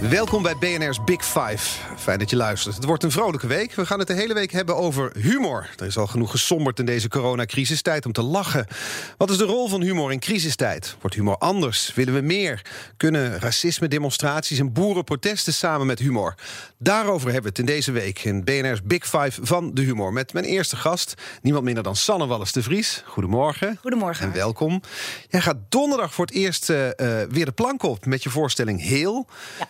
Welkom 0.00 0.42
bij 0.42 0.56
BNR's 0.56 1.04
Big 1.04 1.24
Five. 1.24 1.80
Fijn 1.96 2.18
dat 2.18 2.30
je 2.30 2.36
luistert. 2.36 2.74
Het 2.74 2.84
wordt 2.84 3.02
een 3.02 3.10
vrolijke 3.10 3.46
week. 3.46 3.74
We 3.74 3.86
gaan 3.86 3.98
het 3.98 4.08
de 4.08 4.14
hele 4.14 4.34
week 4.34 4.52
hebben 4.52 4.76
over 4.76 5.12
humor. 5.18 5.70
Er 5.76 5.86
is 5.86 5.98
al 5.98 6.06
genoeg 6.06 6.30
gesomberd 6.30 6.78
in 6.78 6.86
deze 6.86 7.08
coronacrisistijd 7.08 8.06
om 8.06 8.12
te 8.12 8.22
lachen. 8.22 8.66
Wat 9.16 9.30
is 9.30 9.36
de 9.36 9.44
rol 9.44 9.68
van 9.68 9.82
humor 9.82 10.12
in 10.12 10.18
crisistijd? 10.18 10.96
Wordt 11.00 11.16
humor 11.16 11.36
anders? 11.36 11.94
Willen 11.94 12.14
we 12.14 12.20
meer? 12.20 12.62
Kunnen 12.96 13.40
racisme, 13.40 13.88
demonstraties 13.88 14.58
en 14.58 14.72
boerenprotesten 14.72 15.52
samen 15.52 15.86
met 15.86 15.98
humor? 15.98 16.34
Daarover 16.78 17.32
hebben 17.32 17.42
we 17.42 17.48
het 17.48 17.58
in 17.58 17.74
deze 17.74 17.92
week 17.92 18.24
in 18.24 18.44
BNR's 18.44 18.82
Big 18.82 19.04
Five 19.04 19.40
van 19.42 19.74
de 19.74 19.82
humor. 19.82 20.12
Met 20.12 20.32
mijn 20.32 20.44
eerste 20.44 20.76
gast, 20.76 21.14
niemand 21.42 21.64
minder 21.64 21.82
dan 21.82 21.96
Sanne 21.96 22.26
Wallis 22.26 22.52
de 22.52 22.62
Vries. 22.62 23.02
Goedemorgen. 23.06 23.78
Goedemorgen. 23.80 24.26
En 24.26 24.32
welkom. 24.32 24.80
Jij 25.28 25.40
gaat 25.40 25.58
donderdag 25.68 26.14
voor 26.14 26.26
het 26.26 26.34
eerst 26.34 26.70
uh, 26.70 26.86
uh, 26.86 26.92
weer 27.28 27.44
de 27.44 27.52
plank 27.52 27.82
op 27.82 28.06
met 28.06 28.22
je 28.22 28.30
voorstelling 28.30 28.80
Heel. 28.80 29.26
Ja. 29.58 29.68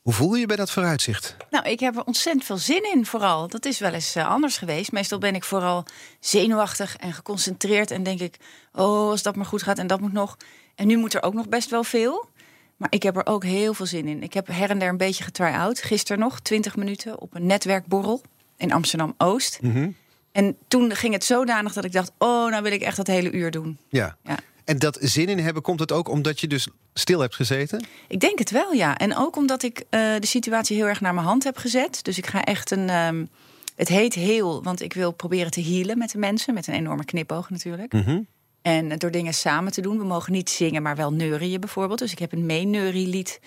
Hoe 0.00 0.12
voel 0.12 0.34
je 0.34 0.40
je 0.40 0.46
bij 0.46 0.56
dat 0.56 0.70
vooruitzicht? 0.70 1.36
Nou, 1.50 1.68
ik 1.68 1.80
heb 1.80 1.96
er 1.96 2.04
ontzettend 2.04 2.44
veel 2.44 2.56
zin 2.56 2.92
in, 2.92 3.06
vooral. 3.06 3.48
Dat 3.48 3.64
is 3.64 3.78
wel 3.78 3.92
eens 3.92 4.16
uh, 4.16 4.28
anders 4.28 4.58
geweest. 4.58 4.92
Meestal 4.92 5.18
ben 5.18 5.34
ik 5.34 5.44
vooral 5.44 5.84
zenuwachtig 6.20 6.96
en 6.96 7.12
geconcentreerd. 7.12 7.90
En 7.90 8.02
denk 8.02 8.20
ik, 8.20 8.36
oh, 8.72 9.10
als 9.10 9.22
dat 9.22 9.36
maar 9.36 9.46
goed 9.46 9.62
gaat 9.62 9.78
en 9.78 9.86
dat 9.86 10.00
moet 10.00 10.12
nog. 10.12 10.36
En 10.74 10.86
nu 10.86 10.96
moet 10.96 11.14
er 11.14 11.22
ook 11.22 11.34
nog 11.34 11.48
best 11.48 11.70
wel 11.70 11.84
veel. 11.84 12.28
Maar 12.76 12.92
ik 12.92 13.02
heb 13.02 13.16
er 13.16 13.26
ook 13.26 13.44
heel 13.44 13.74
veel 13.74 13.86
zin 13.86 14.08
in. 14.08 14.22
Ik 14.22 14.32
heb 14.32 14.46
her 14.46 14.70
en 14.70 14.78
der 14.78 14.88
een 14.88 14.96
beetje 14.96 15.24
getry-out. 15.24 15.82
Gisteren 15.82 16.18
nog, 16.18 16.40
20 16.40 16.76
minuten 16.76 17.20
op 17.20 17.34
een 17.34 17.46
netwerkborrel 17.46 18.22
in 18.56 18.72
Amsterdam-Oost. 18.72 19.58
Mm 19.62 19.72
-hmm. 19.72 19.96
En 20.32 20.56
toen 20.68 20.94
ging 20.94 21.12
het 21.12 21.24
zodanig 21.24 21.72
dat 21.72 21.84
ik 21.84 21.92
dacht... 21.92 22.12
oh, 22.18 22.50
nou 22.50 22.62
wil 22.62 22.72
ik 22.72 22.82
echt 22.82 22.96
dat 22.96 23.06
hele 23.06 23.30
uur 23.30 23.50
doen. 23.50 23.78
Ja. 23.88 24.16
ja. 24.22 24.38
En 24.64 24.78
dat 24.78 24.98
zin 25.00 25.28
in 25.28 25.38
hebben, 25.38 25.62
komt 25.62 25.80
het 25.80 25.92
ook 25.92 26.08
omdat 26.08 26.40
je 26.40 26.46
dus 26.46 26.68
stil 26.94 27.20
hebt 27.20 27.34
gezeten? 27.34 27.84
Ik 28.08 28.20
denk 28.20 28.38
het 28.38 28.50
wel, 28.50 28.72
ja. 28.72 28.96
En 28.96 29.16
ook 29.16 29.36
omdat 29.36 29.62
ik 29.62 29.78
uh, 29.78 29.84
de 30.18 30.26
situatie 30.26 30.76
heel 30.76 30.86
erg 30.86 31.00
naar 31.00 31.14
mijn 31.14 31.26
hand 31.26 31.44
heb 31.44 31.56
gezet. 31.56 32.04
Dus 32.04 32.18
ik 32.18 32.26
ga 32.26 32.44
echt 32.44 32.70
een... 32.70 32.90
Um, 32.90 33.28
het 33.76 33.88
heet 33.88 34.14
heel, 34.14 34.62
want 34.62 34.82
ik 34.82 34.92
wil 34.92 35.12
proberen 35.12 35.50
te 35.50 35.62
healen 35.62 35.98
met 35.98 36.10
de 36.10 36.18
mensen. 36.18 36.54
Met 36.54 36.66
een 36.66 36.74
enorme 36.74 37.04
knipoog 37.04 37.50
natuurlijk. 37.50 37.92
Mm 37.92 38.02
-hmm. 38.02 38.26
En 38.62 38.98
door 38.98 39.10
dingen 39.10 39.34
samen 39.34 39.72
te 39.72 39.80
doen. 39.80 39.98
We 39.98 40.04
mogen 40.04 40.32
niet 40.32 40.50
zingen, 40.50 40.82
maar 40.82 40.96
wel 40.96 41.12
neurieën 41.12 41.60
bijvoorbeeld. 41.60 41.98
Dus 41.98 42.12
ik 42.12 42.18
heb 42.18 42.32
een 42.32 42.46
meeneurielied 42.46 43.40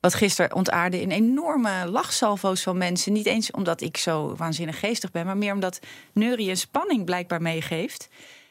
wat 0.00 0.14
gisteren 0.14 0.54
ontaarde 0.54 1.00
in 1.00 1.10
enorme 1.10 1.86
lachsalvo's 1.86 2.62
van 2.62 2.78
mensen. 2.78 3.12
Niet 3.12 3.26
eens 3.26 3.50
omdat 3.50 3.80
ik 3.80 3.96
zo 3.96 4.34
waanzinnig 4.36 4.78
geestig 4.78 5.10
ben, 5.10 5.26
maar 5.26 5.36
meer 5.36 5.52
omdat 5.52 5.80
neurie 6.12 6.50
een 6.50 6.56
spanning 6.56 7.04
blijkbaar 7.04 7.42
meegeeft. 7.42 8.08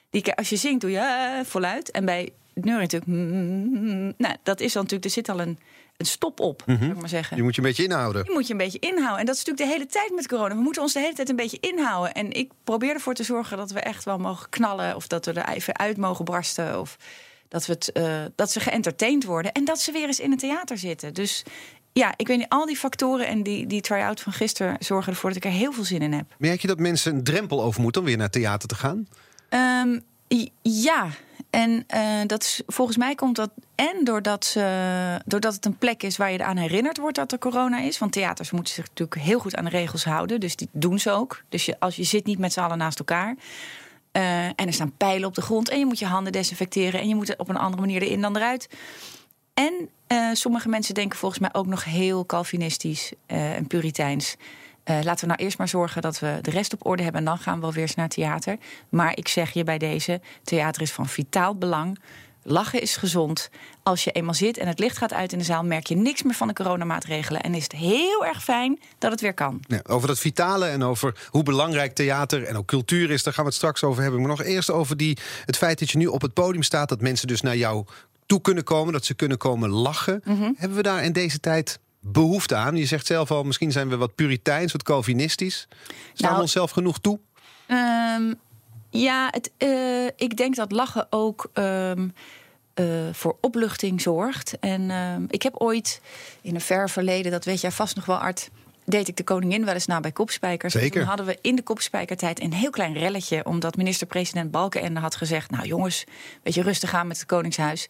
Die, 0.09 0.34
als 0.34 0.50
je 0.50 0.56
zingt, 0.56 0.82
doe 0.82 0.92
je 0.92 1.36
uh, 1.39 1.45
voluit. 1.45 1.92
En 1.92 2.06
bij 2.06 2.32
neurie 2.66 2.82
natuurlijk. 2.82 3.12
Mm, 3.12 4.14
nou, 4.18 4.36
dat 4.44 4.60
is 4.60 4.74
dan 4.74 4.82
natuurlijk. 4.82 5.04
Er 5.04 5.24
zit 5.24 5.30
al 5.30 5.42
een, 5.42 5.60
een 5.98 6.06
stop 6.06 6.40
op, 6.40 6.64
mm 6.66 6.76
-hmm. 6.76 6.84
zou 6.84 6.94
ik 6.94 7.00
maar 7.00 7.10
zeggen. 7.10 7.38
Je 7.38 7.44
moet 7.44 7.56
je 7.56 7.62
een 7.62 7.68
beetje 7.68 7.84
inhouden. 7.84 8.24
Je 8.26 8.32
moet 8.32 8.48
je 8.48 8.54
een 8.54 8.60
beetje 8.60 8.80
inhouden. 8.80 9.20
En 9.20 9.26
dat 9.26 9.36
is 9.36 9.44
natuurlijk 9.44 9.70
de 9.70 9.78
hele 9.78 9.92
tijd 9.92 10.12
met 10.16 10.28
corona. 10.28 10.56
We 10.56 10.62
moeten 10.62 10.82
ons 10.82 10.94
de 10.94 11.00
hele 11.00 11.14
tijd 11.14 11.30
een 11.30 11.36
beetje 11.36 11.60
inhouden. 11.60 12.14
En 12.14 12.32
ik 12.32 12.52
probeer 12.64 12.94
ervoor 12.94 13.14
te 13.14 13.24
zorgen 13.24 13.58
dat 13.58 13.72
we 13.72 13.80
echt 13.80 14.04
wel 14.04 14.18
mogen 14.18 14.50
knallen. 14.50 14.96
Of 14.96 15.08
dat 15.08 15.26
we 15.26 15.32
er 15.32 15.56
even 15.56 15.78
uit 15.78 15.98
mogen 15.98 16.26
barsten. 16.26 16.80
Of 16.80 16.98
dat, 17.48 17.66
we 17.66 17.73
het, 17.73 17.92
uh, 17.94 18.26
dat 18.36 18.52
ze 18.52 18.60
geëntertained 18.60 19.23
worden. 19.23 19.52
En 19.52 19.66
dat 19.66 19.80
ze 19.80 19.92
weer 19.92 20.08
eens 20.08 20.20
in 20.20 20.32
een 20.32 20.38
theater 20.38 20.78
zitten. 20.78 21.14
Dus 21.14 21.44
ja, 21.94 22.14
ik 22.16 22.28
weet 22.28 22.38
niet, 22.38 22.50
al 22.50 22.66
die 22.66 22.78
factoren 22.78 23.28
en 23.28 23.44
die, 23.44 23.67
die 23.67 23.82
try-out 23.82 24.22
van 24.22 24.34
gisteren 24.34 24.76
zorgen 24.80 25.12
ervoor 25.12 25.30
dat 25.30 25.38
ik 25.38 25.46
er 25.46 25.58
heel 25.58 25.72
veel 25.72 25.84
zin 25.84 26.02
in 26.02 26.14
heb. 26.14 26.26
Merk 26.38 26.62
je 26.62 26.67
dat 26.67 26.80
mensen 26.80 27.16
een 27.16 27.23
drempel 27.23 27.64
over 27.64 27.82
moeten 27.82 28.02
om 28.02 28.08
weer 28.08 28.17
naar 28.17 28.30
theater 28.30 28.67
te 28.67 28.76
gaan? 28.76 29.08
Um, 29.50 30.02
ja, 30.62 31.10
en 31.50 31.86
uh, 31.96 32.22
dat 32.26 32.44
is, 32.44 32.62
volgens 32.68 32.98
mij 32.98 33.16
komt 33.16 33.36
dat 33.36 33.50
en 33.76 34.04
doordat, 34.04 34.46
ze, 34.46 35.22
doordat 35.26 35.54
het 35.54 35.66
een 35.66 35.78
plek 35.78 36.04
is 36.04 36.18
waar 36.18 36.32
je 36.32 36.40
eraan 36.40 36.58
herinnerd 36.58 36.98
wordt 36.98 37.16
dat 37.16 37.32
er 37.32 37.38
corona 37.38 37.80
is. 37.80 37.98
Want 37.98 38.12
theaters 38.12 38.52
moeten 38.52 38.74
zich 38.74 38.88
natuurlijk 38.88 39.22
heel 39.22 39.40
goed 39.40 39.56
aan 39.56 39.64
de 39.64 39.70
regels 39.70 40.04
houden. 40.06 40.40
Dus 40.40 40.56
die 40.56 40.70
doen 40.72 41.00
ze 41.00 41.12
ook. 41.12 41.44
Dus 41.50 41.66
je, 41.66 41.80
als 41.80 41.96
je 41.96 42.04
zit 42.04 42.26
niet 42.26 42.40
met 42.40 42.54
z'n 42.54 42.60
allen 42.60 42.78
naast 42.78 43.00
elkaar. 43.00 43.36
Uh, 44.12 44.46
en 44.46 44.56
er 44.56 44.74
staan 44.74 44.98
pijlen 44.98 45.28
op 45.28 45.36
de 45.36 45.42
grond. 45.42 45.70
En 45.70 45.80
je 45.80 45.86
moet 45.86 46.00
je 46.00 46.06
handen 46.06 46.32
desinfecteren. 46.32 47.00
En 47.00 47.08
je 47.08 47.16
moet 47.16 47.38
op 47.38 47.50
een 47.50 47.58
andere 47.58 47.82
manier 47.82 48.02
erin 48.02 48.22
dan 48.22 48.36
eruit. 48.36 48.70
En 49.54 49.90
uh, 50.08 50.30
sommige 50.34 50.70
mensen 50.70 50.94
denken 50.94 51.18
volgens 51.18 51.42
mij 51.42 51.50
ook 51.54 51.66
nog 51.66 51.84
heel 51.84 52.26
Calvinistisch 52.26 53.14
en 53.26 53.68
Puriteins. 53.68 54.36
Uh, 54.89 54.99
laten 55.03 55.20
we 55.20 55.33
nou 55.33 55.43
eerst 55.43 55.58
maar 55.58 55.67
zorgen 55.67 56.02
dat 56.02 56.20
we 56.20 56.37
de 56.42 56.52
rest 56.52 56.73
op 56.73 56.86
orde 56.86 57.03
hebben. 57.03 57.21
En 57.21 57.27
dan 57.27 57.37
gaan 57.37 57.55
we 57.55 57.61
wel 57.61 57.73
weer 57.73 57.81
eens 57.81 57.95
naar 57.95 58.09
theater. 58.09 58.58
Maar 58.89 59.17
ik 59.17 59.27
zeg 59.27 59.52
je 59.52 59.64
bij 59.64 59.77
deze: 59.77 60.21
theater 60.43 60.81
is 60.81 60.92
van 60.92 61.08
vitaal 61.08 61.55
belang. 61.55 61.99
Lachen 62.49 62.81
is 62.81 62.95
gezond. 62.95 63.49
Als 63.83 64.03
je 64.03 64.11
eenmaal 64.11 64.33
zit 64.33 64.58
en 64.58 64.67
het 64.67 64.80
licht 64.80 64.98
gaat 64.98 65.14
uit 65.14 65.31
in 65.31 65.37
de 65.37 65.43
zaal, 65.43 65.64
merk 65.64 65.87
je 65.87 65.95
niks 65.95 66.23
meer 66.23 66.33
van 66.33 66.48
de 66.48 66.53
coronamaatregelen. 66.53 67.42
En 67.42 67.53
is 67.53 67.64
het 67.64 67.71
heel 67.71 68.25
erg 68.25 68.43
fijn 68.43 68.80
dat 68.98 69.11
het 69.11 69.21
weer 69.21 69.33
kan. 69.33 69.59
Ja, 69.67 69.80
over 69.87 70.08
dat 70.08 70.20
vitale 70.20 70.65
en 70.65 70.83
over 70.83 71.27
hoe 71.30 71.43
belangrijk 71.43 71.95
theater 71.95 72.43
en 72.43 72.55
ook 72.55 72.65
cultuur 72.65 73.11
is, 73.11 73.23
daar 73.23 73.33
gaan 73.33 73.43
we 73.43 73.49
het 73.49 73.58
straks 73.58 73.83
over 73.83 74.02
hebben. 74.02 74.19
Maar 74.19 74.30
nog 74.30 74.43
eerst 74.43 74.71
over 74.71 74.98
die, 74.98 75.17
het 75.45 75.58
feit 75.58 75.80
dat 75.80 75.92
je 75.92 75.98
nu 75.98 76.05
op 76.05 76.21
het 76.21 76.33
podium 76.33 76.64
staat, 76.64 76.89
dat 76.89 77.02
mensen 77.02 77.27
dus 77.27 77.42
naar 77.42 77.58
jou 77.58 77.86
toe 78.25 78.42
kunnen 78.42 78.64
komen, 78.64 78.93
dat 78.93 79.05
ze 79.05 79.14
kunnen 79.14 79.37
komen 79.37 79.69
lachen. 79.69 80.21
Mhm. 80.23 80.33
Mm 80.33 80.42
-hmm. 80.42 80.55
Hebben 80.58 80.77
we 80.77 80.83
daar 80.83 81.04
in 81.04 81.11
deze 81.11 81.39
tijd 81.39 81.80
behoefte 82.12 82.56
aan? 82.56 82.76
Je 82.76 82.86
zegt 82.86 83.06
zelf 83.06 83.32
al, 83.32 83.44
misschien 83.44 83.72
zijn 83.72 83.90
we 83.90 83.98
wat 83.98 84.16
puriteins, 84.16 84.72
wat 84.72 84.84
Calvinistisch. 84.84 85.68
Staan 85.88 85.95
Nou, 86.18 86.36
we 86.36 86.42
onszelf 86.42 86.72
genoeg 86.72 87.00
toe? 87.00 87.20
Um, 87.68 88.36
ja, 88.90 89.28
het, 89.32 89.52
uh, 89.58 90.06
ik 90.16 90.38
denk 90.38 90.56
dat 90.56 90.72
lachen 90.72 91.08
ook 91.10 91.50
um, 91.54 92.14
uh, 92.76 92.86
voor 93.12 93.38
opluchting 93.42 94.02
zorgt. 94.02 94.60
En 94.60 94.92
um, 94.92 95.26
ik 95.30 95.42
heb 95.42 95.56
ooit 95.56 96.02
in 96.42 96.56
een 96.56 96.62
ver 96.62 96.90
verleden, 96.90 97.32
dat 97.32 97.46
weet 97.46 97.62
jij 97.62 97.72
vast 97.72 97.96
nog 97.96 98.06
wel, 98.06 98.17
Art 98.17 98.50
deed 98.86 99.08
ik 99.08 99.17
de 99.17 99.23
koningin 99.23 99.66
wel 99.66 99.73
eens 99.73 99.86
na 99.86 100.00
bij 100.00 100.12
Kopspijkers. 100.12 100.73
Zeker. 100.73 100.88
En 100.88 101.00
toen 101.00 101.08
hadden 101.08 101.26
we 101.26 101.38
in 101.42 101.56
de 101.56 101.62
Kopspijkertijd 101.62 102.42
een 102.42 102.54
heel 102.54 102.70
klein 102.70 102.94
relletje... 102.94 103.46
omdat 103.46 103.78
minister-president 103.78 104.52
Balkenende 104.52 105.00
had 105.00 105.16
gezegd... 105.16 105.52
nou 105.52 105.66
jongens, 105.66 106.04
weet 106.44 106.54
je, 106.54 106.62
rustig 106.62 106.94
aan 106.94 107.08
met 107.08 107.17
het 107.17 107.26
Koningshuis... 107.26 107.88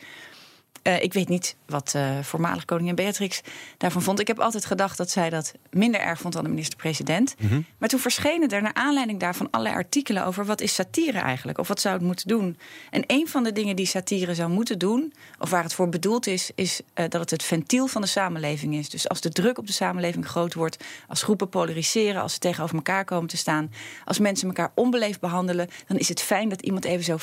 Uh, 0.83 1.01
ik 1.01 1.13
weet 1.13 1.29
niet 1.29 1.55
wat 1.65 1.93
uh, 1.95 2.19
voormalig 2.21 2.65
koningin 2.65 2.95
Beatrix 2.95 3.41
daarvan 3.77 4.01
vond. 4.01 4.19
Ik 4.19 4.27
heb 4.27 4.39
altijd 4.39 4.65
gedacht 4.65 4.97
dat 4.97 5.09
zij 5.09 5.29
dat 5.29 5.53
minder 5.69 6.01
erg 6.01 6.19
vond 6.19 6.33
dan 6.33 6.43
de 6.43 6.49
minister-president. 6.49 7.35
Mm 7.39 7.49
-hmm. 7.49 7.65
Maar 7.77 7.89
toen 7.89 7.99
verschenen 7.99 8.49
er 8.49 8.61
naar 8.61 8.73
aanleiding 8.73 9.19
daarvan 9.19 9.49
allerlei 9.51 9.75
artikelen 9.75 10.25
over 10.25 10.45
wat 10.45 10.61
is 10.61 10.73
satire 10.73 11.19
eigenlijk, 11.19 11.57
of 11.57 11.67
wat 11.67 11.81
zou 11.81 11.95
het 11.95 12.03
moeten 12.03 12.27
doen. 12.27 12.57
En 12.89 13.03
een 13.07 13.27
van 13.27 13.43
de 13.43 13.51
dingen 13.51 13.75
die 13.75 13.85
satire 13.85 14.35
zou 14.35 14.49
moeten 14.49 14.79
doen, 14.79 15.13
of 15.39 15.49
waar 15.49 15.63
het 15.63 15.73
voor 15.73 15.89
bedoeld 15.89 16.27
is, 16.27 16.51
is 16.55 16.81
uh, 16.81 17.05
dat 17.09 17.21
het 17.21 17.29
het 17.29 17.44
ventiel 17.44 17.88
van 17.88 18.01
de 18.01 18.07
samenleving 18.07 18.75
is. 18.75 18.89
Dus 18.89 19.09
als 19.09 19.21
de 19.21 19.29
druk 19.29 19.57
op 19.57 19.67
de 19.67 19.73
samenleving 19.73 20.27
groot 20.27 20.53
wordt, 20.53 20.83
als 21.07 21.23
groepen 21.23 21.49
polariseren, 21.49 22.21
als 22.21 22.33
ze 22.33 22.39
tegenover 22.39 22.75
elkaar 22.75 23.05
komen 23.05 23.29
te 23.29 23.38
staan, 23.38 23.71
als 24.05 24.19
mensen 24.19 24.47
elkaar 24.47 24.71
onbeleefd 24.75 25.19
behandelen, 25.19 25.69
dan 25.88 25.97
is 25.97 26.09
het 26.09 26.21
fijn 26.21 26.49
dat 26.49 26.61
iemand 26.61 26.85
even 26.85 27.03
zo 27.03 27.17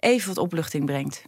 even 0.00 0.28
wat 0.28 0.38
opluchting 0.38 0.84
brengt. 0.84 1.22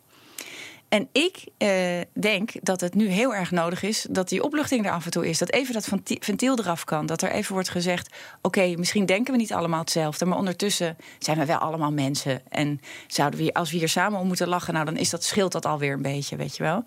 En 0.88 1.08
ik 1.12 1.46
uh, 1.58 1.68
denk 2.12 2.52
dat 2.62 2.80
het 2.80 2.94
nu 2.94 3.06
heel 3.06 3.34
erg 3.34 3.50
nodig 3.50 3.82
is 3.82 4.06
dat 4.10 4.28
die 4.28 4.42
opluchting 4.42 4.86
er 4.86 4.92
af 4.92 5.04
en 5.04 5.10
toe 5.10 5.28
is. 5.28 5.38
Dat 5.38 5.52
even 5.52 5.74
dat 5.74 5.88
ventiel 6.04 6.58
eraf 6.58 6.84
kan. 6.84 7.06
Dat 7.06 7.22
er 7.22 7.30
even 7.30 7.52
wordt 7.52 7.68
gezegd: 7.68 8.16
oké, 8.42 8.74
misschien 8.76 9.06
denken 9.06 9.32
we 9.32 9.38
niet 9.38 9.52
allemaal 9.52 9.80
hetzelfde. 9.80 10.24
Maar 10.24 10.38
ondertussen 10.38 10.96
zijn 11.18 11.38
we 11.38 11.44
wel 11.44 11.58
allemaal 11.58 11.92
mensen. 11.92 12.42
En 12.48 12.80
zouden 13.06 13.40
we, 13.40 13.54
als 13.54 13.70
we 13.70 13.76
hier 13.76 13.88
samen 13.88 14.20
om 14.20 14.26
moeten 14.26 14.48
lachen, 14.48 14.74
nou 14.74 14.84
dan 14.84 14.96
is 14.96 15.10
dat, 15.10 15.24
scheelt 15.24 15.52
dat 15.52 15.66
alweer 15.66 15.92
een 15.92 16.02
beetje, 16.02 16.36
weet 16.36 16.56
je 16.56 16.62
wel. 16.62 16.82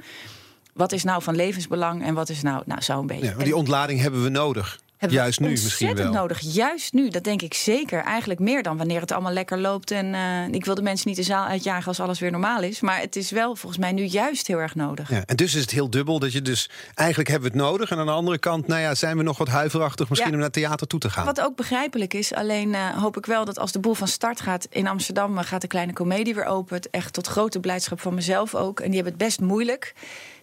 Wat 0.73 0.91
is 0.91 1.03
nou 1.03 1.21
van 1.21 1.35
levensbelang 1.35 2.03
en 2.03 2.13
wat 2.13 2.29
is 2.29 2.41
nou, 2.41 2.63
nou 2.65 2.81
zo'n 2.81 3.07
beetje. 3.07 3.25
Ja, 3.25 3.35
maar 3.35 3.45
die 3.45 3.55
ontlading 3.55 4.01
hebben 4.01 4.23
we 4.23 4.29
nodig. 4.29 4.79
Hebben 5.01 5.19
Juist 5.19 5.39
we 5.39 5.45
nu 5.45 5.51
misschien 5.51 5.95
wel. 5.95 6.11
nodig. 6.11 6.39
Juist 6.39 6.93
nu, 6.93 7.09
dat 7.09 7.23
denk 7.23 7.41
ik 7.41 7.53
zeker. 7.53 8.03
Eigenlijk 8.03 8.39
meer 8.39 8.63
dan 8.63 8.77
wanneer 8.77 9.01
het 9.01 9.11
allemaal 9.11 9.31
lekker 9.31 9.59
loopt. 9.59 9.91
En 9.91 10.05
uh, 10.13 10.47
ik 10.47 10.65
wil 10.65 10.75
de 10.75 10.81
mensen 10.81 11.07
niet 11.07 11.17
de 11.17 11.23
zaal 11.23 11.45
uitjagen 11.45 11.87
als 11.87 11.99
alles 11.99 12.19
weer 12.19 12.31
normaal 12.31 12.61
is. 12.61 12.81
Maar 12.81 12.99
het 12.99 13.15
is 13.15 13.31
wel 13.31 13.55
volgens 13.55 13.81
mij 13.81 13.91
nu 13.91 14.03
juist 14.03 14.47
heel 14.47 14.57
erg 14.57 14.75
nodig. 14.75 15.09
Ja, 15.09 15.23
en 15.25 15.35
dus 15.35 15.53
is 15.55 15.61
het 15.61 15.71
heel 15.71 15.89
dubbel 15.89 16.19
dat 16.19 16.31
je 16.31 16.41
dus 16.41 16.69
eigenlijk 16.93 17.29
hebben 17.29 17.51
we 17.51 17.57
het 17.57 17.67
nodig. 17.67 17.91
En 17.91 17.97
aan 17.97 18.05
de 18.05 18.11
andere 18.11 18.37
kant, 18.37 18.67
nou 18.67 18.81
ja, 18.81 18.95
zijn 18.95 19.17
we 19.17 19.23
nog 19.23 19.37
wat 19.37 19.47
huiverachtig 19.47 20.09
misschien 20.09 20.29
Ja. 20.31 20.35
om 20.35 20.41
naar 20.41 20.51
theater 20.51 20.87
toe 20.87 20.99
te 20.99 21.09
gaan. 21.09 21.25
Wat 21.25 21.41
ook 21.41 21.55
begrijpelijk 21.55 22.13
is. 22.13 22.33
Alleen 22.33 22.69
uh, 22.69 22.89
hoop 22.97 23.17
ik 23.17 23.25
wel 23.25 23.45
dat 23.45 23.59
als 23.59 23.71
de 23.71 23.79
boel 23.79 23.93
van 23.93 24.07
start 24.07 24.41
gaat 24.41 24.67
in 24.69 24.87
Amsterdam, 24.87 25.37
uh, 25.37 25.43
gaat 25.43 25.61
de 25.61 25.67
kleine 25.67 25.93
komedie 25.93 26.35
weer 26.35 26.45
open. 26.45 26.75
Het 26.75 26.89
echt 26.89 27.13
tot 27.13 27.27
grote 27.27 27.59
blijdschap 27.59 27.99
van 28.01 28.13
mezelf 28.13 28.55
ook. 28.55 28.79
En 28.79 28.85
die 28.85 28.95
hebben 28.95 29.13
het 29.13 29.23
best 29.23 29.39
moeilijk. 29.39 29.93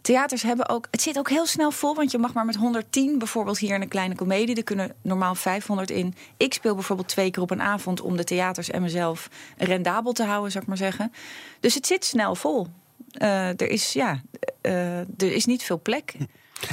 Theaters 0.01 0.43
hebben 0.43 0.69
ook. 0.69 0.87
Het 0.91 1.03
zit 1.03 1.19
ook 1.19 1.29
heel 1.29 1.47
snel 1.47 1.71
vol, 1.71 1.95
want 1.95 2.11
je 2.11 2.19
mag 2.19 2.33
maar 2.33 2.45
met 2.45 2.57
110 2.57 3.19
bijvoorbeeld 3.19 3.59
hier 3.59 3.75
in 3.75 3.83
een 3.83 3.89
kleine 3.89 4.15
komedie. 4.15 4.57
Er 4.57 4.65
kunnen 4.65 4.95
normaal 5.03 5.35
500 5.35 5.91
in. 5.91 6.15
Ik 6.37 6.55
speel 6.55 6.75
bijvoorbeeld 6.75 7.09
twee 7.09 7.31
keer 7.31 7.43
op 7.43 7.51
een 7.51 7.63
avond 7.63 8.01
om 8.01 8.17
de 8.17 8.25
theaters 8.25 8.71
en 8.71 8.83
mezelf 8.83 9.29
rendabel 9.57 10.13
te 10.13 10.25
houden, 10.25 10.51
zou 10.51 10.63
ik 10.63 10.69
maar 10.69 10.79
zeggen. 10.79 11.13
Dus 11.61 11.75
het 11.75 11.87
zit 11.87 12.05
snel 12.05 12.35
vol. 12.35 12.67
Uh, 13.23 13.49
er 13.49 13.71
is 13.71 13.93
ja, 13.93 14.21
uh, 14.63 14.99
er 14.99 15.33
is 15.33 15.45
niet 15.45 15.63
veel 15.63 15.81
plek. 15.81 16.15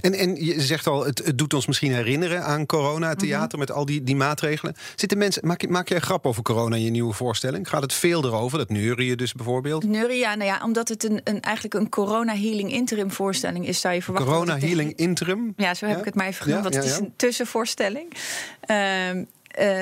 En, 0.02 0.14
en 0.14 0.46
je 0.46 0.62
zegt 0.62 0.88
al, 0.88 1.06
het, 1.06 1.26
het 1.26 1.38
doet 1.38 1.54
ons 1.54 1.66
misschien 1.66 1.94
herinneren 1.94 2.44
aan 2.44 2.66
corona, 2.66 3.16
theater 3.16 3.60
met 3.60 3.72
al 3.72 3.86
die, 3.86 4.04
die 4.04 4.16
maatregelen. 4.16 4.76
Zitten 4.96 5.18
mensen, 5.18 5.48
maak, 5.48 5.62
je, 5.62 5.68
maak 5.68 5.90
jij 5.90 6.00
grap 6.00 6.26
over 6.26 6.44
corona 6.44 6.76
in 6.76 6.84
je 6.84 6.90
nieuwe 6.90 7.14
voorstelling? 7.14 7.70
Gaat 7.70 7.82
het 7.82 7.94
veel 7.94 8.26
erover? 8.26 8.58
Dat 8.58 8.70
neurien 8.70 9.18
dus 9.18 9.34
bijvoorbeeld? 9.34 9.84
Neurien, 9.84 10.18
ja, 10.18 10.36
nou 10.36 10.50
ja, 10.50 10.60
omdat 10.64 10.90
het 10.90 11.04
een, 11.04 11.22
een, 11.24 11.42
eigenlijk 11.42 11.76
een 11.76 11.90
corona-healing 11.90 12.72
interim 12.72 13.12
voorstelling 13.12 13.68
is, 13.68 13.80
zou 13.80 13.94
je 13.94 14.02
verwachten. 14.02 14.32
Corona-healing 14.32 14.96
interim? 14.96 15.54
Ja, 15.58 15.74
zo 15.74 15.86
heb 15.86 16.00
ik 16.00 16.06
het 16.06 16.16
maar 16.16 16.28
even 16.28 16.44
genoemd, 16.44 16.64
want 16.64 16.76
het 16.76 16.86
is 16.86 16.98
een 16.98 17.14
tussenvoorstelling. 17.16 18.14
Uh, 18.68 19.10
uh, 19.16 19.16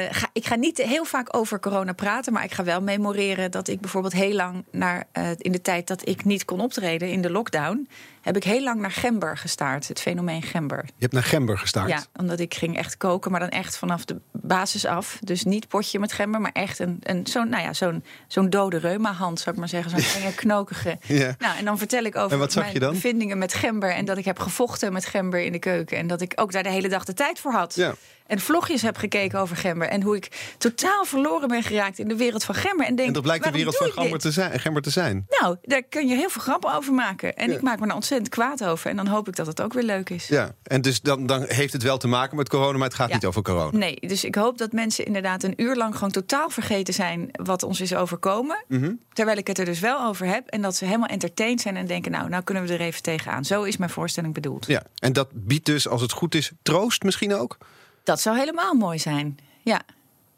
ga, 0.10 0.30
ik 0.34 0.46
ga 0.46 0.56
niet 0.56 0.78
heel 0.78 1.06
vaak 1.06 1.36
over 1.36 1.60
corona 1.60 1.94
praten, 1.94 2.34
maar 2.34 2.44
ik 2.44 2.54
ga 2.54 2.64
wel 2.64 2.82
memoreren 2.82 3.52
dat 3.52 3.68
ik 3.68 3.82
bijvoorbeeld 3.82 4.14
heel 4.14 4.34
lang 4.34 4.64
naar 4.72 5.08
uh, 5.14 5.30
in 5.38 5.52
de 5.52 5.62
tijd 5.62 5.88
dat 5.88 6.08
ik 6.08 6.26
niet 6.26 6.46
kon 6.46 6.60
optreden 6.60 7.10
in 7.10 7.22
de 7.22 7.32
lockdown, 7.32 7.88
heb 8.24 8.36
ik 8.36 8.44
heel 8.44 8.64
lang 8.64 8.82
naar 8.82 8.92
gember 8.92 9.38
gestaard, 9.38 9.88
het 9.88 10.00
fenomeen 10.00 10.42
gember. 10.42 10.84
Je 10.86 10.94
hebt 11.00 11.14
naar 11.14 11.24
gember 11.24 11.58
gestaard? 11.58 11.90
Ja, 11.90 12.04
omdat 12.16 12.40
ik 12.40 12.54
ging 12.54 12.78
echt 12.78 12.98
koken, 12.98 13.32
maar 13.32 13.40
dan 13.40 13.50
echt 13.50 13.78
vanaf 13.78 14.06
de 14.06 14.22
basis 14.32 14.86
af. 14.86 15.18
Dus 15.22 15.44
niet 15.44 15.68
potje 15.68 16.00
met 16.00 16.14
gember, 16.14 16.42
maar 16.42 16.52
echt 16.52 16.80
een, 16.80 17.00
een 17.04 17.28
zo'n 17.28 17.50
nou 17.50 17.64
ja, 17.64 17.74
zo'n 17.74 18.04
zo'n 18.28 18.50
dode 18.50 18.78
reuma-hand, 18.78 19.40
zou 19.40 19.52
ik 19.56 19.60
maar 19.60 19.70
zeggen. 19.70 20.02
Zo'n 20.02 20.22
enge, 20.22 20.36
knokige. 20.36 20.98
Ja. 21.14 21.36
Nou, 21.40 21.58
en 21.58 21.66
dan 21.66 21.78
vertel 21.78 22.04
ik 22.04 22.16
over 22.16 22.38
mijn 22.38 22.80
bevindingen 22.80 23.38
met 23.38 23.54
gember 23.54 23.90
en 23.90 24.06
dat 24.06 24.18
ik 24.18 24.26
heb 24.26 24.40
gevochten 24.40 24.94
met 24.94 25.06
gember 25.06 25.40
in 25.40 25.52
de 25.52 25.60
keuken 25.60 25.98
en 25.98 26.08
dat 26.08 26.22
ik 26.22 26.34
ook 26.36 26.52
daar 26.52 26.64
de 26.64 26.70
hele 26.70 26.90
dag 26.90 27.04
de 27.04 27.14
tijd 27.14 27.40
voor 27.40 27.52
had. 27.52 27.76
Ja 27.76 27.94
en 28.28 28.40
vlogjes 28.40 28.82
heb 28.82 28.98
gekeken 28.98 29.40
over 29.40 29.56
gember. 29.56 29.88
En 29.88 30.02
hoe 30.02 30.16
ik 30.16 30.56
totaal 30.58 31.06
verloren 31.06 31.48
ben 31.48 31.64
geraakt 31.64 32.00
in 32.00 32.08
de 32.08 32.16
wereld 32.16 32.44
van 32.44 32.56
gember. 32.56 32.86
En, 32.86 32.96
denk, 32.96 33.08
en 33.08 33.14
dat 33.14 33.24
blijkt 33.24 33.44
de 33.44 33.52
wereld 33.52 33.78
van 33.78 33.92
gember 33.92 34.20
te, 34.20 34.32
zijn, 34.32 34.60
gember 34.60 34.82
te 34.82 34.90
zijn. 34.90 35.26
Nou, 35.42 35.58
daar 35.62 35.84
kun 35.84 36.08
je 36.08 36.16
heel 36.16 36.30
veel 36.30 36.42
grappen 36.42 36.74
over 36.74 36.94
maken. 36.94 37.36
En 37.36 37.52
ik 37.52 37.62
maak 37.62 37.80
me 37.80 37.88
er 37.88 37.94
ontzettend 37.94 38.13
kwaad 38.30 38.64
over. 38.64 38.90
En 38.90 38.96
dan 38.96 39.08
hoop 39.08 39.28
ik 39.28 39.36
dat 39.36 39.48
het 39.48 39.62
ook 39.62 39.74
weer 39.74 39.84
leuk 39.84 40.10
is. 40.10 40.28
Ja, 40.28 40.56
en 40.64 40.82
dus 40.82 41.02
dan, 41.02 41.26
dan 41.26 41.44
heeft 41.48 41.74
het 41.74 41.84
wel 41.84 41.98
te 41.98 42.08
maken 42.08 42.38
met 42.38 42.50
corona, 42.50 42.78
maar 42.78 42.88
het 42.88 42.98
gaat 42.98 43.14
niet 43.14 43.26
over 43.26 43.42
corona. 43.42 43.78
Nee, 43.78 43.98
dus 44.00 44.24
ik 44.24 44.36
hoop 44.36 44.58
dat 44.58 44.72
mensen 44.72 45.06
inderdaad 45.06 45.44
een 45.44 45.54
uur 45.62 45.76
lang 45.76 45.94
gewoon 45.94 46.12
totaal 46.12 46.50
vergeten 46.50 46.94
zijn 46.94 47.30
wat 47.32 47.64
ons 47.64 47.82
is 47.82 47.96
overkomen. 47.96 48.64
Mhm. 48.68 48.94
Terwijl 49.14 49.38
ik 49.38 49.48
het 49.48 49.60
er 49.60 49.66
dus 49.66 49.80
wel 49.80 50.06
over 50.06 50.26
heb. 50.26 50.48
En 50.48 50.62
dat 50.62 50.76
ze 50.76 50.86
helemaal 50.86 51.08
entertained 51.08 51.62
zijn 51.62 51.78
en 51.78 51.88
denken, 51.88 52.12
nou, 52.12 52.30
nou 52.30 52.44
kunnen 52.44 52.66
we 52.66 52.74
er 52.74 52.82
even 52.82 53.02
tegenaan. 53.02 53.46
Zo 53.46 53.64
is 53.64 53.78
mijn 53.78 53.90
voorstelling 53.90 54.34
bedoeld. 54.34 54.66
Ja, 54.66 54.84
en 55.00 55.14
dat 55.14 55.28
biedt 55.34 55.66
dus, 55.66 55.88
als 55.88 56.02
het 56.02 56.12
goed 56.12 56.36
is, 56.36 56.52
troost 56.62 57.04
misschien 57.04 57.34
ook? 57.34 57.58
Dat 58.04 58.22
zou 58.22 58.38
helemaal 58.38 58.74
mooi 58.74 59.00
zijn. 59.00 59.38
Ja. 59.62 59.82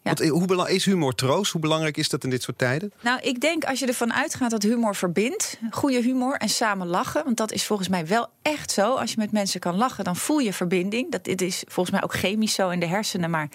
Want, 0.05 0.29
hoe 0.29 0.69
is 0.69 0.85
humor 0.85 1.15
troost? 1.15 1.51
Hoe 1.51 1.61
belangrijk 1.61 1.97
is 1.97 2.09
dat 2.09 2.23
in 2.23 2.29
dit 2.29 2.43
soort 2.43 2.57
tijden? 2.57 2.91
Nou, 3.01 3.19
ik 3.21 3.41
denk 3.41 3.63
als 3.63 3.79
je 3.79 3.85
ervan 3.85 4.13
uitgaat 4.13 4.51
dat 4.51 4.63
humor 4.63 4.95
verbindt, 4.95 5.59
goede 5.71 6.01
humor 6.01 6.35
en 6.37 6.49
samen 6.49 6.87
lachen, 6.87 7.23
want 7.23 7.37
dat 7.37 7.51
is 7.51 7.65
volgens 7.65 7.87
mij 7.87 8.07
wel 8.07 8.27
echt 8.41 8.71
zo. 8.71 8.95
Als 8.95 9.11
je 9.11 9.17
met 9.17 9.31
mensen 9.31 9.59
kan 9.59 9.75
lachen, 9.75 10.03
dan 10.03 10.15
voel 10.15 10.39
je 10.39 10.53
verbinding. 10.53 11.11
Dat 11.11 11.23
dit 11.23 11.41
is 11.41 11.63
volgens 11.67 11.95
mij 11.95 12.03
ook 12.03 12.13
chemisch 12.13 12.53
zo 12.53 12.69
in 12.69 12.79
de 12.79 12.85
hersenen, 12.85 13.29
maar 13.29 13.49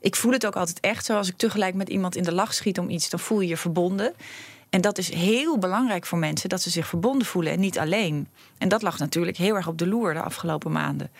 ik 0.00 0.16
voel 0.16 0.32
het 0.32 0.46
ook 0.46 0.56
altijd 0.56 0.80
echt 0.80 1.04
zo. 1.04 1.16
Als 1.16 1.28
ik 1.28 1.36
tegelijk 1.36 1.74
met 1.74 1.88
iemand 1.88 2.16
in 2.16 2.22
de 2.22 2.32
lach 2.32 2.54
schiet 2.54 2.78
om 2.78 2.90
iets, 2.90 3.10
dan 3.10 3.20
voel 3.20 3.40
je 3.40 3.48
je 3.48 3.56
verbonden. 3.56 4.14
En 4.70 4.80
dat 4.80 4.98
is 4.98 5.12
heel 5.12 5.58
belangrijk 5.58 6.06
voor 6.06 6.18
mensen, 6.18 6.48
dat 6.48 6.62
ze 6.62 6.70
zich 6.70 6.86
verbonden 6.86 7.26
voelen 7.26 7.52
en 7.52 7.60
niet 7.60 7.78
alleen. 7.78 8.28
En 8.58 8.68
dat 8.68 8.82
lag 8.82 8.98
natuurlijk 8.98 9.36
heel 9.36 9.54
erg 9.54 9.68
op 9.68 9.78
de 9.78 9.86
loer 9.86 10.14
de 10.14 10.20
afgelopen 10.20 10.72
maanden. 10.72 11.10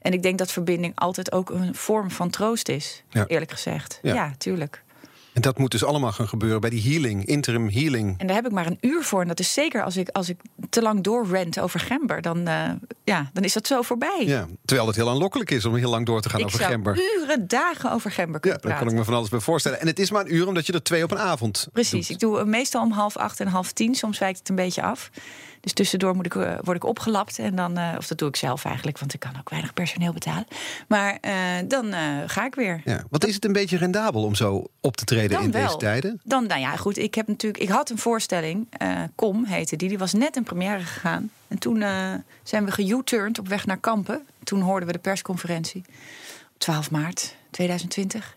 En 0.00 0.12
ik 0.12 0.22
denk 0.22 0.38
dat 0.38 0.52
verbinding 0.52 0.92
altijd 0.94 1.32
ook 1.32 1.50
een 1.50 1.74
vorm 1.74 2.10
van 2.10 2.30
troost 2.30 2.68
is, 2.68 3.02
eerlijk 3.26 3.50
gezegd. 3.50 3.98
Ja. 4.02 4.34
tuurlijk. 4.38 4.82
En 5.38 5.44
dat 5.44 5.58
moet 5.58 5.70
dus 5.70 5.84
allemaal 5.84 6.12
gaan 6.12 6.28
gebeuren 6.28 6.60
bij 6.60 6.70
die 6.70 6.82
healing, 6.82 7.24
interim 7.24 7.70
healing. 7.70 8.14
En 8.18 8.26
daar 8.26 8.36
heb 8.36 8.46
ik 8.46 8.52
maar 8.52 8.66
een 8.66 8.78
uur 8.80 9.02
voor. 9.02 9.20
En 9.20 9.28
dat 9.28 9.40
is 9.40 9.52
zeker 9.52 9.82
als 9.82 9.96
ik, 9.96 10.08
als 10.08 10.28
ik 10.28 10.40
te 10.70 10.82
lang 10.82 11.02
doorrent 11.02 11.60
over 11.60 11.80
gember, 11.80 12.22
dan, 12.22 12.48
uh, 12.48 12.70
ja, 13.04 13.30
dan 13.32 13.44
is 13.44 13.52
dat 13.52 13.66
zo 13.66 13.82
voorbij. 13.82 14.22
Ja, 14.24 14.46
terwijl 14.64 14.88
het 14.88 14.96
heel 14.96 15.08
aanlokkelijk 15.08 15.50
is 15.50 15.64
om 15.64 15.74
heel 15.74 15.90
lang 15.90 16.06
door 16.06 16.20
te 16.20 16.28
gaan 16.28 16.40
ik 16.40 16.46
over 16.46 16.60
gember. 16.60 17.00
uren, 17.16 17.48
dagen 17.48 17.92
over 17.92 18.10
gember 18.10 18.40
kunnen 18.40 18.60
ja, 18.62 18.68
daar 18.68 18.78
kan 18.78 18.88
ik 18.88 18.94
me 18.94 19.04
van 19.04 19.14
alles 19.14 19.28
bij 19.28 19.40
voorstellen. 19.40 19.80
En 19.80 19.86
het 19.86 19.98
is 19.98 20.10
maar 20.10 20.24
een 20.24 20.34
uur 20.34 20.46
omdat 20.46 20.66
je 20.66 20.72
er 20.72 20.82
twee 20.82 21.02
op 21.02 21.10
een 21.10 21.18
avond 21.18 21.68
Precies, 21.72 22.10
ik 22.10 22.18
doe 22.18 22.44
meestal 22.44 22.82
om 22.82 22.90
half 22.90 23.16
acht 23.16 23.40
en 23.40 23.46
half 23.46 23.72
tien. 23.72 23.94
Soms 23.94 24.18
wijkt 24.18 24.38
het 24.38 24.48
een 24.48 24.54
beetje 24.54 24.82
af. 24.82 25.10
Dus 25.60 25.72
tussendoor 25.72 26.14
moet 26.14 26.26
ik, 26.26 26.34
uh, 26.34 26.54
word 26.62 26.76
ik 26.76 26.84
opgelapt. 26.84 27.38
En 27.38 27.54
dan, 27.56 27.78
uh, 27.78 27.94
of 27.98 28.06
dat 28.06 28.18
doe 28.18 28.28
ik 28.28 28.36
zelf 28.36 28.64
eigenlijk, 28.64 28.98
want 28.98 29.14
ik 29.14 29.20
kan 29.20 29.38
ook 29.38 29.50
weinig 29.50 29.74
personeel 29.74 30.12
betalen. 30.12 30.46
Maar 30.88 31.18
uh, 31.24 31.32
dan 31.68 31.92
ga 32.26 32.46
ik 32.46 32.54
weer. 32.54 32.80
Ja. 32.84 33.04
Wat 33.10 33.26
is 33.26 33.34
het 33.34 33.44
een 33.44 33.52
beetje 33.52 33.76
rendabel 33.76 34.24
om 34.24 34.34
zo 34.34 34.64
op 34.80 34.96
te 34.96 35.04
treden 35.04 35.30
dan 35.30 35.42
in 35.42 35.50
wel. 35.50 35.64
deze 35.64 35.76
tijden? 35.76 36.20
Dan, 36.24 36.46
nou 36.46 36.60
ja, 36.60 36.76
goed. 36.76 36.98
Ik 36.98 37.14
heb 37.14 37.26
natuurlijk, 37.26 37.62
ik 37.62 37.68
had 37.68 37.90
een 37.90 37.98
voorstelling, 37.98 38.68
Kom 39.14 39.44
heette 39.44 39.76
die. 39.76 39.88
Die 39.88 39.98
was 39.98 40.12
net 40.12 40.36
in 40.36 40.42
première 40.42 40.80
gegaan. 40.80 41.30
En 41.48 41.58
toen 41.58 41.84
zijn 42.42 42.64
we 42.64 42.70
ge 42.70 43.28
op 43.38 43.48
weg 43.48 43.66
naar 43.66 43.76
Kampen. 43.76 44.26
Toen 44.44 44.60
hoorden 44.60 44.86
we 44.86 44.92
de 44.92 44.98
persconferentie. 44.98 45.84
Op 46.52 46.58
12 46.58 46.90
maart 46.90 47.34
2020. 47.50 48.36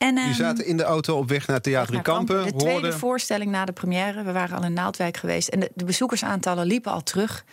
En, 0.00 0.18
um, 0.18 0.34
zaten 0.34 0.66
in 0.66 0.76
de 0.76 0.82
auto 0.82 1.16
op 1.16 1.28
weg 1.28 1.46
naar 1.46 1.60
Theater 1.60 2.02
Kampen. 2.02 2.44
De 2.44 2.56
tweede 2.56 2.92
voorstelling 2.92 3.50
na 3.50 3.64
de 3.64 3.72
première. 3.72 4.22
We 4.22 4.32
waren 4.32 4.56
al 4.56 4.64
in 4.64 4.72
Naaldwijk 4.72 5.16
geweest. 5.16 5.48
En 5.48 5.60
de, 5.60 5.70
de 5.74 5.84
bezoekersaantallen 5.84 6.66
liepen 6.66 6.92
al 6.92 7.02
terug. 7.02 7.44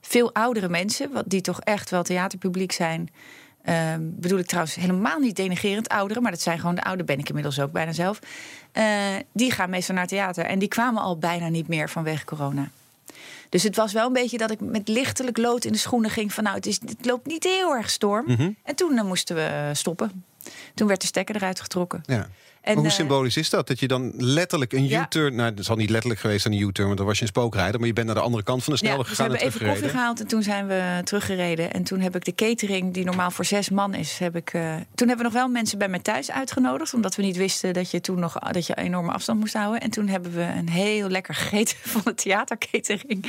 Veel 0.00 0.34
oudere 0.34 0.68
mensen, 0.68 1.12
wat 1.12 1.24
die 1.26 1.40
toch 1.40 1.60
echt 1.60 1.90
wel 1.90 2.02
theaterpubliek 2.02 2.72
zijn. 2.72 3.10
Um, 3.94 4.14
bedoel 4.16 4.38
ik 4.38 4.46
trouwens 4.46 4.74
helemaal 4.74 5.18
niet 5.18 5.36
denigerend 5.36 5.88
ouderen, 5.88 6.22
maar 6.22 6.32
dat 6.32 6.40
zijn 6.40 6.58
gewoon 6.58 6.74
de 6.74 6.82
oude, 6.82 7.04
ben 7.04 7.18
ik 7.18 7.28
inmiddels 7.28 7.60
ook 7.60 7.72
bijna 7.72 7.92
zelf. 7.92 8.18
Uh, 8.72 8.84
die 9.32 9.50
gaan 9.50 9.70
meestal 9.70 9.94
naar 9.94 10.06
theater 10.06 10.44
en 10.44 10.58
die 10.58 10.68
kwamen 10.68 11.02
al 11.02 11.18
bijna 11.18 11.48
niet 11.48 11.68
meer 11.68 11.90
vanwege 11.90 12.24
corona. 12.24 12.70
Dus 13.48 13.62
het 13.62 13.76
was 13.76 13.92
wel 13.92 14.06
een 14.06 14.12
beetje 14.12 14.38
dat 14.38 14.50
ik 14.50 14.60
met 14.60 14.88
lichtelijk 14.88 15.36
lood 15.36 15.64
in 15.64 15.72
de 15.72 15.78
schoenen 15.78 16.10
ging 16.10 16.32
van 16.32 16.44
nou, 16.44 16.56
het, 16.56 16.66
is, 16.66 16.80
het 16.86 17.06
loopt 17.06 17.26
niet 17.26 17.44
heel 17.44 17.74
erg 17.74 17.90
storm. 17.90 18.24
Mm 18.26 18.36
-hmm. 18.36 18.56
En 18.62 18.74
toen 18.74 18.92
uh, 18.92 19.02
moesten 19.02 19.36
we 19.36 19.70
stoppen. 19.72 20.24
Toen 20.74 20.88
werd 20.88 21.00
de 21.00 21.06
stekker 21.06 21.36
eruit 21.36 21.60
getrokken. 21.60 22.02
Ja. 22.06 22.28
En, 22.66 22.76
hoe 22.76 22.86
eh, 22.86 22.92
symbolisch 22.92 23.36
is 23.36 23.50
dat? 23.50 23.66
Dat 23.66 23.80
je 23.80 23.88
dan 23.88 24.12
letterlijk 24.16 24.72
een 24.72 24.92
U-turn... 24.92 25.34
Nou, 25.34 25.54
dat 25.54 25.64
zal 25.64 25.76
niet 25.76 25.90
letterlijk 25.90 26.20
geweest 26.20 26.42
zijn, 26.42 26.54
een 26.54 26.60
U-turn... 26.60 26.86
want 26.86 26.98
dan 26.98 27.06
was 27.06 27.16
je 27.16 27.22
een 27.22 27.28
spookrijder... 27.28 27.78
maar 27.78 27.88
je 27.88 27.94
bent 27.94 28.06
naar 28.06 28.14
de 28.14 28.20
andere 28.20 28.42
kant 28.42 28.64
van 28.64 28.72
de 28.72 28.78
snelweg 28.78 29.02
ja, 29.02 29.08
dus 29.08 29.16
gegaan 29.16 29.32
we 29.32 29.38
hebben 29.38 29.56
even 29.56 29.68
koffie 29.68 29.88
gehaald 29.88 30.20
en 30.20 30.26
toen 30.26 30.42
zijn 30.42 30.66
we 30.66 31.00
teruggereden. 31.04 31.72
En 31.72 31.82
toen 31.82 32.00
heb 32.00 32.16
ik 32.16 32.24
de 32.24 32.34
catering, 32.34 32.94
die 32.94 33.04
normaal 33.04 33.30
voor 33.30 33.44
zes 33.44 33.70
man 33.70 33.94
is... 33.94 34.18
Heb 34.18 34.36
ik, 34.36 34.52
uh, 34.52 34.74
toen 34.94 35.08
hebben 35.08 35.16
we 35.16 35.22
nog 35.22 35.32
wel 35.32 35.48
mensen 35.48 35.78
bij 35.78 35.88
mij 35.88 35.98
thuis 35.98 36.30
uitgenodigd... 36.30 36.94
omdat 36.94 37.14
we 37.14 37.22
niet 37.22 37.36
wisten 37.36 37.72
dat 37.72 37.90
je 37.90 38.00
toen 38.00 38.18
nog 38.18 38.38
dat 38.38 38.66
je 38.66 38.76
enorme 38.76 39.12
afstand 39.12 39.40
moest 39.40 39.54
houden. 39.54 39.80
En 39.80 39.90
toen 39.90 40.08
hebben 40.08 40.32
we 40.32 40.42
een 40.42 40.68
heel 40.68 41.08
lekker 41.08 41.34
gegeten 41.44 41.76
van 41.82 42.00
de 42.04 42.14
theatercatering. 42.14 43.26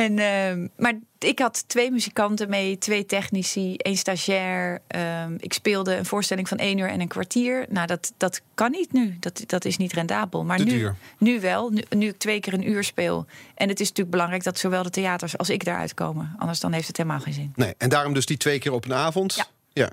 En, 0.00 0.18
uh, 0.18 0.68
maar 0.76 0.98
ik 1.18 1.38
had 1.38 1.68
twee 1.68 1.90
muzikanten 1.90 2.48
mee, 2.48 2.78
twee 2.78 3.06
technici, 3.06 3.76
één 3.76 3.96
stagiair. 3.96 4.80
Uh, 4.96 5.24
ik 5.38 5.52
speelde 5.52 5.96
een 5.96 6.06
voorstelling 6.06 6.48
van 6.48 6.58
één 6.58 6.78
uur 6.78 6.88
en 6.88 7.00
een 7.00 7.08
kwartier. 7.08 7.66
Nou, 7.68 7.86
dat, 7.86 8.12
dat 8.16 8.40
kan 8.54 8.70
niet 8.70 8.92
nu. 8.92 9.16
Dat, 9.20 9.42
dat 9.46 9.64
is 9.64 9.76
niet 9.76 9.92
rendabel. 9.92 10.44
Maar 10.44 10.64
nu, 10.64 10.90
nu 11.18 11.40
wel, 11.40 11.70
nu, 11.70 11.82
nu, 11.88 12.08
ik 12.08 12.18
twee 12.18 12.40
keer 12.40 12.52
een 12.52 12.70
uur 12.70 12.84
speel. 12.84 13.26
En 13.54 13.68
het 13.68 13.80
is 13.80 13.88
natuurlijk 13.88 14.10
belangrijk 14.10 14.44
dat 14.44 14.58
zowel 14.58 14.82
de 14.82 14.90
theaters 14.90 15.38
als 15.38 15.50
ik 15.50 15.64
daaruit 15.64 15.94
komen. 15.94 16.34
Anders 16.38 16.60
dan 16.60 16.72
heeft 16.72 16.86
het 16.86 16.96
helemaal 16.96 17.20
geen 17.20 17.34
zin. 17.34 17.52
Nee, 17.54 17.74
en 17.78 17.88
daarom 17.88 18.14
dus 18.14 18.26
die 18.26 18.36
twee 18.36 18.58
keer 18.58 18.72
op 18.72 18.84
een 18.84 18.94
avond? 18.94 19.34
Ja. 19.34 19.46
ja. 19.72 19.90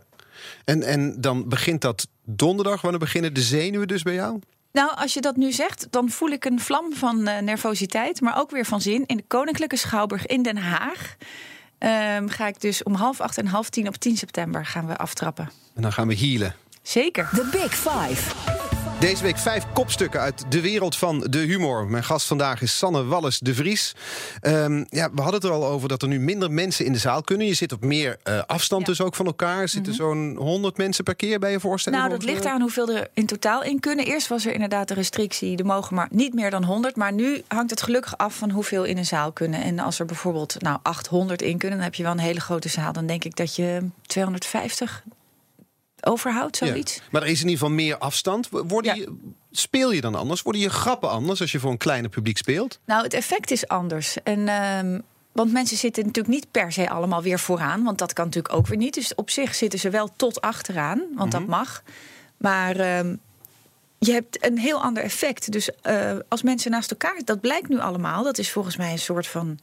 En, 0.65 0.83
en 0.83 1.21
dan 1.21 1.49
begint 1.49 1.81
dat 1.81 2.07
donderdag. 2.23 2.81
Wanneer 2.81 2.99
beginnen 2.99 3.33
de 3.33 3.41
zenuwen 3.41 3.87
dus 3.87 4.03
bij 4.03 4.13
jou? 4.13 4.39
Nou, 4.77 4.91
als 4.95 5.13
je 5.13 5.21
dat 5.21 5.35
nu 5.35 5.51
zegt, 5.51 5.87
dan 5.89 6.09
voel 6.09 6.29
ik 6.29 6.45
een 6.45 6.59
vlam 6.59 6.93
van 6.93 7.27
uh, 7.27 7.37
nervositeit, 7.37 8.21
maar 8.21 8.39
ook 8.39 8.51
weer 8.51 8.65
van 8.65 8.81
zin. 8.81 9.03
In 9.05 9.17
de 9.17 9.23
Koninklijke 9.27 9.75
Schouwburg 9.75 10.25
in 10.25 10.41
Den 10.41 10.57
Haag 10.57 11.15
um, 12.19 12.29
ga 12.29 12.47
ik 12.47 12.61
dus 12.61 12.83
om 12.83 12.93
half 12.93 13.21
acht 13.21 13.37
en 13.37 13.47
half 13.47 13.69
tien 13.69 13.87
op 13.87 13.95
10 13.95 14.17
september 14.17 14.65
gaan 14.65 14.87
we 14.87 14.97
aftrappen. 14.97 15.49
En 15.75 15.81
dan 15.81 15.93
gaan 15.93 16.07
we 16.07 16.15
healen. 16.15 16.55
Zeker. 16.81 17.29
The 17.33 17.49
Big 17.51 17.75
Five. 17.75 18.56
Deze 18.99 19.23
week 19.23 19.37
vijf 19.37 19.63
kopstukken 19.73 20.19
uit 20.19 20.51
de 20.51 20.61
wereld 20.61 20.95
van 20.95 21.19
de 21.19 21.37
humor. 21.37 21.87
Mijn 21.87 22.03
gast 22.03 22.27
vandaag 22.27 22.61
is 22.61 22.77
Sanne 22.77 23.05
Wallis 23.05 23.39
de 23.39 23.53
Vries. 23.53 23.95
Um, 24.41 24.85
ja, 24.89 25.09
we 25.13 25.21
hadden 25.21 25.41
het 25.41 25.43
er 25.43 25.51
al 25.51 25.65
over 25.65 25.87
dat 25.89 26.01
er 26.01 26.07
nu 26.07 26.19
minder 26.19 26.51
mensen 26.51 26.85
in 26.85 26.93
de 26.93 26.99
zaal 26.99 27.21
kunnen. 27.21 27.47
Je 27.47 27.53
zit 27.53 27.71
op 27.71 27.81
meer 27.81 28.17
uh, 28.23 28.41
afstand 28.47 28.81
ja. 28.81 28.87
dus 28.87 29.01
ook 29.01 29.15
van 29.15 29.25
elkaar. 29.25 29.61
Er 29.61 29.67
zitten 29.69 29.93
mm 29.93 29.99
-hmm. 29.99 30.35
zo'n 30.35 30.45
100 30.45 30.77
mensen 30.77 31.03
per 31.03 31.15
keer 31.15 31.39
bij 31.39 31.51
je 31.51 31.59
voorstelling? 31.59 32.01
Nou, 32.01 32.13
dat 32.13 32.23
ligt 32.23 32.45
aan 32.45 32.61
hoeveel 32.61 32.89
er 32.89 33.07
in 33.13 33.25
totaal 33.25 33.63
in 33.63 33.79
kunnen. 33.79 34.05
Eerst 34.05 34.27
was 34.27 34.45
er 34.45 34.53
inderdaad 34.53 34.87
de 34.87 34.93
restrictie, 34.93 35.57
er 35.57 35.65
mogen 35.65 35.95
maar 35.95 36.07
niet 36.11 36.33
meer 36.33 36.49
dan 36.49 36.63
100. 36.63 36.95
Maar 36.95 37.13
nu 37.13 37.43
hangt 37.47 37.69
het 37.69 37.81
gelukkig 37.81 38.17
af 38.17 38.35
van 38.35 38.49
hoeveel 38.51 38.83
in 38.83 38.97
een 38.97 39.05
zaal 39.05 39.31
kunnen. 39.31 39.61
En 39.63 39.79
als 39.79 39.99
er 39.99 40.05
bijvoorbeeld 40.05 40.55
nou, 40.61 40.79
800 40.81 41.41
in 41.41 41.57
kunnen, 41.57 41.77
dan 41.77 41.87
heb 41.87 41.95
je 41.95 42.03
wel 42.03 42.11
een 42.11 42.19
hele 42.19 42.41
grote 42.41 42.69
zaal. 42.69 42.93
Dan 42.93 43.05
denk 43.05 43.23
ik 43.23 43.35
dat 43.35 43.55
je 43.55 43.87
250, 44.01 45.03
overhoudt, 46.01 46.57
zoiets. 46.57 46.95
Ja. 46.95 47.01
Maar 47.11 47.21
er 47.21 47.27
is 47.27 47.41
in 47.41 47.49
ieder 47.49 47.59
geval 47.59 47.75
meer 47.75 47.97
afstand. 47.97 48.49
Worden 48.49 48.95
ja. 48.95 49.03
je, 49.03 49.15
speel 49.51 49.91
je 49.91 50.01
dan 50.01 50.15
anders? 50.15 50.41
Worden 50.41 50.61
je 50.61 50.69
grappen 50.69 51.09
anders 51.09 51.41
als 51.41 51.51
je 51.51 51.59
voor 51.59 51.71
een 51.71 51.77
kleiner 51.77 52.09
publiek 52.09 52.37
speelt? 52.37 52.79
Nou, 52.85 53.03
het 53.03 53.13
effect 53.13 53.51
is 53.51 53.67
anders. 53.67 54.17
En 54.23 54.49
um, 54.49 55.01
Want 55.31 55.51
mensen 55.51 55.77
zitten 55.77 56.05
natuurlijk 56.05 56.33
niet 56.33 56.51
per 56.51 56.71
se 56.71 56.89
allemaal 56.89 57.21
weer 57.21 57.39
vooraan. 57.39 57.83
Want 57.83 57.97
dat 57.97 58.13
kan 58.13 58.25
natuurlijk 58.25 58.53
ook 58.53 58.67
weer 58.67 58.77
niet. 58.77 58.93
Dus 58.93 59.15
op 59.15 59.29
zich 59.29 59.55
zitten 59.55 59.79
ze 59.79 59.89
wel 59.89 60.09
tot 60.15 60.41
achteraan. 60.41 61.03
Want 61.15 61.31
dat 61.31 61.45
mag. 61.45 61.83
Maar 62.37 62.75
ehm, 62.75 63.15
je 63.99 64.11
hebt 64.11 64.45
een 64.45 64.57
heel 64.57 64.81
ander 64.81 65.03
effect. 65.03 65.51
Dus 65.51 65.69
eh, 65.81 66.15
als 66.27 66.41
mensen 66.41 66.71
naast 66.71 66.91
elkaar... 66.91 67.21
Dat 67.25 67.41
blijkt 67.41 67.69
nu 67.69 67.79
allemaal. 67.79 68.23
Dat 68.23 68.37
is 68.37 68.51
volgens 68.51 68.77
mij 68.77 68.91
een 68.91 68.99
soort 68.99 69.27
van... 69.27 69.59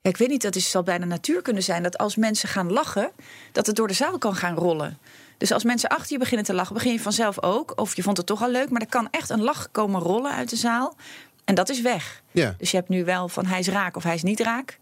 Ja, 0.00 0.10
ik 0.10 0.16
weet 0.16 0.28
niet, 0.28 0.42
dat 0.42 0.56
is, 0.56 0.70
zal 0.70 0.82
bijna 0.82 1.04
natuur 1.04 1.42
kunnen 1.42 1.62
zijn. 1.62 1.82
Dat 1.82 1.98
als 1.98 2.16
mensen 2.16 2.48
gaan 2.48 2.72
lachen, 2.72 3.10
dat 3.52 3.66
het 3.66 3.76
door 3.76 3.88
de 3.88 3.94
zaal 3.94 4.18
kan 4.18 4.34
gaan 4.34 4.54
rollen. 4.54 4.98
Dus 5.38 5.52
als 5.52 5.64
mensen 5.64 5.88
achter 5.88 6.12
je 6.12 6.18
beginnen 6.18 6.46
te 6.46 6.54
lachen, 6.54 6.74
begin 6.74 6.92
je 6.92 7.00
vanzelf 7.00 7.42
ook. 7.42 7.72
Of 7.80 7.96
je 7.96 8.02
vond 8.02 8.16
het 8.16 8.26
toch 8.26 8.42
al 8.42 8.50
leuk, 8.50 8.70
maar 8.70 8.80
er 8.80 8.86
kan 8.86 9.08
echt 9.10 9.30
een 9.30 9.42
lach 9.42 9.70
komen 9.70 10.00
rollen 10.00 10.32
uit 10.32 10.50
de 10.50 10.56
zaal. 10.56 10.96
En 11.44 11.54
dat 11.54 11.68
is 11.68 11.80
weg. 11.80 12.22
Ja. 12.32 12.54
Dus 12.58 12.70
je 12.70 12.76
hebt 12.76 12.88
nu 12.88 13.04
wel 13.04 13.28
van 13.28 13.46
hij 13.46 13.58
is 13.58 13.68
raak 13.68 13.96
of 13.96 14.02
hij 14.02 14.14
is 14.14 14.22
niet 14.22 14.40
raak. 14.40 14.78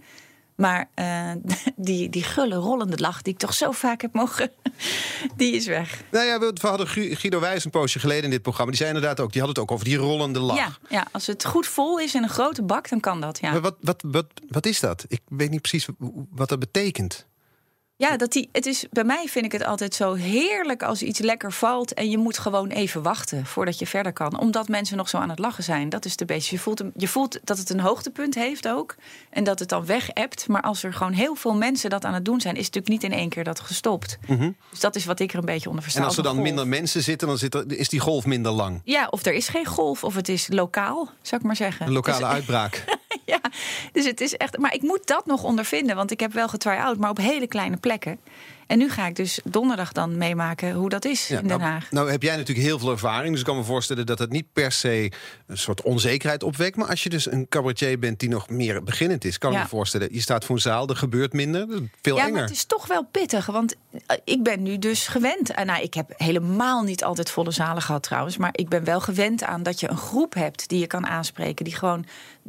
Maar 0.55 0.89
uh, 0.95 1.31
die, 1.77 2.09
die 2.09 2.23
gulle, 2.23 2.55
rollende 2.55 2.99
lach 2.99 3.23
die 3.23 3.33
ik 3.33 3.39
toch 3.39 3.55
zo 3.55 3.71
vaak 3.71 4.03
heb 4.03 4.13
mogen, 4.13 4.51
die 5.37 5.55
is 5.55 5.67
weg. 5.67 6.03
Nou 6.11 6.27
ja, 6.27 6.39
we 6.39 6.53
hadden 6.61 6.89
Guido 6.89 7.41
Wijs 7.41 7.65
een 7.65 7.71
poosje 7.71 7.99
geleden 7.99 8.25
in 8.25 8.31
dit 8.31 8.43
programma. 8.43 8.71
Die 8.71 8.81
zei 8.81 8.95
inderdaad 8.95 9.21
ook, 9.21 9.33
die 9.33 9.41
had 9.41 9.51
het 9.51 9.59
ook 9.59 9.71
over 9.71 9.85
die 9.85 9.97
rollende 9.97 10.41
lach. 10.41 10.57
Ja, 10.57 10.77
ja 10.89 11.07
als 11.13 11.27
het 11.27 11.45
goed 11.45 11.67
vol 11.67 11.99
is 11.99 12.15
in 12.15 12.23
een 12.23 12.29
grote 12.29 12.63
bak, 12.63 12.89
dan 12.89 13.01
kan 13.01 13.21
dat, 13.21 13.39
ja. 13.41 13.53
Maar 13.53 13.61
wat, 13.61 13.77
wat, 13.81 14.03
wat, 14.07 14.27
wat 14.49 14.67
is 14.67 14.81
dat? 14.81 15.05
Ik 15.09 15.21
weet 15.29 15.51
niet 15.51 15.61
precies 15.61 15.87
wat 16.31 16.49
dat 16.49 16.59
betekent. 16.59 17.27
Ja, 18.03 18.17
dat 18.17 18.33
die, 18.33 18.49
het 18.53 18.67
is, 18.67 18.87
bij 18.91 19.05
mij 19.05 19.27
vind 19.29 19.45
ik 19.45 19.53
het 19.53 19.65
altijd 19.65 19.95
zo 19.95 20.15
heerlijk 20.15 20.83
als 20.83 21.03
iets 21.03 21.19
lekker 21.19 21.53
valt. 21.53 21.95
En 21.95 22.11
je 22.11 22.19
moet 22.19 22.39
gewoon 22.39 22.69
even 22.69 23.03
wachten 23.03 23.47
voordat 23.47 23.79
je 23.79 23.87
verder 23.87 24.13
kan. 24.13 24.39
Omdat 24.39 24.69
mensen 24.69 24.97
nog 24.97 25.09
zo 25.09 25.17
aan 25.19 25.31
het 25.31 25.39
lachen 25.39 25.65
zijn. 25.65 25.89
Dat 25.89 26.05
is 26.05 26.17
de 26.17 26.25
beetje. 26.25 26.57
Je 26.57 26.63
voelt, 26.63 26.83
je 26.97 27.09
voelt 27.09 27.39
dat 27.45 27.59
het 27.59 27.71
een 27.71 27.81
hoogtepunt 27.81 28.35
heeft 28.35 28.69
ook. 28.69 28.95
En 29.31 29.45
dat 29.45 29.59
het 29.59 29.69
dan 29.69 29.87
weg 29.87 30.09
hebt. 30.15 30.49
Maar 30.49 30.63
als 30.63 30.83
er 30.83 30.95
gewoon 30.95 31.13
heel 31.13 31.35
veel 31.35 31.55
mensen 31.55 31.91
dat 31.91 32.05
aan 32.05 32.15
het 32.15 32.25
doen 32.25 32.41
zijn, 32.41 32.57
is 32.57 32.67
het 32.67 32.75
natuurlijk 32.75 33.03
niet 33.03 33.13
in 33.13 33.19
één 33.19 33.29
keer 33.29 33.45
dat 33.45 33.61
gestopt. 33.61 34.19
Mhm. 34.27 34.51
Dus 34.71 34.81
dat 34.81 34.97
is 34.97 35.05
wat 35.05 35.21
ik 35.21 35.33
er 35.33 35.39
een 35.39 35.45
beetje 35.45 35.69
onder 35.69 35.83
versta. 35.83 36.01
En 36.01 36.07
als 36.07 36.17
er 36.17 36.23
dan 36.23 36.33
golf. 36.33 36.45
minder 36.45 36.67
mensen 36.67 37.03
zitten, 37.03 37.29
dan 37.29 37.39
zit 37.39 37.55
er, 37.55 37.79
is 37.79 37.89
die 37.89 38.01
golf 38.01 38.27
minder 38.27 38.53
lang. 38.53 38.81
Ja, 38.85 39.07
of 39.11 39.25
er 39.25 39.35
is 39.35 39.49
geen 39.49 39.67
golf, 39.67 40.05
of 40.05 40.15
het 40.15 40.29
is 40.29 40.47
lokaal, 40.51 41.11
zou 41.23 41.41
ik 41.41 41.47
maar 41.47 41.57
zeggen. 41.57 41.87
Een 41.87 41.93
lokale 41.93 42.19
Dus- 42.19 42.29
uitbraak. 42.29 42.85
ja, 43.33 43.41
dus 43.93 44.05
het 44.05 44.21
is 44.21 44.37
echt. 44.37 44.59
Maar 44.59 44.75
ik 44.75 44.83
moet 44.83 45.07
dat 45.07 45.26
nog 45.26 45.43
ondervinden, 45.43 45.97
want 45.97 46.11
ik 46.11 46.21
heb 46.21 46.33
wel 46.33 46.49
getry-out, 46.49 46.99
maar 46.99 47.11
op 47.11 47.17
hele 47.19 47.47
kleine 47.47 47.76
plekken. 47.76 48.19
En 48.67 48.79
nu 48.79 48.91
ga 48.91 49.07
ik 49.07 49.17
dus 49.17 49.41
donderdag 49.45 49.93
dan 49.93 50.17
meemaken 50.19 50.73
hoe 50.73 50.88
dat 50.88 51.05
is 51.05 51.29
Ja, 51.29 51.38
in 51.41 51.47
Den 51.49 51.59
nou, 51.59 51.71
Haag. 51.71 51.91
nou 51.91 52.11
heb 52.11 52.23
jij 52.23 52.37
natuurlijk 52.37 52.67
heel 52.67 52.79
veel 52.79 52.91
ervaring. 52.91 53.31
Dus 53.31 53.41
ik 53.41 53.47
kan 53.47 53.57
me 53.57 53.64
voorstellen 53.64 54.07
dat 54.07 54.19
het 54.19 54.31
niet 54.31 54.47
per 54.52 54.73
se 54.73 55.12
een 55.47 55.59
soort 55.59 55.83
onzekerheid 55.83 56.43
opwekt. 56.43 56.76
Maar 56.76 56.88
als 56.88 57.02
je 57.02 57.09
dus 57.09 57.31
een 57.31 57.49
cabaretier 57.49 57.99
bent 57.99 58.21
die 58.21 58.29
nog 58.29 58.49
meer 58.49 58.83
beginnend 58.83 59.25
is, 59.25 59.38
kan 59.38 59.50
ik 59.50 59.57
Ja. 59.57 59.62
me 59.62 59.69
voorstellen. 59.69 60.09
Je 60.12 60.21
staat 60.21 60.45
voor 60.45 60.55
een 60.55 60.61
zaal, 60.62 60.88
er 60.88 60.97
gebeurt 60.97 61.33
minder. 61.33 61.67
Veel 62.02 62.17
ja, 62.17 62.23
enger. 62.23 62.33
maar 62.35 62.43
het 62.43 62.50
is 62.50 62.64
toch 62.64 62.87
wel 62.87 63.05
pittig. 63.11 63.47
Want 63.47 63.75
ik 64.25 64.43
ben 64.43 64.63
nu 64.63 64.79
dus 64.79 65.07
gewend. 65.07 65.51
En 65.51 65.67
nou, 65.67 65.83
ik 65.83 65.95
heb 65.95 66.13
helemaal 66.17 66.83
niet 66.83 67.05
altijd 67.05 67.31
volle 67.31 67.51
zalen 67.51 67.83
gehad 67.83 68.03
trouwens. 68.03 68.37
Maar 68.37 68.51
ik 68.53 68.69
ben 68.69 68.85
wel 68.85 69.01
gewend 69.01 69.43
aan 69.43 69.63
dat 69.63 69.81
je 69.81 69.91
een 69.91 69.97
groep 69.97 70.35
hebt 70.35 70.69
die 70.69 70.79
je 70.79 70.87
kan 70.87 71.07
aanspreken. 71.07 71.65
Die 71.65 71.75
gewoon. 71.75 72.05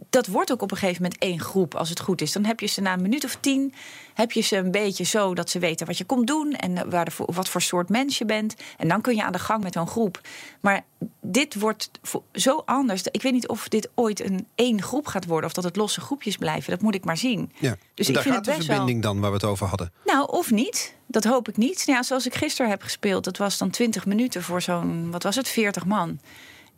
Dat 0.09 0.27
wordt 0.27 0.51
ook 0.51 0.61
op 0.61 0.71
een 0.71 0.77
gegeven 0.77 1.01
moment 1.01 1.21
één 1.21 1.39
groep 1.39 1.75
als 1.75 1.89
het 1.89 1.99
goed 1.99 2.21
is. 2.21 2.31
Dan 2.31 2.45
heb 2.45 2.59
je 2.59 2.65
ze 2.67 2.81
na 2.81 2.93
een 2.93 3.01
minuut 3.01 3.23
of 3.25 3.37
tien. 3.39 3.73
Heb 4.13 4.31
je 4.31 4.41
ze 4.41 4.57
een 4.57 4.71
beetje 4.71 5.03
zo 5.03 5.33
dat 5.33 5.49
ze 5.49 5.59
weten 5.59 5.87
wat 5.87 5.97
je 5.97 6.03
komt 6.03 6.27
doen. 6.27 6.51
En 6.53 6.89
waar 6.89 7.05
de, 7.05 7.11
wat 7.17 7.49
voor 7.49 7.61
soort 7.61 7.89
mens 7.89 8.17
je 8.17 8.25
bent. 8.25 8.55
En 8.77 8.87
dan 8.87 9.01
kun 9.01 9.15
je 9.15 9.23
aan 9.23 9.31
de 9.31 9.39
gang 9.39 9.63
met 9.63 9.73
zo'n 9.73 9.87
groep. 9.87 10.21
Maar 10.61 10.81
dit 11.21 11.55
wordt 11.59 11.89
zo 12.33 12.61
anders. 12.65 13.03
Ik 13.11 13.21
weet 13.21 13.33
niet 13.33 13.47
of 13.47 13.67
dit 13.67 13.89
ooit 13.95 14.19
een 14.25 14.47
één 14.55 14.81
groep 14.81 15.07
gaat 15.07 15.25
worden. 15.25 15.45
Of 15.49 15.53
dat 15.55 15.63
het 15.63 15.75
losse 15.75 16.01
groepjes 16.01 16.37
blijven. 16.37 16.71
Dat 16.71 16.81
moet 16.81 16.95
ik 16.95 17.05
maar 17.05 17.17
zien. 17.17 17.51
ja. 17.59 17.75
Dus 17.93 18.07
En 18.07 18.11
ik 18.11 18.13
daar 18.13 18.23
vind 18.23 18.35
gaat 18.35 18.45
het 18.45 18.55
de 18.55 18.65
wel- 18.65 18.75
verbinding 18.75 19.03
dan 19.03 19.19
waar 19.19 19.29
we 19.29 19.35
het 19.35 19.45
over 19.45 19.67
hadden. 19.67 19.91
nou, 20.05 20.27
of 20.31 20.51
niet. 20.51 20.95
Dat 21.13 21.23
hoop 21.23 21.47
ik 21.47 21.57
niet. 21.57 21.83
Nou 21.85 21.97
Ja, 21.97 22.03
zoals 22.03 22.25
ik 22.25 22.35
gisteren 22.35 22.71
heb 22.71 22.81
gespeeld, 22.81 23.23
dat 23.23 23.37
was 23.37 23.57
dan 23.57 23.69
20 23.69 24.05
minuten 24.05 24.43
voor 24.43 24.61
zo'n, 24.61 25.11
wat 25.11 25.23
was 25.23 25.35
het, 25.35 25.47
40 25.47 25.85
man. 25.85 26.19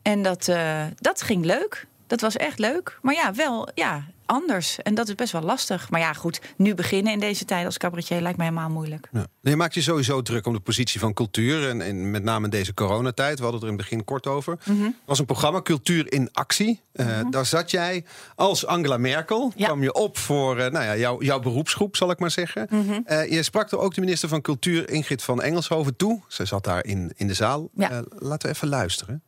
En 0.01 0.23
dat, 0.23 0.47
eh, 0.47 0.83
dat 0.95 1.21
ging 1.21 1.45
leuk. 1.45 1.87
Dat 2.07 2.21
was 2.21 2.35
echt 2.37 2.59
leuk. 2.59 2.99
Maar 3.01 3.13
ja, 3.13 3.33
wel 3.33 3.67
ja, 3.75 4.03
anders. 4.25 4.81
En 4.81 4.95
dat 4.95 5.07
is 5.07 5.15
best 5.15 5.31
wel 5.31 5.41
lastig. 5.41 5.89
Maar 5.89 5.99
ja, 5.99 6.13
goed, 6.13 6.41
nu 6.57 6.75
beginnen 6.75 7.13
in 7.13 7.19
deze 7.19 7.45
tijd 7.45 7.65
als 7.65 7.77
cabaretier 7.77 8.21
lijkt 8.21 8.37
mij 8.37 8.47
helemaal 8.47 8.69
moeilijk. 8.69 9.07
Ja. 9.11 9.25
Je 9.41 9.55
maakt 9.55 9.73
je 9.73 9.81
sowieso 9.81 10.21
druk 10.21 10.45
om 10.45 10.53
de 10.53 10.59
positie 10.59 10.99
van 10.99 11.13
cultuur. 11.13 11.69
En, 11.69 11.81
en 11.81 12.11
met 12.11 12.23
name 12.23 12.43
in 12.45 12.49
deze 12.51 12.73
coronatijd. 12.73 13.37
We 13.37 13.43
hadden 13.43 13.53
het 13.61 13.69
er 13.69 13.73
in 13.73 13.77
het 13.79 13.89
begin 13.89 14.03
kort 14.05 14.27
over. 14.27 14.57
Mhm. 14.65 14.83
Er 14.83 14.93
was 15.05 15.19
een 15.19 15.25
programma, 15.25 15.61
Cultuur 15.61 16.11
in 16.13 16.29
Actie. 16.33 16.81
Eh, 16.91 17.19
Daar 17.29 17.45
zat 17.45 17.71
jij 17.71 18.03
als 18.35 18.65
Angela 18.65 18.97
Merkel. 18.97 19.51
Ja. 19.55 19.65
kwam 19.65 19.83
je 19.83 19.93
op 19.93 20.17
voor 20.17 20.57
eh, 20.59 20.71
nou 20.71 20.85
ja, 20.85 20.97
jouw, 20.97 21.21
jouw 21.21 21.39
beroepsgroep, 21.39 21.95
zal 21.95 22.11
ik 22.11 22.19
maar 22.19 22.31
zeggen. 22.31 22.67
Mhm. 22.69 22.99
Eh, 23.05 23.31
je 23.31 23.43
sprak 23.43 23.71
er 23.71 23.79
ook 23.79 23.93
de 23.93 24.01
minister 24.01 24.29
van 24.29 24.41
Cultuur, 24.41 24.89
Ingrid 24.89 25.23
van 25.23 25.41
Engelshoven, 25.41 25.95
toe. 25.95 26.21
Ze 26.27 26.45
zat 26.45 26.63
daar 26.63 26.85
in, 26.85 27.11
in 27.15 27.27
de 27.27 27.33
zaal. 27.33 27.69
Ja. 27.73 27.89
Eh, 27.91 27.99
laten 28.17 28.49
we 28.49 28.55
even 28.55 28.67
luisteren. 28.67 29.21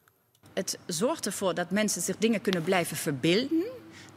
Het 0.53 0.77
zorgt 0.85 1.25
ervoor 1.25 1.53
dat 1.53 1.71
mensen 1.71 2.01
zich 2.01 2.15
dingen 2.17 2.41
kunnen 2.41 2.63
blijven 2.63 2.97
verbeelden. 2.97 3.65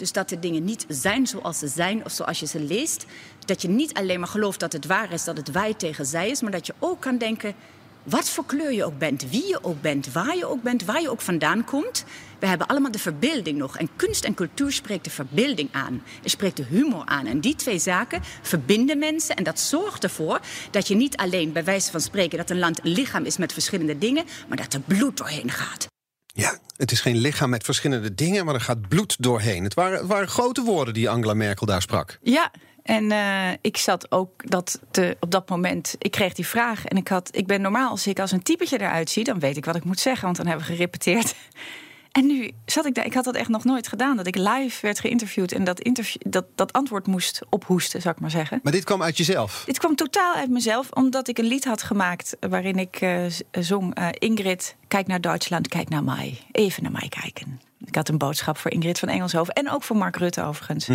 Dus 0.01 0.13
dat 0.13 0.29
de 0.29 0.39
dingen 0.39 0.65
niet 0.65 0.85
zijn 0.89 1.27
zoals 1.27 1.59
ze 1.59 1.69
zijn 1.69 2.05
of 2.05 2.13
zoals 2.13 2.41
je 2.41 2.47
ze 2.47 2.61
leest. 2.61 3.07
Dat 3.45 3.63
je 3.63 3.69
niet 3.69 3.95
alleen 3.95 4.19
maar 4.19 4.29
gelooft 4.29 4.61
dat 4.61 4.73
het 4.73 4.87
waar 4.87 5.13
is, 5.13 5.25
dat 5.25 5.37
het 5.37 5.51
wij 5.51 5.75
tegen 5.75 6.07
zij 6.07 6.31
is. 6.31 6.41
Maar 6.41 6.51
dat 6.51 6.67
je 6.67 6.75
ook 6.79 7.01
kan 7.01 7.19
denken, 7.19 7.55
wat 8.03 8.29
voor 8.29 8.47
kleur 8.47 8.73
je 8.73 8.85
ook 8.85 8.99
bent, 8.99 9.31
wie 9.31 9.47
je 9.47 9.65
ook 9.65 9.81
bent, 9.81 10.13
waar 10.13 10.37
je 10.37 10.47
ook 10.47 10.63
bent, 10.63 10.85
waar 10.85 11.01
je 11.01 11.11
ook 11.11 11.21
vandaan 11.21 11.65
komt. 11.65 12.05
We 12.39 12.47
hebben 12.47 12.67
allemaal 12.67 12.91
de 12.91 12.99
verbeelding 12.99 13.59
nog. 13.59 13.77
En 13.77 13.89
kunst 13.97 14.25
en 14.25 14.35
cultuur 14.35 14.73
spreekt 14.73 15.05
de 15.05 15.11
verbeelding 15.11 15.69
aan. 15.73 16.03
Het 16.23 16.31
spreekt 16.31 16.57
de 16.57 16.65
humor 16.65 17.03
aan. 17.05 17.27
En 17.27 17.41
die 17.41 17.55
twee 17.55 17.79
zaken 17.79 18.23
verbinden 18.43 18.99
mensen. 18.99 19.37
En 19.37 19.45
dat 19.45 19.61
zorgt 19.61 20.05
ervoor 20.05 20.41
dat 20.71 20.89
je 20.89 20.95
niet 20.95 21.17
alleen 21.17 21.53
bij 21.53 21.65
wijze 21.65 21.91
van 21.91 22.01
spreken... 22.01 22.39
dat 22.39 22.51
een 22.51 22.59
land 22.59 22.85
een 22.85 22.93
lichaam 22.93 23.25
is 23.25 23.37
met 23.37 23.53
verschillende 23.53 23.99
dingen... 23.99 24.25
maar 24.49 24.57
dat 24.57 24.75
er 24.75 24.81
bloed 24.81 25.17
doorheen 25.17 25.51
gaat. 25.51 25.90
Ja, 26.35 26.59
het 26.77 26.93
is 26.93 27.01
geen 27.01 27.17
lichaam 27.17 27.51
met 27.51 27.65
verschillende 27.65 28.15
dingen, 28.15 28.45
maar 28.45 28.55
er 28.55 28.61
gaat 28.61 28.89
bloed 28.89 29.17
doorheen. 29.19 29.65
Het 29.65 29.75
waren, 29.75 30.07
waren 30.07 30.29
grote 30.29 30.63
woorden 30.63 30.95
die 30.95 31.11
Angela 31.11 31.35
Merkel 31.35 31.67
daar 31.67 31.83
sprak. 31.83 32.19
Ja, 32.23 32.51
en 32.83 33.11
eh, 33.13 33.51
ik 33.61 33.77
zat 33.77 34.11
ook 34.13 34.51
dat 34.51 34.81
te, 34.91 35.17
op 35.21 35.31
dat 35.31 35.49
moment. 35.49 35.95
Ik 35.99 36.11
kreeg 36.11 36.33
die 36.33 36.47
vraag 36.47 36.85
en 36.85 36.97
ik 36.97 37.09
had. 37.09 37.37
Ik 37.37 37.47
ben 37.47 37.61
normaal 37.61 37.91
als 37.91 38.07
ik 38.07 38.19
als 38.19 38.31
een 38.31 38.43
typetje 38.43 38.81
eruit 38.81 39.11
zie, 39.11 39.25
dan 39.25 39.39
weet 39.39 39.57
ik 39.57 39.65
wat 39.65 39.77
ik 39.77 39.85
moet 39.85 40.01
zeggen, 40.01 40.25
want 40.25 40.37
dan 40.37 40.47
hebben 40.47 40.67
we 40.67 40.73
gerepeteerd. 40.73 41.35
En 42.13 42.27
nu 42.27 42.51
zat 42.67 42.87
ik 42.87 42.95
daar. 42.95 43.07
Ik 43.07 43.15
had 43.15 43.25
dat 43.25 43.35
echt 43.35 43.49
nog 43.49 43.65
nooit 43.65 43.89
gedaan. 43.89 44.17
Dat 44.17 44.27
ik 44.27 44.37
live 44.37 44.79
werd 44.83 45.01
geïnterviewd 45.01 45.53
en 45.53 45.65
dat, 45.65 45.81
interview, 45.81 46.23
dat, 46.27 46.45
dat 46.55 46.73
antwoord 46.73 47.07
moest 47.07 47.41
ophoesten, 47.51 48.01
zou 48.03 48.15
ik 48.15 48.21
maar 48.21 48.31
zeggen. 48.31 48.61
Maar 48.63 48.73
dit 48.73 48.85
kwam 48.85 49.03
uit 49.03 49.17
jezelf. 49.17 49.63
Dit 49.67 49.79
kwam 49.79 49.95
totaal 49.95 50.35
uit 50.35 50.51
mezelf, 50.51 50.91
omdat 50.91 51.29
ik 51.29 51.39
een 51.39 51.45
lied 51.45 51.65
had 51.65 51.83
gemaakt 51.83 52.37
waarin 52.41 52.79
ik 52.79 52.97
eh, 53.01 53.27
z- 53.29 53.41
zong: 53.51 53.95
eh, 53.95 54.09
Ingrid, 54.19 54.77
kijk 54.89 55.07
naar 55.07 55.21
Duitsland, 55.21 55.69
kijk 55.69 55.89
naar 55.89 56.05
mij. 56.05 56.39
Even 56.53 56.83
naar 56.83 56.93
mij 56.93 57.09
kijken. 57.21 57.61
Ik 57.85 57.95
had 57.95 58.09
een 58.09 58.19
boodschap 58.19 58.59
voor 58.59 58.71
Ingrid 58.71 58.99
van 58.99 59.09
Engelshoven 59.09 59.55
en 59.55 59.71
ook 59.71 59.83
voor 59.83 59.97
Mark 59.97 60.17
Rutte 60.17 60.43
overigens. 60.43 60.89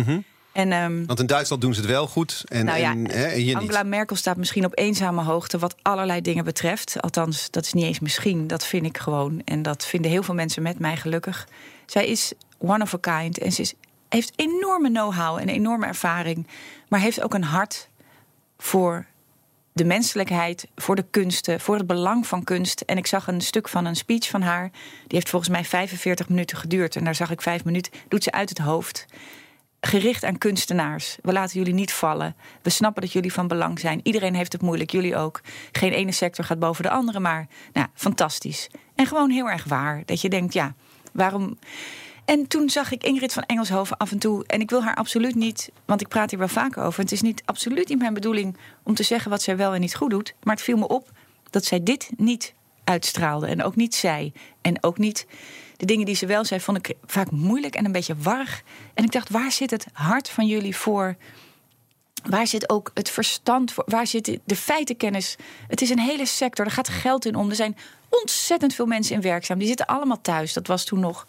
En 0.56 0.72
ehm, 0.72 1.06
Want 1.06 1.20
in 1.20 1.26
Duitsland 1.26 1.62
doen 1.62 1.74
ze 1.74 1.80
het 1.80 1.90
wel 1.90 2.06
goed 2.06 2.44
en, 2.48 2.64
nou 2.64 2.78
ja, 2.78 2.90
en, 2.90 3.10
hè, 3.10 3.24
en 3.24 3.40
hier 3.40 3.56
Angela 3.56 3.82
niet. 3.82 3.90
Merkel 3.90 4.16
staat 4.16 4.36
misschien 4.36 4.64
op 4.64 4.78
eenzame 4.78 5.22
hoogte 5.22 5.58
wat 5.58 5.76
allerlei 5.82 6.20
dingen 6.20 6.44
betreft. 6.44 7.00
Althans, 7.00 7.50
dat 7.50 7.64
is 7.64 7.72
niet 7.72 7.84
eens 7.84 8.00
misschien, 8.00 8.46
dat 8.46 8.66
vind 8.66 8.86
ik 8.86 8.98
gewoon. 8.98 9.42
En 9.44 9.62
dat 9.62 9.86
vinden 9.86 10.10
heel 10.10 10.22
veel 10.22 10.34
mensen 10.34 10.62
met 10.62 10.78
mij 10.78 10.96
gelukkig. 10.96 11.48
Zij 11.86 12.06
is 12.06 12.32
one 12.58 12.82
of 12.82 12.94
a 12.94 13.20
kind 13.20 13.38
en 13.38 13.52
ze 13.52 13.60
is, 13.60 13.74
heeft 14.08 14.32
enorme 14.36 14.88
know-how 14.88 15.38
en 15.38 15.48
enorme 15.48 15.86
ervaring. 15.86 16.46
Maar 16.88 17.00
heeft 17.00 17.22
ook 17.22 17.34
een 17.34 17.44
hart 17.44 17.88
voor 18.58 19.06
de 19.72 19.84
menselijkheid, 19.84 20.68
voor 20.76 20.96
de 20.96 21.04
kunsten, 21.10 21.60
voor 21.60 21.76
het 21.76 21.86
belang 21.86 22.26
van 22.26 22.44
kunst. 22.44 22.80
En 22.80 22.96
ik 22.96 23.06
zag 23.06 23.26
een 23.26 23.40
stuk 23.40 23.68
van 23.68 23.84
een 23.84 23.96
speech 23.96 24.28
van 24.28 24.42
haar. 24.42 24.70
Die 25.06 25.18
heeft 25.18 25.28
volgens 25.28 25.50
mij 25.50 25.64
45 25.64 26.28
minuten 26.28 26.56
geduurd. 26.56 26.96
En 26.96 27.04
daar 27.04 27.14
zag 27.14 27.30
ik 27.30 27.42
vijf 27.42 27.64
minuten, 27.64 27.92
doet 28.08 28.22
ze 28.22 28.32
uit 28.32 28.48
het 28.48 28.58
hoofd 28.58 29.06
gericht 29.86 30.24
aan 30.24 30.38
kunstenaars. 30.38 31.16
We 31.22 31.32
laten 31.32 31.58
jullie 31.58 31.74
niet 31.74 31.92
vallen. 31.92 32.36
We 32.62 32.70
snappen 32.70 33.02
dat 33.02 33.12
jullie 33.12 33.32
van 33.32 33.48
belang 33.48 33.80
zijn. 33.80 34.00
Iedereen 34.02 34.34
heeft 34.34 34.52
het 34.52 34.62
moeilijk, 34.62 34.90
jullie 34.90 35.16
ook. 35.16 35.40
Geen 35.72 35.92
ene 35.92 36.12
sector 36.12 36.44
gaat 36.44 36.58
boven 36.58 36.82
de 36.82 36.90
andere, 36.90 37.20
maar 37.20 37.46
nou, 37.72 37.86
fantastisch. 37.94 38.70
En 38.94 39.06
gewoon 39.06 39.30
heel 39.30 39.50
erg 39.50 39.64
waar. 39.64 40.02
Dat 40.04 40.20
je 40.20 40.28
denkt, 40.28 40.52
ja, 40.52 40.74
waarom. 41.12 41.58
En 42.24 42.46
toen 42.46 42.70
zag 42.70 42.92
ik 42.92 43.02
Ingrid 43.02 43.32
van 43.32 43.42
Engelshoven 43.42 43.96
af 43.96 44.10
en 44.10 44.18
toe. 44.18 44.46
En 44.46 44.60
ik 44.60 44.70
wil 44.70 44.82
haar 44.82 44.94
absoluut 44.94 45.34
niet, 45.34 45.70
want 45.84 46.00
ik 46.00 46.08
praat 46.08 46.30
hier 46.30 46.38
wel 46.38 46.48
vaker 46.48 46.82
over. 46.82 47.00
Het 47.00 47.12
is 47.12 47.22
niet 47.22 47.42
absoluut 47.44 47.88
niet 47.88 47.98
mijn 47.98 48.14
bedoeling 48.14 48.56
om 48.82 48.94
te 48.94 49.02
zeggen 49.02 49.30
wat 49.30 49.42
zij 49.42 49.56
wel 49.56 49.74
en 49.74 49.80
niet 49.80 49.94
goed 49.94 50.10
doet. 50.10 50.34
Maar 50.42 50.54
het 50.54 50.64
viel 50.64 50.76
me 50.76 50.88
op 50.88 51.10
dat 51.50 51.64
zij 51.64 51.82
dit 51.82 52.10
niet 52.16 52.54
uitstraalde. 52.84 53.46
En 53.46 53.62
ook 53.62 53.76
niet 53.76 53.94
zij. 53.94 54.32
En 54.60 54.82
ook 54.82 54.98
niet 54.98 55.26
de 55.76 55.86
dingen 55.86 56.06
die 56.06 56.14
ze 56.14 56.26
wel 56.26 56.44
zei, 56.44 56.60
vond 56.60 56.78
ik 56.78 56.96
vaak 57.06 57.30
moeilijk 57.30 57.74
en 57.74 57.84
een 57.84 57.92
beetje 57.92 58.16
warrig. 58.16 58.62
En 58.94 59.04
ik 59.04 59.12
dacht, 59.12 59.30
waar 59.30 59.52
zit 59.52 59.70
het 59.70 59.86
hart 59.92 60.28
van 60.28 60.46
jullie 60.46 60.76
voor? 60.76 61.16
Waar 62.24 62.46
zit 62.46 62.70
ook 62.70 62.90
het 62.94 63.10
verstand 63.10 63.72
voor? 63.72 63.84
Waar 63.86 64.06
zit 64.06 64.38
de 64.44 64.56
feitenkennis? 64.56 65.36
Het 65.68 65.80
is 65.80 65.90
een 65.90 65.98
hele 65.98 66.26
sector, 66.26 66.64
er 66.64 66.70
gaat 66.70 66.88
geld 66.88 67.24
in 67.24 67.34
om. 67.34 67.50
Er 67.50 67.56
zijn 67.56 67.76
ontzettend 68.08 68.74
veel 68.74 68.86
mensen 68.86 69.14
in 69.14 69.20
werkzaam. 69.20 69.58
Die 69.58 69.68
zitten 69.68 69.86
allemaal 69.86 70.20
thuis. 70.20 70.52
Dat 70.52 70.66
was 70.66 70.84
toen 70.84 71.00
nog. 71.00 71.24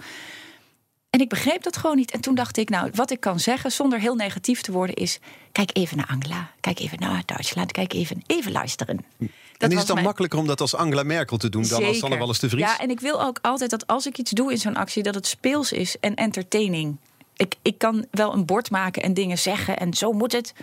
En 1.18 1.24
ik 1.24 1.30
begreep 1.30 1.64
dat 1.64 1.78
gewoon 1.78 1.96
niet. 1.96 2.12
En 2.12 2.22
toen 2.22 2.36
dacht 2.36 2.58
ik, 2.58 2.70
nou, 2.70 2.90
wat 2.94 3.12
ik 3.12 3.20
kan 3.20 3.40
zeggen 3.40 3.72
zonder 3.72 4.00
heel 4.00 4.16
negatief 4.16 4.62
te 4.62 4.72
worden 4.72 4.96
is... 4.96 5.20
kijk 5.52 5.70
even 5.74 5.98
naar 5.98 6.08
Angela, 6.08 6.52
kijk 6.60 6.80
even 6.80 7.00
naar 7.00 7.24
Duitsland, 7.26 7.72
kijk 7.72 7.94
even, 7.94 8.24
even 8.28 8.52
luisteren. 8.52 9.06
Dat 9.18 9.28
en 9.58 9.72
is 9.72 9.78
het 9.78 9.86
dan 9.86 9.96
mijn- 9.96 10.06
makkelijker 10.08 10.40
om 10.40 10.48
dat 10.48 10.62
als 10.62 10.76
Angela 10.76 11.04
Merkel 11.04 11.38
te 11.38 11.50
doen 11.50 11.68
dan 11.68 11.84
als 11.84 11.98
Sanne 11.98 12.18
Wallis 12.18 12.40
de 12.40 12.50
Vries? 12.50 12.62
Ja, 12.62 12.80
en 12.80 12.90
ik 12.90 13.00
wil 13.00 13.22
ook 13.22 13.40
altijd 13.42 13.70
dat 13.70 13.88
als 13.88 14.06
ik 14.06 14.18
iets 14.18 14.32
doe 14.32 14.52
in 14.52 14.58
zo'n 14.58 14.76
actie, 14.76 15.04
dat 15.04 15.16
het 15.16 15.28
speels 15.28 15.72
is 15.72 16.00
en 16.00 16.16
entertaining. 16.16 16.98
Ik, 17.36 17.56
ik 17.62 17.78
kan 17.78 18.06
wel 18.12 18.34
een 18.34 18.46
bord 18.46 18.72
maken 18.72 19.02
en 19.02 19.14
dingen 19.14 19.38
zeggen 19.38 19.78
en 19.78 19.94
zo 19.94 20.12
moet 20.12 20.32
het. 20.32 20.54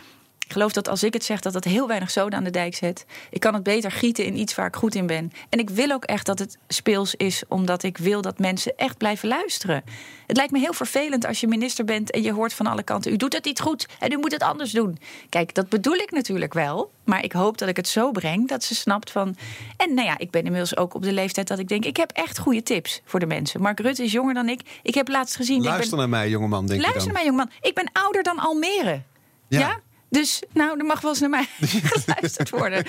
Ik 0.45 0.53
geloof 0.53 0.73
dat 0.73 0.89
als 0.89 1.03
ik 1.03 1.13
het 1.13 1.25
zeg, 1.25 1.41
dat 1.41 1.53
dat 1.53 1.65
heel 1.65 1.87
weinig 1.87 2.11
zoden 2.11 2.39
aan 2.39 2.45
de 2.45 2.51
dijk 2.51 2.75
zet. 2.75 3.07
Ik 3.31 3.41
kan 3.41 3.55
het 3.55 3.63
beter 3.63 3.91
gieten 3.93 4.25
in 4.25 4.39
iets 4.39 4.55
waar 4.55 4.67
ik 4.67 4.77
goed 4.77 4.95
in 4.95 5.07
ben. 5.07 5.33
En 5.49 5.59
ik 5.59 5.71
wil 5.71 5.91
ook 5.91 6.05
echt 6.05 6.27
dat 6.27 6.39
het 6.39 6.59
speels 6.69 7.15
is, 7.15 7.43
omdat 7.49 7.83
ik 7.83 7.99
wil 7.99 8.23
dat 8.23 8.39
mensen 8.39 8.73
echt 8.77 8.99
blijven 8.99 9.29
luisteren. 9.29 9.85
Het 10.27 10.37
lijkt 10.37 10.53
me 10.53 10.59
heel 10.59 10.73
vervelend 10.73 11.27
als 11.27 11.41
je 11.41 11.47
minister 11.47 11.85
bent 11.85 12.11
en 12.11 12.23
je 12.23 12.33
hoort 12.33 12.53
van 12.53 12.67
alle 12.67 12.83
kanten: 12.83 13.13
u 13.13 13.17
doet 13.17 13.33
het 13.33 13.45
niet 13.45 13.61
goed 13.61 13.87
en 13.99 14.13
u 14.13 14.17
moet 14.17 14.33
het 14.33 14.43
anders 14.43 14.71
doen. 14.71 14.99
Kijk, 15.29 15.55
dat 15.55 15.69
bedoel 15.69 15.95
ik 15.95 16.11
natuurlijk 16.11 16.53
wel. 16.55 16.93
Maar 17.05 17.25
ik 17.25 17.33
hoop 17.33 17.59
dat 17.59 17.69
ik 17.69 17.77
het 17.77 17.89
zo 17.89 18.11
breng 18.11 18.49
dat 18.49 18.65
ze 18.65 18.75
snapt 18.75 19.11
van. 19.11 19.37
En 19.77 19.95
nou 19.95 20.07
ja, 20.07 20.19
ik 20.19 20.31
ben 20.31 20.43
inmiddels 20.45 20.77
ook 20.77 20.95
op 20.95 21.03
de 21.03 21.13
leeftijd 21.13 21.49
dat 21.49 21.59
ik 21.59 21.69
denk: 21.69 21.85
ik 21.85 21.97
heb 21.97 22.11
echt 22.11 22.39
goede 22.39 22.63
tips 22.63 23.01
voor 23.05 23.21
de 23.21 23.27
mensen. 23.27 23.61
Mark 23.61 23.81
Rutte 23.81 24.03
is 24.05 24.13
jonger 24.13 24.35
dan 24.35 24.49
ik. 24.49 24.61
Ik 24.83 24.95
heb 24.95 25.09
laatst 25.09 25.37
gezien. 25.37 25.59
ik 25.59 25.65
Luister 25.65 25.91
ben, 25.91 25.99
naar 25.99 26.09
mij, 26.09 26.29
jongeman, 26.29 26.67
denk 26.67 26.81
luister 26.81 27.07
je 27.07 27.13
naar 27.13 27.25
dan. 27.25 27.35
mij, 27.35 27.47
jongeman. 27.47 27.69
Ik 27.69 27.75
ben 27.75 28.03
ouder 28.03 28.23
dan 28.23 28.39
Almere. 28.39 29.03
Ja. 29.49 29.59
Ja. 29.59 29.81
Dus 30.15 30.43
nou, 30.53 30.79
er 30.79 30.85
mag 30.85 31.01
wel 31.01 31.11
eens 31.11 31.21
naar 31.21 31.31
mij 31.31 31.49
geluisterd 31.93 32.51
worden. 32.51 32.85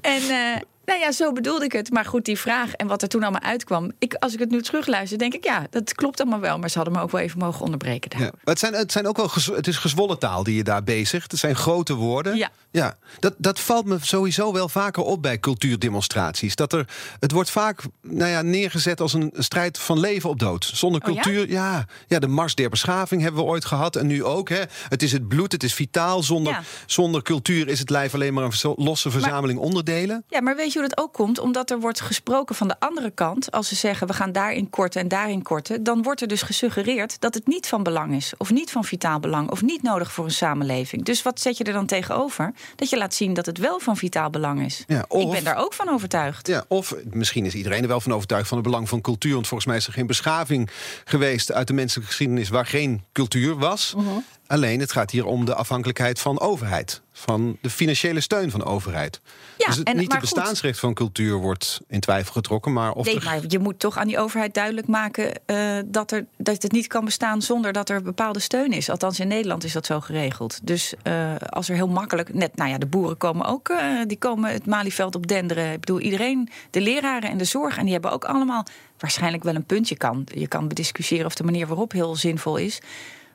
En 0.00 0.22
eh, 0.22 0.60
nou 0.84 1.00
ja, 1.00 1.12
zo 1.12 1.32
bedoelde 1.32 1.64
ik 1.64 1.72
het. 1.72 1.90
Maar 1.90 2.04
goed, 2.04 2.24
die 2.24 2.38
vraag 2.38 2.72
en 2.72 2.86
wat 2.86 3.02
er 3.02 3.08
toen 3.08 3.22
allemaal 3.22 3.40
uitkwam. 3.40 3.92
Ik, 3.98 4.14
als 4.14 4.32
ik 4.32 4.38
het 4.38 4.50
nu 4.50 4.62
terugluister, 4.62 5.18
denk 5.18 5.34
ik 5.34 5.44
ja, 5.44 5.66
dat 5.70 5.94
klopt 5.94 6.20
allemaal 6.20 6.40
wel. 6.40 6.58
Maar 6.58 6.70
ze 6.70 6.76
hadden 6.76 6.96
me 6.96 7.02
ook 7.02 7.10
wel 7.10 7.20
even 7.20 7.38
mogen 7.38 7.64
onderbreken. 7.64 8.10
Ja. 8.10 8.16
daarover. 8.16 8.40
Maar 8.44 8.54
het, 8.54 8.58
zijn, 8.58 8.74
het 8.74 8.92
zijn 8.92 9.06
ook 9.06 9.16
wel 9.16 9.30
het 9.56 9.66
is 9.66 9.76
gezwollen 9.76 10.18
taal 10.18 10.42
die 10.42 10.56
je 10.56 10.64
daar 10.64 10.84
bezigt. 10.84 11.30
Het 11.30 11.40
zijn 11.40 11.56
grote 11.56 11.94
woorden. 11.94 12.36
Ja. 12.36 12.50
Ja. 12.74 12.96
Dat, 13.18 13.34
dat 13.38 13.60
valt 13.60 13.84
me 13.84 13.98
sowieso 14.00 14.52
wel 14.52 14.68
vaker 14.68 15.02
op 15.02 15.22
bij 15.22 15.38
cultuurdemonstraties. 15.40 16.56
Dat 16.56 16.72
er, 16.72 16.88
het 17.20 17.32
wordt 17.32 17.50
vaak 17.50 17.82
nou 18.02 18.30
ja, 18.30 18.42
neergezet 18.42 19.00
als 19.00 19.12
een 19.12 19.32
strijd 19.36 19.78
van 19.78 20.00
leven 20.00 20.30
op 20.30 20.38
dood. 20.38 20.70
Zonder 20.74 21.00
Oh 21.00 21.06
cultuur, 21.06 21.50
ja? 21.50 21.86
ja. 22.06 22.18
de 22.18 22.26
Mars 22.26 22.54
der 22.54 22.68
Beschaving 22.68 23.22
hebben 23.22 23.40
we 23.40 23.48
ooit 23.48 23.64
gehad. 23.64 23.96
En 23.96 24.06
nu 24.06 24.24
ook. 24.24 24.48
Hè. 24.48 24.62
Het 24.88 25.02
is 25.02 25.12
het 25.12 25.28
bloed, 25.28 25.52
het 25.52 25.62
is 25.62 25.74
vitaal. 25.74 26.22
Zonder, 26.22 26.52
Ja. 26.52 26.62
zonder 26.86 27.22
cultuur 27.22 27.68
is 27.68 27.78
het 27.78 27.90
lijf 27.90 28.14
alleen 28.14 28.34
maar 28.34 28.44
een 28.44 28.74
losse 28.76 29.10
verzameling 29.10 29.58
onderdelen. 29.58 30.24
Ja, 30.28 30.40
maar 30.40 30.56
weet 30.56 30.72
je 30.72 30.78
hoe 30.78 30.88
dat 30.88 30.98
ook 30.98 31.12
komt? 31.12 31.38
Omdat 31.38 31.70
er 31.70 31.80
wordt 31.80 32.00
gesproken 32.00 32.54
van 32.54 32.68
de 32.68 32.76
andere 32.78 33.10
kant. 33.10 33.50
Als 33.50 33.68
ze 33.68 33.74
zeggen 33.74 34.06
we 34.06 34.12
gaan 34.12 34.32
daarin 34.32 34.70
korten 34.70 35.00
en 35.00 35.08
daarin 35.08 35.42
korten. 35.42 35.82
Dan 35.82 36.02
wordt 36.02 36.20
er 36.20 36.28
dus 36.28 36.42
gesuggereerd 36.42 37.20
dat 37.20 37.34
het 37.34 37.46
niet 37.46 37.66
van 37.66 37.82
belang 37.82 38.14
is. 38.14 38.32
Of 38.38 38.50
niet 38.50 38.70
van 38.70 38.84
vitaal 38.84 39.20
belang. 39.20 39.50
Of 39.50 39.62
niet 39.62 39.82
nodig 39.82 40.12
voor 40.12 40.24
een 40.24 40.30
samenleving. 40.30 41.04
Dus 41.04 41.22
wat 41.22 41.40
zet 41.40 41.56
je 41.56 41.64
er 41.64 41.72
dan 41.72 41.86
tegenover? 41.86 42.52
Dat 42.76 42.90
je 42.90 42.96
laat 42.96 43.14
zien 43.14 43.34
dat 43.34 43.46
het 43.46 43.58
wel 43.58 43.80
van 43.80 43.96
vitaal 43.96 44.30
belang 44.30 44.64
is. 44.64 44.84
Ja, 44.86 45.04
Ik 45.08 45.30
ben 45.30 45.44
daar 45.44 45.56
ook 45.56 45.72
van 45.72 45.88
overtuigd. 45.88 46.46
Ja, 46.46 46.64
of 46.68 46.94
misschien 47.10 47.46
is 47.46 47.54
iedereen 47.54 47.82
er 47.82 47.88
wel 47.88 48.00
van 48.00 48.12
overtuigd 48.12 48.48
van 48.48 48.58
het 48.58 48.66
belang 48.66 48.88
van 48.88 49.00
cultuur. 49.00 49.34
Want 49.34 49.46
volgens 49.46 49.68
mij 49.68 49.78
is 49.78 49.86
er 49.86 49.92
geen 49.92 50.06
beschaving 50.06 50.70
geweest 51.04 51.52
uit 51.52 51.66
de 51.66 51.72
menselijke 51.72 52.10
geschiedenis 52.10 52.48
waar 52.48 52.66
geen 52.66 53.04
cultuur 53.12 53.56
was. 53.58 53.94
Mhm. 53.96 54.08
Alleen 54.46 54.80
het 54.80 54.92
gaat 54.92 55.10
hier 55.10 55.24
om 55.26 55.44
de 55.44 55.54
afhankelijkheid 55.54 56.20
van 56.20 56.40
overheid. 56.40 57.02
Van 57.16 57.58
de 57.60 57.70
financiële 57.70 58.20
steun 58.20 58.50
van 58.50 58.60
de 58.60 58.66
overheid. 58.66 59.20
Ja, 59.58 59.66
dus 59.66 59.76
het, 59.76 59.86
en- 59.86 59.96
niet 59.96 60.12
het 60.12 60.12
goed. 60.12 60.20
bestaansrecht 60.34 60.78
van 60.78 60.94
cultuur 60.94 61.36
wordt 61.36 61.80
in 61.88 62.00
twijfel 62.00 62.32
getrokken. 62.32 62.72
Maar 62.72 62.92
of 62.92 63.06
Nee, 63.06 63.16
er- 63.16 63.24
maar 63.24 63.40
je 63.48 63.58
moet 63.58 63.78
toch 63.78 63.96
aan 63.96 64.06
die 64.06 64.18
overheid 64.18 64.54
duidelijk 64.54 64.86
maken 64.86 65.32
eh, 65.46 65.78
dat, 65.86 66.12
er, 66.12 66.26
dat 66.36 66.62
het 66.62 66.72
niet 66.72 66.86
kan 66.86 67.04
bestaan 67.04 67.42
zonder 67.42 67.72
dat 67.72 67.88
er 67.88 68.02
bepaalde 68.02 68.38
steun 68.40 68.70
is. 68.72 68.90
Althans, 68.90 69.20
in 69.20 69.28
Nederland 69.28 69.64
is 69.64 69.72
dat 69.72 69.86
zo 69.86 70.00
geregeld. 70.00 70.60
Dus 70.66 70.94
eh, 71.02 71.34
als 71.48 71.68
er 71.68 71.74
heel 71.74 71.88
makkelijk, 71.88 72.34
net, 72.34 72.56
nou 72.56 72.70
ja, 72.70 72.78
de 72.78 72.86
boeren 72.86 73.16
komen 73.16 73.46
ook, 73.46 73.68
eh, 73.68 73.86
die 74.06 74.18
komen 74.18 74.52
het 74.52 74.66
Malieveld 74.66 75.14
op 75.14 75.26
denderen. 75.26 75.72
Ik 75.72 75.80
bedoel, 75.80 76.00
iedereen, 76.00 76.48
de 76.70 76.80
leraren 76.80 77.30
en 77.30 77.38
de 77.38 77.44
zorg, 77.44 77.76
en 77.76 77.82
die 77.84 77.92
hebben 77.92 78.12
ook 78.12 78.24
allemaal 78.24 78.66
waarschijnlijk 78.98 79.42
wel 79.44 79.54
een 79.54 79.64
punt. 79.66 79.88
Je 79.88 79.96
kan, 79.96 80.26
je 80.34 80.48
kan 80.48 80.68
bediscussiëren 80.68 81.26
of 81.26 81.34
de 81.34 81.44
manier 81.44 81.66
waarop 81.66 81.92
heel 81.92 82.16
zinvol 82.16 82.56
is. 82.56 82.80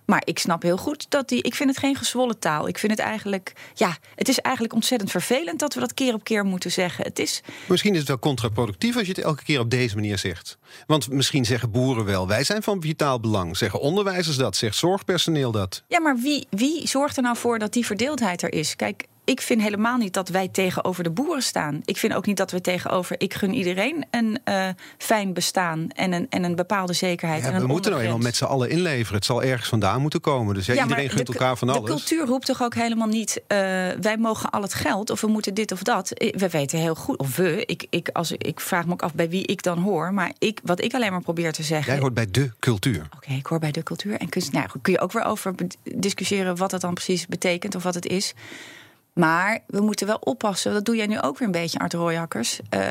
Maar 0.09 0.21
ik 0.25 0.39
snap 0.39 0.61
heel 0.61 0.77
goed 0.77 1.05
dat 1.09 1.29
die. 1.29 1.41
Ik 1.41 1.55
vind 1.55 1.69
het 1.69 1.79
geen 1.79 1.95
gezwollen 1.95 2.39
taal. 2.39 2.67
Ik 2.67 2.77
vind 2.77 2.91
het 2.91 3.01
eigenlijk. 3.01 3.53
Ja, 3.73 3.97
het 4.15 4.27
is 4.27 4.39
eigenlijk 4.39 4.73
ontzettend 4.73 5.11
vervelend 5.11 5.59
dat 5.59 5.73
we 5.73 5.79
dat 5.79 5.93
keer 5.93 6.13
op 6.13 6.23
keer 6.23 6.45
moeten 6.45 6.71
zeggen. 6.71 7.03
Het 7.03 7.19
is. 7.19 7.41
Misschien 7.67 7.93
is 7.93 7.99
het 7.99 8.07
wel 8.07 8.19
contraproductief 8.19 8.97
als 8.97 9.07
je 9.07 9.13
het 9.13 9.23
elke 9.23 9.43
keer 9.43 9.59
op 9.59 9.69
deze 9.69 9.95
manier 9.95 10.17
zegt. 10.17 10.57
Want 10.87 11.09
misschien 11.09 11.45
zeggen 11.45 11.71
boeren 11.71 12.05
wel, 12.05 12.27
wij 12.27 12.43
zijn 12.43 12.63
van 12.63 12.81
vitaal 12.81 13.19
belang. 13.19 13.57
Zeggen 13.57 13.79
onderwijzers 13.79 14.37
dat, 14.37 14.55
zegt 14.55 14.75
zorgpersoneel 14.75 15.51
dat. 15.51 15.83
Ja, 15.87 15.99
maar 15.99 16.17
wie, 16.17 16.47
wie 16.49 16.87
zorgt 16.87 17.17
er 17.17 17.23
nou 17.23 17.37
voor 17.37 17.59
dat 17.59 17.73
die 17.73 17.85
verdeeldheid 17.85 18.41
er 18.41 18.53
is? 18.53 18.75
Kijk, 18.75 19.05
ik 19.29 19.41
vind 19.41 19.61
helemaal 19.61 19.97
niet 19.97 20.13
dat 20.13 20.29
wij 20.29 20.47
tegenover 20.47 21.03
de 21.03 21.09
boeren 21.11 21.43
staan. 21.43 21.81
Ik 21.85 21.97
vind 21.97 22.13
ook 22.13 22.25
niet 22.25 22.37
dat 22.37 22.51
we 22.51 22.61
tegenover. 22.61 23.15
Ik 23.21 23.33
gun 23.33 23.53
iedereen 23.53 24.05
een 24.11 24.39
eh, 24.43 24.67
fijn 24.97 25.33
bestaan 25.33 25.89
en 25.89 26.11
een, 26.13 26.27
en 26.29 26.43
een 26.43 26.55
bepaalde 26.55 26.93
zekerheid. 26.93 27.43
Ja, 27.43 27.51
en 27.51 27.61
we 27.61 27.67
moeten 27.67 27.91
nou 27.91 28.03
eenmaal 28.03 28.17
met 28.17 28.35
z'n 28.35 28.43
allen 28.43 28.69
inleveren. 28.69 29.15
Het 29.15 29.25
zal 29.25 29.43
ergens 29.43 29.69
vandaan 29.69 30.01
moeten 30.01 30.21
komen. 30.21 30.55
Dus 30.55 30.65
ja, 30.65 30.73
Ja, 30.73 30.81
iedereen 30.83 31.09
gunt 31.09 31.27
de- 31.27 31.33
elkaar 31.33 31.57
van 31.57 31.67
De 31.67 31.73
alles. 31.73 31.89
cultuur 31.89 32.25
roept 32.25 32.45
toch 32.45 32.61
ook 32.63 32.75
helemaal 32.75 33.07
niet. 33.07 33.41
eh, 33.47 33.57
wij 34.01 34.17
mogen 34.19 34.49
al 34.49 34.61
het 34.61 34.73
geld 34.73 35.09
of 35.09 35.21
we 35.21 35.27
moeten 35.27 35.53
dit 35.53 35.71
of 35.71 35.83
dat. 35.83 36.11
Eh, 36.11 36.33
We 36.35 36.49
weten 36.49 36.79
heel 36.79 36.95
goed, 36.95 37.17
of 37.17 37.35
we. 37.35 37.63
Ik, 37.65 37.85
ik, 37.89 38.09
als, 38.13 38.31
ik 38.31 38.59
vraag 38.59 38.85
me 38.85 38.91
ook 38.91 39.01
af 39.03 39.13
bij 39.13 39.29
wie 39.29 39.45
ik 39.45 39.63
dan 39.63 39.77
hoor. 39.77 40.13
Maar 40.13 40.31
ik, 40.39 40.59
wat 40.63 40.81
ik 40.83 40.93
alleen 40.93 41.11
maar 41.11 41.21
probeer 41.21 41.51
te 41.51 41.63
zeggen. 41.63 41.91
Jij 41.91 42.01
hoort 42.01 42.13
bij 42.13 42.27
de 42.31 42.51
cultuur. 42.59 43.07
Oké, 43.15 43.31
ik 43.33 43.45
hoor 43.45 43.59
bij 43.59 43.71
de 43.71 43.83
cultuur 43.83 44.17
en 44.19 44.29
kunst. 44.29 44.51
Nou, 44.51 44.67
kun 44.81 44.93
je 44.93 44.99
ook 44.99 45.11
weer 45.11 45.23
over 45.23 45.55
discussiëren 45.95 46.55
wat 46.57 46.71
het 46.71 46.81
dan 46.81 46.93
precies 46.93 47.27
betekent 47.27 47.75
of 47.75 47.83
wat 47.83 47.95
het 47.95 48.05
is. 48.05 48.33
Maar 49.19 49.59
we 49.67 49.81
moeten 49.81 50.07
wel 50.07 50.17
oppassen, 50.19 50.73
dat 50.73 50.85
doe 50.85 50.95
jij 50.95 51.07
nu 51.07 51.19
ook 51.21 51.37
weer 51.37 51.47
een 51.47 51.53
beetje, 51.53 51.79
Art 51.79 51.93
Rooijakkers. 51.93 52.59
eh, 52.69 52.81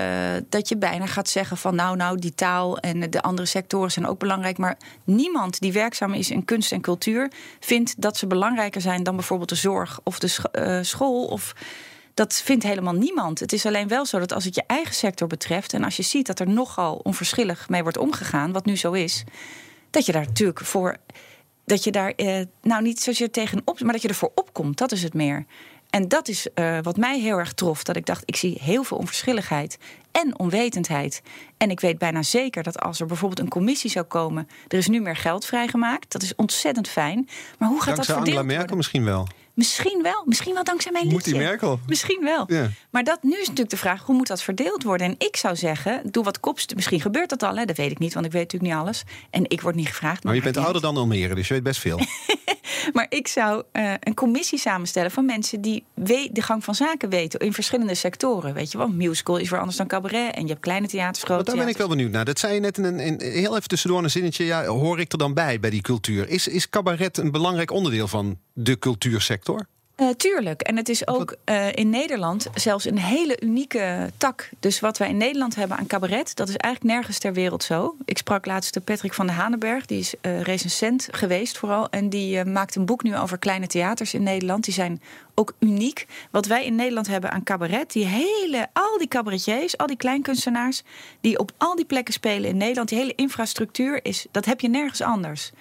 dat 0.48 0.68
je 0.68 0.76
bijna 0.76 1.06
gaat 1.06 1.28
zeggen 1.28 1.56
van 1.56 1.74
nou, 1.74 1.96
nou, 1.96 2.18
die 2.18 2.34
taal 2.34 2.78
en 2.78 3.10
de 3.10 3.22
andere 3.22 3.48
sectoren 3.48 3.90
zijn 3.90 4.06
ook 4.06 4.18
belangrijk. 4.18 4.58
Maar 4.58 4.76
niemand 5.04 5.60
die 5.60 5.72
werkzaam 5.72 6.14
is 6.14 6.30
in 6.30 6.44
kunst 6.44 6.72
en 6.72 6.80
cultuur 6.80 7.30
vindt 7.60 8.00
dat 8.00 8.16
ze 8.16 8.26
belangrijker 8.26 8.80
zijn 8.80 9.02
dan 9.02 9.16
bijvoorbeeld 9.16 9.48
de 9.48 9.54
zorg 9.54 10.00
of 10.02 10.18
de 10.18 10.36
eh, 10.52 10.78
school. 10.82 11.24
Of, 11.24 11.54
dat 12.14 12.34
vindt 12.34 12.64
helemaal 12.64 12.94
niemand. 12.94 13.40
Het 13.40 13.52
is 13.52 13.66
alleen 13.66 13.88
wel 13.88 14.06
zo 14.06 14.18
dat 14.18 14.32
als 14.32 14.44
het 14.44 14.54
je 14.54 14.64
eigen 14.66 14.94
sector 14.94 15.28
betreft 15.28 15.72
en 15.72 15.84
als 15.84 15.96
je 15.96 16.02
ziet 16.02 16.26
dat 16.26 16.40
er 16.40 16.48
nogal 16.48 17.00
onverschillig 17.02 17.68
mee 17.68 17.82
wordt 17.82 17.98
omgegaan, 17.98 18.52
wat 18.52 18.64
nu 18.64 18.76
zo 18.76 18.92
is, 18.92 19.24
dat 19.90 20.06
je 20.06 20.12
daar 20.12 20.26
natuurlijk 20.26 20.60
voor. 20.60 20.96
Dat 21.64 21.84
je 21.84 21.90
daar 21.90 22.10
eh, 22.10 22.40
nou 22.62 22.82
niet 22.82 23.00
zozeer 23.00 23.30
tegenop, 23.30 23.80
maar 23.80 23.92
dat 23.92 24.02
je 24.02 24.08
ervoor 24.08 24.32
opkomt. 24.34 24.78
Dat 24.78 24.92
is 24.92 25.02
het 25.02 25.14
meer. 25.14 25.46
En 25.90 26.08
dat 26.08 26.28
is 26.28 26.46
eh, 26.54 26.78
wat 26.82 26.96
mij 26.96 27.20
heel 27.20 27.38
erg 27.38 27.52
trof. 27.52 27.82
Dat 27.82 27.96
ik 27.96 28.06
dacht, 28.06 28.22
ik 28.24 28.36
zie 28.36 28.58
heel 28.60 28.82
veel 28.82 28.96
onverschilligheid 28.96 29.78
en 30.12 30.38
onwetendheid. 30.38 31.22
En 31.56 31.70
ik 31.70 31.80
weet 31.80 31.98
bijna 31.98 32.22
zeker 32.22 32.62
dat 32.62 32.80
als 32.80 33.00
er 33.00 33.06
bijvoorbeeld 33.06 33.40
een 33.40 33.48
commissie 33.48 33.90
zou 33.90 34.04
komen. 34.04 34.48
Er 34.68 34.78
is 34.78 34.88
nu 34.88 35.00
meer 35.00 35.16
geld 35.16 35.44
vrijgemaakt. 35.44 36.12
Dat 36.12 36.22
is 36.22 36.34
ontzettend 36.34 36.88
fijn. 36.88 37.28
Maar 37.58 37.68
hoe 37.68 37.82
gaat 37.82 37.94
Dankzij 37.94 38.14
dat 38.14 38.24
verdeeld 38.24 38.44
Angela 38.44 38.58
Merkel 38.58 38.76
misschien 38.76 39.04
wel. 39.04 39.26
Misschien 39.54 40.02
wel. 40.02 40.22
Misschien 40.26 40.54
wel 40.54 40.64
dankzij 40.64 40.92
mijn 40.92 41.04
Moet 41.04 41.14
liedje. 41.14 41.32
die 41.32 41.40
Merkel? 41.40 41.80
Misschien 41.86 42.20
wel. 42.22 42.44
Ja. 42.46 42.70
Maar 42.90 43.04
dat, 43.04 43.22
nu 43.22 43.32
is 43.32 43.38
natuurlijk 43.38 43.70
de 43.70 43.76
vraag, 43.76 44.02
hoe 44.02 44.16
moet 44.16 44.26
dat 44.26 44.42
verdeeld 44.42 44.82
worden? 44.82 45.06
En 45.06 45.14
ik 45.18 45.36
zou 45.36 45.56
zeggen, 45.56 46.02
doe 46.10 46.24
wat 46.24 46.40
kopst. 46.40 46.74
Misschien 46.74 47.00
gebeurt 47.00 47.28
dat 47.28 47.42
al, 47.42 47.56
hè? 47.56 47.64
dat 47.64 47.76
weet 47.76 47.90
ik 47.90 47.98
niet, 47.98 48.14
want 48.14 48.26
ik 48.26 48.32
weet 48.32 48.42
natuurlijk 48.42 48.72
niet 48.72 48.80
alles. 48.82 49.04
En 49.30 49.44
ik 49.48 49.60
word 49.60 49.74
niet 49.74 49.86
gevraagd. 49.86 50.24
Maar 50.24 50.34
je 50.34 50.40
maakt 50.40 50.52
bent 50.52 50.64
ouder 50.64 50.82
dan 50.82 50.96
Almere, 50.96 51.34
dus 51.34 51.48
je 51.48 51.54
weet 51.54 51.62
best 51.62 51.80
veel. 51.80 52.00
Maar 52.92 53.06
ik 53.08 53.28
zou 53.28 53.62
eh, 53.72 53.92
een 54.00 54.14
commissie 54.14 54.58
samenstellen 54.58 55.10
van 55.10 55.24
mensen 55.24 55.60
die 55.60 55.84
we- 55.94 56.28
de 56.32 56.42
gang 56.42 56.64
van 56.64 56.74
zaken 56.74 57.08
weten 57.08 57.40
in 57.40 57.52
verschillende 57.52 57.94
sectoren. 57.94 58.54
Weet 58.54 58.72
je 58.72 58.78
wel, 58.78 58.88
musical 58.88 59.36
is 59.36 59.50
weer 59.50 59.58
anders 59.58 59.76
dan 59.78 59.86
cabaret. 59.86 60.34
En 60.34 60.42
je 60.42 60.48
hebt 60.48 60.60
kleine 60.60 60.86
theaters, 60.88 61.24
grote 61.24 61.44
daar 61.44 61.56
ben 61.56 61.68
ik 61.68 61.76
wel 61.76 61.88
benieuwd 61.88 62.10
naar. 62.10 62.24
Dat 62.24 62.38
zei 62.38 62.54
je 62.54 62.60
net 62.60 62.78
in 62.78 62.84
een, 62.84 63.00
in, 63.00 63.20
heel 63.20 63.56
even 63.56 63.68
tussendoor 63.68 64.02
een 64.02 64.10
zinnetje. 64.10 64.44
Ja, 64.44 64.64
hoor 64.64 65.00
ik 65.00 65.12
er 65.12 65.18
dan 65.18 65.34
bij, 65.34 65.60
bij 65.60 65.70
die 65.70 65.80
cultuur? 65.82 66.28
Is, 66.28 66.48
is 66.48 66.68
cabaret 66.70 67.18
een 67.18 67.30
belangrijk 67.30 67.70
onderdeel 67.70 68.08
van 68.08 68.38
de 68.52 68.78
cultuursector? 68.78 69.66
Eh, 69.98 70.08
tuurlijk. 70.08 70.60
En 70.60 70.76
het 70.76 70.88
is 70.88 71.06
ook 71.06 71.36
eh, 71.44 71.66
in 71.72 71.90
Nederland 71.90 72.46
zelfs 72.54 72.84
een 72.84 72.98
hele 72.98 73.40
unieke 73.40 74.10
tak. 74.16 74.50
Dus 74.60 74.80
wat 74.80 74.98
wij 74.98 75.08
in 75.08 75.16
Nederland 75.16 75.54
hebben 75.54 75.76
aan 75.76 75.86
cabaret, 75.86 76.36
dat 76.36 76.48
is 76.48 76.56
eigenlijk 76.56 76.94
nergens 76.94 77.18
ter 77.18 77.32
wereld 77.32 77.62
zo. 77.62 77.96
Ik 78.04 78.18
sprak 78.18 78.46
laatst 78.46 78.74
de 78.74 78.80
Patrick 78.80 79.14
van 79.14 79.26
de 79.26 79.32
Hanenberg, 79.32 79.86
die 79.86 79.98
is 79.98 80.14
eh 80.20 80.40
recensent 80.40 81.08
geweest 81.10 81.58
vooral. 81.58 81.90
En 81.90 82.08
die 82.08 82.44
maakt 82.44 82.74
een 82.74 82.86
boek 82.86 83.02
nu 83.02 83.16
over 83.16 83.38
kleine 83.38 83.66
theaters 83.66 84.14
in 84.14 84.22
Nederland. 84.22 84.64
Die 84.64 84.74
zijn 84.74 85.02
ook 85.34 85.52
uniek. 85.58 86.06
Wat 86.30 86.46
wij 86.46 86.64
in 86.64 86.74
Nederland 86.74 87.06
hebben 87.06 87.30
aan 87.30 87.42
cabaret, 87.42 87.92
die 87.92 88.06
hele, 88.06 88.66
al 88.72 88.98
die 88.98 89.08
cabaretiers, 89.08 89.76
al 89.76 89.86
die 89.86 89.96
kleinkunstenaars, 89.96 90.82
die 91.20 91.38
op 91.38 91.50
al 91.56 91.76
die 91.76 91.84
plekken 91.84 92.14
spelen 92.14 92.50
in 92.50 92.56
Nederland, 92.56 92.88
die 92.88 92.98
hele 92.98 93.14
infrastructuur 93.14 94.04
is, 94.04 94.26
dat 94.30 94.44
heb 94.44 94.60
je 94.60 94.68
nergens 94.68 95.02
anders. 95.02 95.52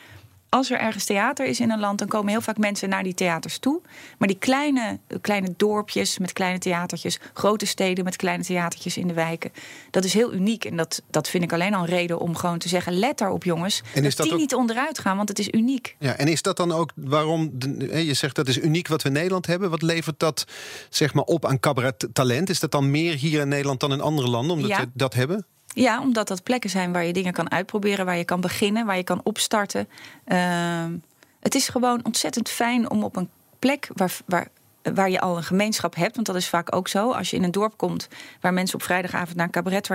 Als 0.49 0.71
er 0.71 0.79
ergens 0.79 1.05
theater 1.05 1.45
is 1.45 1.59
in 1.59 1.71
een 1.71 1.79
land, 1.79 1.99
dan 1.99 2.07
komen 2.07 2.29
heel 2.31 2.41
vaak 2.41 2.57
mensen 2.57 2.89
naar 2.89 3.03
die 3.03 3.13
theaters 3.13 3.57
toe. 3.57 3.81
Maar 4.17 4.27
die 4.27 4.37
kleine, 4.37 4.99
kleine 5.21 5.53
dorpjes 5.57 6.17
met 6.17 6.33
kleine 6.33 6.59
theatertjes, 6.59 7.19
grote 7.33 7.65
steden 7.65 8.03
met 8.03 8.15
kleine 8.15 8.43
theatertjes 8.43 8.97
in 8.97 9.07
de 9.07 9.13
wijken, 9.13 9.51
dat 9.91 10.03
is 10.03 10.13
heel 10.13 10.33
uniek. 10.33 10.65
En 10.65 10.77
dat, 10.77 11.01
dat 11.09 11.29
vind 11.29 11.43
ik 11.43 11.53
alleen 11.53 11.73
al 11.73 11.81
een 11.81 11.87
reden 11.89 12.19
om 12.19 12.35
gewoon 12.35 12.57
te 12.57 12.67
zeggen: 12.67 12.93
let 12.93 13.17
daarop, 13.17 13.43
jongens. 13.43 13.81
En 13.93 14.03
is 14.05 14.09
dat, 14.09 14.17
dat 14.17 14.25
die 14.25 14.33
ook- 14.33 14.39
niet 14.39 14.55
onderuit 14.55 14.99
gaan, 14.99 15.17
want 15.17 15.29
het 15.29 15.39
is 15.39 15.49
uniek. 15.51 15.95
Ja, 15.99 16.15
en 16.15 16.27
is 16.27 16.41
dat 16.41 16.57
dan 16.57 16.71
ook 16.71 16.91
waarom, 16.95 17.49
de- 17.53 18.05
je 18.05 18.13
zegt 18.13 18.35
dat 18.35 18.47
is 18.47 18.57
uniek 18.57 18.87
wat 18.87 19.01
we 19.01 19.07
in 19.07 19.13
Nederland 19.15 19.45
hebben. 19.47 19.69
Wat 19.69 19.81
levert 19.81 20.19
dat 20.19 20.45
zeg 20.89 21.13
maar 21.13 21.23
op 21.23 21.45
aan 21.45 21.59
cabaret-talent? 21.59 22.49
Is 22.49 22.59
dat 22.59 22.71
dan 22.71 22.91
meer 22.91 23.13
hier 23.15 23.41
in 23.41 23.47
Nederland 23.47 23.79
dan 23.79 23.91
in 23.91 24.01
andere 24.01 24.27
landen, 24.27 24.55
omdat 24.55 24.69
Ja. 24.69 24.79
we 24.79 24.89
dat 24.93 25.13
hebben? 25.13 25.45
Ja, 25.73 26.01
omdat 26.01 26.27
dat 26.27 26.43
plekken 26.43 26.69
zijn 26.69 26.91
waar 26.91 27.05
je 27.05 27.13
dingen 27.13 27.33
kan 27.33 27.51
uitproberen, 27.51 28.05
waar 28.05 28.17
je 28.17 28.25
kan 28.25 28.41
beginnen, 28.41 28.85
waar 28.85 28.97
je 28.97 29.03
kan 29.03 29.21
opstarten. 29.23 29.87
Ehm, 30.25 30.97
het 31.39 31.55
is 31.55 31.69
gewoon 31.69 32.05
ontzettend 32.05 32.49
fijn 32.49 32.89
om 32.89 33.03
op 33.03 33.15
een 33.15 33.29
plek 33.59 33.89
waar, 33.93 34.17
waar, 34.25 34.47
waar 34.93 35.09
je 35.09 35.19
al 35.19 35.37
een 35.37 35.43
gemeenschap 35.43 35.95
hebt. 35.95 36.15
Want 36.15 36.27
dat 36.27 36.35
is 36.35 36.49
vaak 36.49 36.75
ook 36.75 36.87
zo. 36.87 37.11
Als 37.11 37.29
je 37.29 37.35
in 37.35 37.43
een 37.43 37.51
dorp 37.51 37.77
komt 37.77 38.07
waar 38.41 38.53
mensen 38.53 38.75
op 38.75 38.83
vrijdagavond 38.83 39.35
naar 39.35 39.45
een 39.45 39.51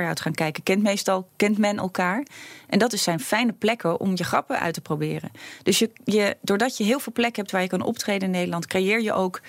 uit 0.07 0.21
gaan 0.21 0.35
kijken, 0.35 0.63
kent 0.63 0.83
meestal 0.83 1.29
kent 1.37 1.59
men 1.59 1.79
elkaar. 1.79 2.27
En 2.69 2.79
dat 2.79 2.93
zijn 3.03 3.21
fijne 3.21 3.53
plekken 3.53 4.01
om 4.01 4.13
je 4.15 4.25
grappen 4.25 4.59
uit 4.59 4.75
te 4.75 4.81
proberen. 4.81 5.31
Dus 5.63 5.79
je, 5.79 5.91
je, 6.05 6.37
doordat 6.41 6.77
je 6.77 6.85
heel 6.85 7.01
veel 7.01 7.13
plekken 7.13 7.41
hebt 7.41 7.53
waar 7.53 7.63
je 7.63 7.69
kan 7.69 7.83
optreden 7.83 8.23
in 8.23 8.31
Nederland, 8.31 8.67
creëer 8.67 9.01
je 9.03 9.13
ook 9.13 9.41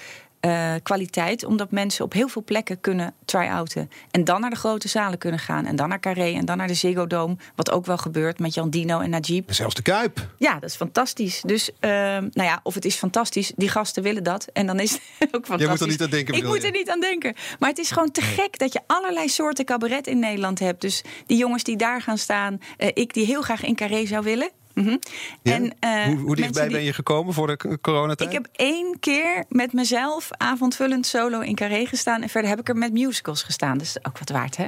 eh, 0.43 0.73
kwaliteit. 0.83 1.45
Omdat 1.45 1.71
mensen 1.71 2.05
op 2.05 2.13
heel 2.13 2.27
veel 2.27 2.43
plekken 2.43 2.81
kunnen 2.81 3.13
try-outen. 3.25 3.89
En 4.11 4.23
dan 4.23 4.41
naar 4.41 4.49
de 4.49 4.55
grote 4.55 4.87
zalen 4.87 5.17
kunnen 5.17 5.39
gaan. 5.39 5.65
En 5.65 5.75
dan 5.75 5.89
naar 5.89 5.99
Carré 5.99 6.33
en 6.33 6.45
dan 6.45 6.57
naar 6.57 6.67
de 6.67 6.73
Ziggo 6.73 7.07
Dome. 7.07 7.35
Wat 7.55 7.71
ook 7.71 7.85
wel 7.85 7.97
gebeurt 7.97 8.39
met 8.39 8.53
Jan 8.53 8.69
Dino 8.69 8.99
en 8.99 9.09
Najib. 9.09 9.47
En 9.49 9.55
zelfs 9.55 9.75
de 9.75 9.81
Kuip. 9.81 10.27
Ja, 10.37 10.53
dat 10.53 10.69
is 10.69 10.75
fantastisch. 10.75 11.41
Dus, 11.45 11.69
ehm, 11.79 11.93
nou 12.31 12.49
ja, 12.49 12.59
of 12.63 12.73
het 12.73 12.85
is 12.85 12.95
fantastisch. 12.95 13.51
Die 13.55 13.69
gasten 13.69 14.03
willen 14.03 14.23
dat. 14.23 14.47
En 14.53 14.65
dan 14.65 14.79
is 14.79 14.91
het 14.91 15.01
ook 15.35 15.45
fantastisch. 15.45 15.67
moet 15.69 15.79
er 15.81 15.87
niet 15.87 16.01
aan 16.01 16.09
denken, 16.09 16.33
Ik 16.33 16.43
moet 16.43 16.61
je? 16.61 16.67
er 16.67 16.71
niet 16.73 16.89
aan 16.89 16.99
denken. 17.01 17.35
Maar 17.59 17.69
het 17.69 17.77
is 17.79 17.91
gewoon 17.91 18.11
te 18.11 18.21
gek 18.21 18.57
dat 18.59 18.73
je 18.73 18.79
allerlei 18.87 19.29
soorten 19.29 19.65
cabaret 19.65 20.07
in 20.07 20.19
Nederland 20.19 20.59
hebt. 20.59 20.81
Dus 20.81 21.03
die 21.25 21.37
jongens 21.37 21.63
die 21.63 21.75
daar 21.77 22.01
gaan 22.01 22.17
staan. 22.17 22.59
eh, 22.77 22.89
ik 22.93 23.13
die 23.13 23.25
heel 23.25 23.41
graag 23.41 23.63
in 23.63 23.75
Carré 23.75 24.05
zou 24.05 24.23
willen. 24.23 24.49
Mhm. 24.73 24.97
Ja? 25.41 25.53
En, 25.53 25.73
eh, 25.79 26.05
hoe, 26.05 26.35
dichtbij 26.35 26.67
ben 26.67 26.83
je 26.83 26.93
gekomen 26.93 27.33
voor 27.33 27.47
de 27.47 27.79
coronatijd? 27.81 28.29
ik 28.29 28.35
heb 28.35 28.47
één 28.51 28.99
keer 28.99 29.45
met 29.49 29.73
mezelf 29.73 30.29
avondvullend 30.37 31.05
solo 31.05 31.39
in 31.39 31.55
Carré 31.55 31.85
gestaan. 31.85 32.21
En 32.21 32.29
verder 32.29 32.49
heb 32.49 32.59
ik 32.59 32.69
er 32.69 32.75
met 32.75 32.93
musicals 32.93 33.43
gestaan. 33.43 33.77
Dus 33.77 33.97
ook 34.01 34.19
wat 34.19 34.29
waard, 34.29 34.57
hè? 34.57 34.65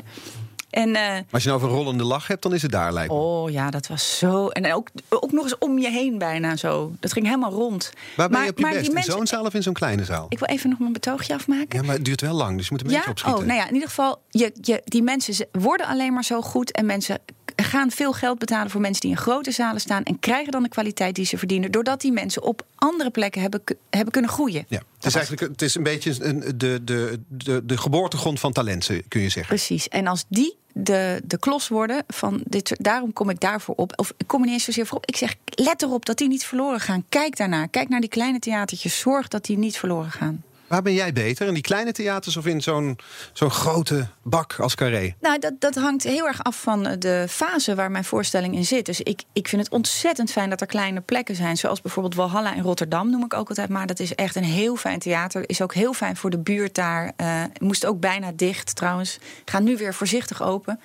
En, 0.69 0.95
eh, 0.95 1.19
als 1.31 1.43
je 1.43 1.49
nou 1.49 1.61
over 1.61 1.71
een 1.71 1.83
rollende 1.83 2.03
lach 2.03 2.27
hebt, 2.27 2.41
dan 2.41 2.53
is 2.53 2.61
het 2.61 2.71
daar 2.71 2.93
lijkt 2.93 3.11
me. 3.11 3.17
oh 3.17 3.51
ja, 3.51 3.69
dat 3.69 3.87
was 3.87 4.17
zo. 4.17 4.47
En 4.47 4.73
ook, 4.73 4.89
ook 5.09 5.31
nog 5.31 5.43
eens 5.43 5.57
om 5.57 5.79
je 5.79 5.89
heen 5.89 6.17
bijna 6.17 6.55
zo. 6.55 6.91
Dat 6.99 7.13
ging 7.13 7.25
helemaal 7.25 7.51
rond. 7.51 7.91
Waar 8.15 8.29
ben 8.29 8.43
je 8.43 8.49
op 8.49 8.57
je 8.57 8.65
best? 8.65 8.87
In 8.87 9.03
zo'n 9.03 9.27
zaal 9.27 9.45
of 9.45 9.53
in 9.53 9.63
zo'n 9.63 9.73
kleine 9.73 10.03
zaal? 10.03 10.25
Ik 10.29 10.39
wil 10.39 10.47
even 10.47 10.69
nog 10.69 10.79
mijn 10.79 10.93
betoogje 10.93 11.33
afmaken. 11.33 11.79
Ja, 11.79 11.85
maar 11.85 11.95
het 11.95 12.05
duurt 12.05 12.21
wel 12.21 12.33
lang, 12.33 12.57
dus 12.57 12.67
je 12.67 12.71
moet 12.71 12.81
een 12.81 12.87
beetje 12.87 13.03
Ja, 13.03 13.11
opschieten. 13.11 13.41
oh, 13.41 13.47
nou 13.47 13.59
ja, 13.59 13.67
in 13.67 13.73
ieder 13.73 13.87
geval, 13.89 14.21
je, 14.29 14.51
je, 14.61 14.81
die 14.85 15.03
mensen 15.03 15.47
worden 15.51 15.87
alleen 15.87 16.13
maar 16.13 16.23
zo 16.23 16.41
goed. 16.41 16.71
En 16.71 16.85
mensen 16.85 17.19
gaan 17.65 17.91
veel 17.91 18.13
geld 18.13 18.39
betalen 18.39 18.71
voor 18.71 18.81
mensen 18.81 19.01
die 19.01 19.09
in 19.09 19.17
grote 19.17 19.51
zalen 19.51 19.81
staan. 19.81 20.03
En 20.03 20.19
krijgen 20.19 20.51
dan 20.51 20.63
de 20.63 20.69
kwaliteit 20.69 21.15
die 21.15 21.25
ze 21.25 21.37
verdienen. 21.37 21.71
Doordat 21.71 22.01
die 22.01 22.11
mensen 22.11 22.43
op 22.43 22.65
andere 22.75 23.09
plekken 23.09 23.41
hebben, 23.41 23.63
hebben 23.89 24.11
kunnen 24.11 24.31
groeien. 24.31 24.65
Ja, 24.67 24.81
het 24.95 25.05
is 25.05 25.15
eigenlijk 25.15 25.51
het 25.51 25.61
is 25.61 25.75
een 25.75 25.83
beetje 25.83 26.15
een, 26.19 26.39
de, 26.39 26.83
de, 26.83 27.19
de, 27.27 27.65
de 27.65 27.77
geboortegrond 27.77 28.39
van 28.39 28.51
talent, 28.51 28.89
kun 29.07 29.21
je 29.21 29.29
zeggen. 29.29 29.55
Precies. 29.55 29.87
En 29.87 30.07
als 30.07 30.25
die 30.27 30.57
de, 30.73 31.21
de 31.25 31.39
klos 31.39 31.67
worden 31.67 32.03
van 32.07 32.41
dit, 32.43 32.75
daarom 32.77 33.13
kom 33.13 33.29
ik 33.29 33.39
daarvoor 33.39 33.75
op. 33.75 33.93
Of 33.95 34.13
ik 34.17 34.27
kom 34.27 34.39
er 34.39 34.45
niet 34.45 34.55
eens 34.55 34.63
zozeer 34.63 34.85
voor 34.85 34.97
op. 34.97 35.05
Ik 35.05 35.17
zeg, 35.17 35.35
let 35.45 35.81
erop 35.81 36.05
dat 36.05 36.17
die 36.17 36.27
niet 36.27 36.45
verloren 36.45 36.79
gaan. 36.79 37.05
Kijk 37.09 37.37
daarnaar. 37.37 37.67
Kijk 37.67 37.89
naar 37.89 37.99
die 37.99 38.09
kleine 38.09 38.39
theatertjes. 38.39 38.99
Zorg 38.99 39.27
dat 39.27 39.45
die 39.45 39.57
niet 39.57 39.77
verloren 39.77 40.11
gaan. 40.11 40.43
Waar 40.67 40.81
ben 40.81 40.93
jij 40.93 41.13
beter? 41.13 41.47
In 41.47 41.53
die 41.53 41.63
kleine 41.63 41.91
theaters 41.91 42.37
of 42.37 42.45
in 42.45 42.61
zo'n 42.61 42.97
zo'n 43.33 43.49
grote 43.51 44.07
bak 44.23 44.59
als 44.59 44.75
Carré? 44.75 45.15
Nou, 45.19 45.39
dat, 45.39 45.53
dat 45.59 45.75
hangt 45.75 46.03
heel 46.03 46.27
erg 46.27 46.43
af 46.43 46.61
van 46.61 46.85
eh, 46.85 46.99
de 46.99 47.25
fase 47.29 47.75
waar 47.75 47.91
mijn 47.91 48.03
voorstelling 48.03 48.55
in 48.55 48.65
zit. 48.65 48.85
Dus 48.85 49.01
ik, 49.01 49.23
ik 49.33 49.47
vind 49.47 49.61
het 49.61 49.71
ontzettend 49.71 50.31
fijn 50.31 50.49
dat 50.49 50.61
er 50.61 50.67
kleine 50.67 51.01
plekken 51.01 51.35
zijn. 51.35 51.57
Zoals 51.57 51.81
bijvoorbeeld 51.81 52.15
Walhalla 52.15 52.53
in 52.53 52.63
Rotterdam, 52.63 53.09
noem 53.09 53.23
ik 53.23 53.33
ook 53.33 53.49
altijd. 53.49 53.69
Maar 53.69 53.87
dat 53.87 53.99
is 53.99 54.15
echt 54.15 54.35
een 54.35 54.43
heel 54.43 54.75
fijn 54.75 54.99
theater. 54.99 55.49
Is 55.49 55.61
ook 55.61 55.73
heel 55.73 55.93
fijn 55.93 56.15
voor 56.15 56.29
de 56.29 56.39
buurt 56.39 56.75
daar. 56.75 57.11
Eh, 57.15 57.43
moest 57.59 57.85
ook 57.85 57.99
bijna 57.99 58.31
dicht 58.35 58.75
trouwens. 58.75 59.19
Gaan 59.45 59.63
nu 59.63 59.77
weer 59.77 59.93
voorzichtig 59.93 60.43
open. 60.43 60.79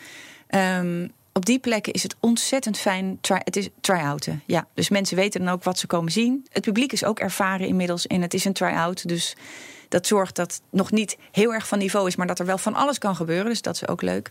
Ehm, 0.47 1.07
op 1.41 1.47
die 1.47 1.59
plekken 1.59 1.93
is 1.93 2.03
het 2.03 2.17
ontzettend 2.21 2.79
fijn. 2.79 3.19
Try, 3.21 3.41
het 3.45 3.57
is 3.57 3.69
try-outen. 3.81 4.43
Ja, 4.47 4.67
dus 4.75 4.89
mensen 4.89 5.17
weten 5.17 5.45
dan 5.45 5.55
ook 5.55 5.65
wat 5.65 5.79
ze 5.79 5.87
komen 5.87 6.13
zien. 6.13 6.47
Het 6.53 6.63
publiek 6.63 6.93
is 6.93 7.05
ook 7.05 7.19
ervaren 7.19 7.67
inmiddels 7.67 8.07
in 8.07 8.23
het 8.23 8.35
is 8.35 8.45
een 8.45 8.53
try-out. 8.53 9.09
Dus 9.09 9.37
dat 9.89 10.07
zorgt 10.07 10.37
dat 10.37 10.53
het 10.53 10.63
nog 10.71 10.91
niet 10.91 11.17
heel 11.33 11.55
erg 11.55 11.69
van 11.69 11.79
niveau 11.79 12.07
is, 12.07 12.17
maar 12.17 12.27
dat 12.27 12.39
er 12.39 12.47
wel 12.47 12.59
van 12.59 12.75
alles 12.75 12.99
kan 12.99 13.17
gebeuren. 13.17 13.47
Dus 13.47 13.63
dat 13.63 13.75
is 13.75 13.89
ook 13.89 14.03
leuk. 14.03 14.31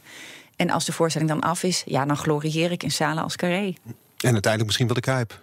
En 0.56 0.69
als 0.69 0.86
de 0.86 0.91
voorstelling 0.91 1.30
dan 1.30 1.41
af 1.41 1.63
is, 1.63 1.84
ja, 1.86 2.06
dan 2.06 2.17
glorieer 2.17 2.72
ik 2.72 2.84
in 2.84 2.91
zalen 2.91 3.24
als 3.24 3.36
carré. 3.36 3.74
En 4.17 4.34
uiteindelijk 4.34 4.65
misschien 4.65 4.88
wel 4.88 4.95
de 4.95 5.02
Kuip. 5.02 5.41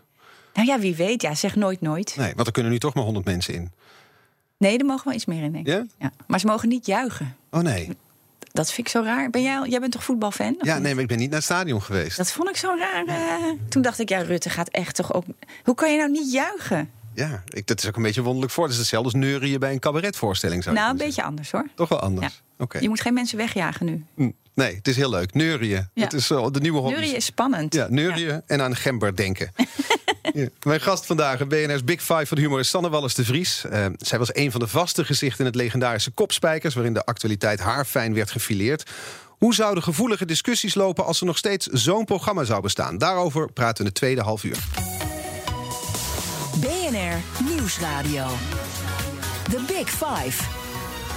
Nou 0.55 0.67
ja, 0.67 0.79
wie 0.79 0.97
weet. 0.97 1.23
Ja, 1.23 1.35
zeg 1.35 1.57
nooit 1.57 1.81
nooit. 1.81 2.17
Nee, 2.17 2.33
want 2.35 2.47
er 2.47 2.53
kunnen 2.53 2.73
nu 2.73 2.79
toch 2.79 2.95
maar 2.95 3.05
100 3.05 3.25
mensen 3.25 3.55
in. 3.55 3.71
Nee, 4.59 4.79
er 4.79 4.85
mogen 4.85 5.05
wel 5.05 5.15
iets 5.15 5.25
meer 5.25 5.43
in, 5.43 5.53
denk 5.53 5.67
ik. 5.67 5.73
Ja? 5.73 5.87
Ja. 5.99 6.13
Maar 6.27 6.41
ze 6.41 6.47
mogen 6.47 6.69
niet 6.69 6.87
juichen. 6.87 7.37
Oh 7.51 7.61
nee. 7.61 7.97
Dat 8.57 8.73
vind 8.73 8.87
ik 8.87 8.93
zo 8.93 9.03
raar. 9.03 9.31
Ben 9.31 9.43
jij, 9.43 9.67
jij 9.69 9.81
bent 9.81 9.93
toch 9.93 10.05
voetbalfan? 10.05 10.57
Ja, 10.61 10.75
niet? 10.75 10.83
nee, 10.83 10.93
maar 10.95 11.03
ik 11.03 11.09
ben 11.09 11.19
niet 11.19 11.27
naar 11.29 11.37
het 11.39 11.45
stadion 11.45 11.83
geweest. 11.83 12.17
Dat 12.17 12.33
vond 12.33 12.49
ik 12.49 12.57
zo 12.57 12.75
raar. 12.79 13.05
eh. 13.07 13.35
Toen 13.69 13.83
dacht 13.83 13.99
ik, 13.99 14.09
ja, 14.09 14.19
Rutte 14.23 14.51
gaat 14.51 14.69
echt 14.69 14.95
toch 14.95 15.15
ook... 15.15 15.25
Hoe 15.65 15.75
kan 15.75 15.93
je 15.93 15.99
nou 15.99 16.11
niet 16.11 16.33
juichen? 16.33 16.91
Ja, 17.15 17.43
ik, 17.49 17.67
dat 17.67 17.79
is 17.79 17.87
ook 17.89 17.97
een 17.97 18.03
beetje 18.03 18.23
wonderlijk 18.23 18.53
voor. 18.53 18.65
Het 18.65 18.73
is 18.73 18.79
hetzelfde 18.79 19.13
als 19.13 19.23
neurien 19.25 19.61
bij 19.61 19.73
een 19.73 19.79
cabaretvoorstelling. 19.79 20.63
Zou 20.63 20.75
Nou, 20.77 20.91
een 20.91 20.97
beetje 20.97 21.23
anders 21.23 21.51
hoor. 21.51 21.67
Toch 21.75 21.89
wel 21.89 22.01
anders. 22.01 22.43
Ja. 22.59 22.65
Oké. 22.65 22.79
Je 22.79 22.89
moet 22.89 23.01
geen 23.01 23.15
mensen 23.15 23.37
wegjagen 23.39 23.87
nu. 23.87 24.05
Hm, 24.17 24.31
Nee, 24.55 24.75
het 24.75 24.89
is 24.89 24.97
heel 24.97 25.11
leuk. 25.11 25.35
Neurien. 25.35 25.89
Ja. 25.95 26.05
Het 26.05 26.13
is 26.13 26.31
eh, 26.31 26.47
de 26.51 26.61
nieuwe 26.61 26.79
hobby. 26.79 26.93
Neurien 26.95 27.17
is 27.17 27.25
spannend. 27.25 27.75
Ja, 27.75 27.87
neurien 27.91 28.43
en 28.47 28.63
aan 28.63 28.77
gember 28.77 29.17
denken. 29.17 29.53
Mijn 30.63 30.81
gast 30.81 31.07
vandaag, 31.07 31.47
BNR's 31.47 31.85
Big 31.85 32.01
Five 32.01 32.27
van 32.27 32.39
humor, 32.39 32.59
is 32.59 32.69
Sanne 32.69 32.89
Wallis 32.89 33.15
de 33.15 33.25
Vries. 33.25 33.65
Eh, 33.65 33.87
zij 33.97 34.19
was 34.19 34.35
een 34.35 34.51
van 34.51 34.61
de 34.61 34.67
vaste 34.69 35.05
gezichten 35.05 35.39
in 35.39 35.47
het 35.47 35.55
legendarische 35.55 36.11
Kopspijkers... 36.11 36.75
waarin 36.75 36.93
de 36.93 37.05
actualiteit 37.05 37.61
haarfijn 37.61 38.15
werd 38.15 38.31
gefileerd. 38.31 38.91
Hoe 39.39 39.55
zouden 39.55 39.83
gevoelige 39.83 40.25
discussies 40.25 40.75
lopen 40.75 41.05
als 41.05 41.21
er 41.21 41.27
nog 41.27 41.37
steeds 41.37 41.67
zo'n 41.67 42.05
programma 42.05 42.45
zou 42.45 42.63
bestaan? 42.63 42.99
Daarover 42.99 43.53
praten 43.53 43.77
we 43.77 43.83
in 43.83 43.95
de 43.95 44.01
tweede 44.01 44.21
half 44.21 44.45
uur. 44.45 44.59
BNR 46.61 47.45
Nieuwsradio. 47.45 48.27
The 49.51 49.61
Big 49.67 49.91
Five. 49.91 50.66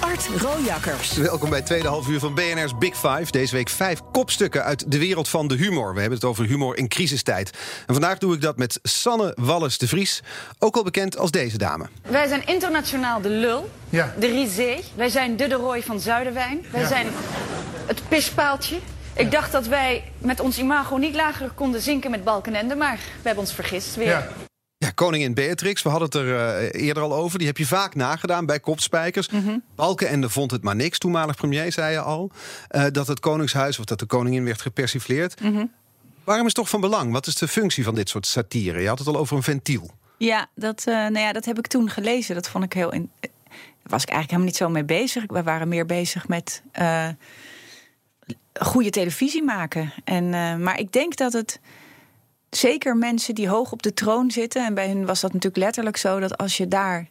Art 0.00 0.26
Rojakkers. 0.36 1.12
Welkom 1.16 1.48
bij 1.48 1.58
het 1.58 1.66
tweede 1.66 1.88
half 1.88 2.08
uur 2.08 2.18
van 2.18 2.34
BNR's 2.34 2.78
Big 2.78 2.94
Five. 2.94 3.24
Deze 3.30 3.54
week 3.54 3.68
vijf 3.68 4.00
kopstukken 4.12 4.64
uit 4.64 4.90
de 4.92 4.98
wereld 4.98 5.28
van 5.28 5.48
de 5.48 5.54
humor. 5.54 5.94
We 5.94 6.00
hebben 6.00 6.18
het 6.18 6.28
over 6.28 6.44
humor 6.44 6.76
in 6.76 6.88
crisistijd. 6.88 7.50
En 7.86 7.94
vandaag 7.94 8.18
doe 8.18 8.34
ik 8.34 8.40
dat 8.40 8.56
met 8.56 8.78
Sanne 8.82 9.32
Wallis 9.40 9.78
de 9.78 9.88
Vries, 9.88 10.22
ook 10.58 10.76
al 10.76 10.82
bekend 10.82 11.16
als 11.18 11.30
deze 11.30 11.58
dame. 11.58 11.88
Wij 12.02 12.28
zijn 12.28 12.46
internationaal 12.46 13.20
de 13.20 13.28
lul, 13.28 13.70
Ja. 13.88 14.14
de 14.18 14.26
risé. 14.26 14.78
Wij 14.94 15.08
zijn 15.08 15.36
de 15.36 15.46
de 15.48 15.54
Roy 15.54 15.82
van 15.82 16.00
Zuiderwijn. 16.00 16.64
Wij 16.72 16.80
Ja. 16.80 16.88
zijn 16.88 17.06
het 17.86 18.02
pispaaltje. 18.08 18.78
Ik 19.14 19.30
dacht 19.30 19.52
dat 19.52 19.66
wij 19.66 20.04
met 20.18 20.40
ons 20.40 20.58
imago 20.58 20.96
niet 20.96 21.14
lager 21.14 21.50
konden 21.50 21.80
zinken 21.80 22.10
met 22.10 22.24
Balkenende, 22.24 22.74
maar 22.76 22.96
we 22.96 23.02
hebben 23.22 23.44
ons 23.44 23.52
vergist 23.54 23.94
weer. 23.94 24.06
Ja. 24.08 24.28
Ja, 24.84 24.90
koningin 24.90 25.34
Beatrix, 25.34 25.82
we 25.82 25.88
hadden 25.88 26.08
het 26.08 26.18
er 26.18 26.36
eh, 26.72 26.86
eerder 26.86 27.02
al 27.02 27.14
over. 27.14 27.38
Die 27.38 27.46
heb 27.46 27.56
je 27.56 27.66
vaak 27.66 27.94
nagedaan 27.94 28.46
bij 28.46 28.60
kopspijkers. 28.60 29.28
Balkenende 29.74 30.28
vond 30.28 30.50
het 30.50 30.62
maar 30.62 30.76
niks, 30.76 30.98
toenmalig 30.98 31.36
premier, 31.36 31.72
zei 31.72 31.92
je 31.92 32.00
al. 32.00 32.30
eh, 32.68 32.84
dat 32.92 33.06
het 33.06 33.20
koningshuis 33.20 33.78
of 33.78 33.84
dat 33.84 33.98
de 33.98 34.06
koningin 34.06 34.44
werd 34.44 34.60
gepersifleerd. 34.60 35.40
Waarom 36.24 36.46
is 36.46 36.52
het 36.52 36.54
toch 36.54 36.68
van 36.68 36.80
belang? 36.80 37.12
Wat 37.12 37.26
is 37.26 37.34
de 37.34 37.48
functie 37.48 37.84
van 37.84 37.94
dit 37.94 38.08
soort 38.08 38.26
satire? 38.26 38.80
Je 38.80 38.88
had 38.88 38.98
het 38.98 39.08
al 39.08 39.16
over 39.16 39.36
een 39.36 39.42
ventiel. 39.42 39.90
Ja, 40.18 40.46
dat, 40.54 40.84
eh, 40.86 40.94
nou 40.94 41.18
ja, 41.18 41.32
dat 41.32 41.44
heb 41.44 41.58
ik 41.58 41.66
toen 41.66 41.90
gelezen. 41.90 42.34
Dat 42.34 42.48
vond 42.48 42.64
ik 42.64 42.72
heel. 42.72 42.92
In, 42.92 43.10
daar 43.20 43.30
was 43.82 44.02
ik 44.02 44.08
eigenlijk 44.08 44.30
helemaal 44.30 44.46
niet 44.46 44.56
zo 44.56 44.68
mee 44.68 44.84
bezig. 44.84 45.24
We 45.26 45.42
waren 45.42 45.68
meer 45.68 45.86
bezig 45.86 46.28
met 46.28 46.62
goede 48.60 48.90
televisie 48.90 49.42
maken. 49.42 49.92
En, 50.04 50.28
maar 50.62 50.78
ik 50.78 50.92
denk 50.92 51.16
dat 51.16 51.32
het. 51.32 51.60
Zeker 52.50 52.96
mensen 52.96 53.34
die 53.34 53.48
hoog 53.48 53.72
op 53.72 53.82
de 53.82 53.94
troon 53.94 54.30
zitten. 54.30 54.64
En 54.64 54.74
bij 54.74 54.88
hun 54.88 55.06
was 55.06 55.20
dat 55.20 55.32
natuurlijk 55.32 55.62
letterlijk 55.62 55.96
zo 55.96 56.20
dat 56.20 56.36
als 56.36 56.56
je 56.56 56.68
daar 56.68 57.08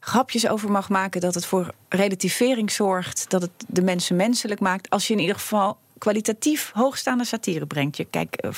grapjes 0.00 0.48
over 0.48 0.70
mag 0.70 0.88
maken, 0.88 1.20
dat 1.20 1.34
het 1.34 1.46
voor 1.46 1.72
relativering 1.88 2.72
zorgt, 2.72 3.30
dat 3.30 3.42
het 3.42 3.50
de 3.66 3.82
mensen 3.82 4.16
menselijk 4.16 4.60
maakt. 4.60 4.90
Als 4.90 5.06
je 5.06 5.12
in 5.12 5.20
ieder 5.20 5.34
geval 5.34 5.78
kwalitatief 5.98 6.70
hoogstaande 6.74 7.24
satire 7.24 7.66
brengt. 7.66 7.96
Je 7.96 8.04
kijkt 8.04 8.40
eh, 8.40 8.50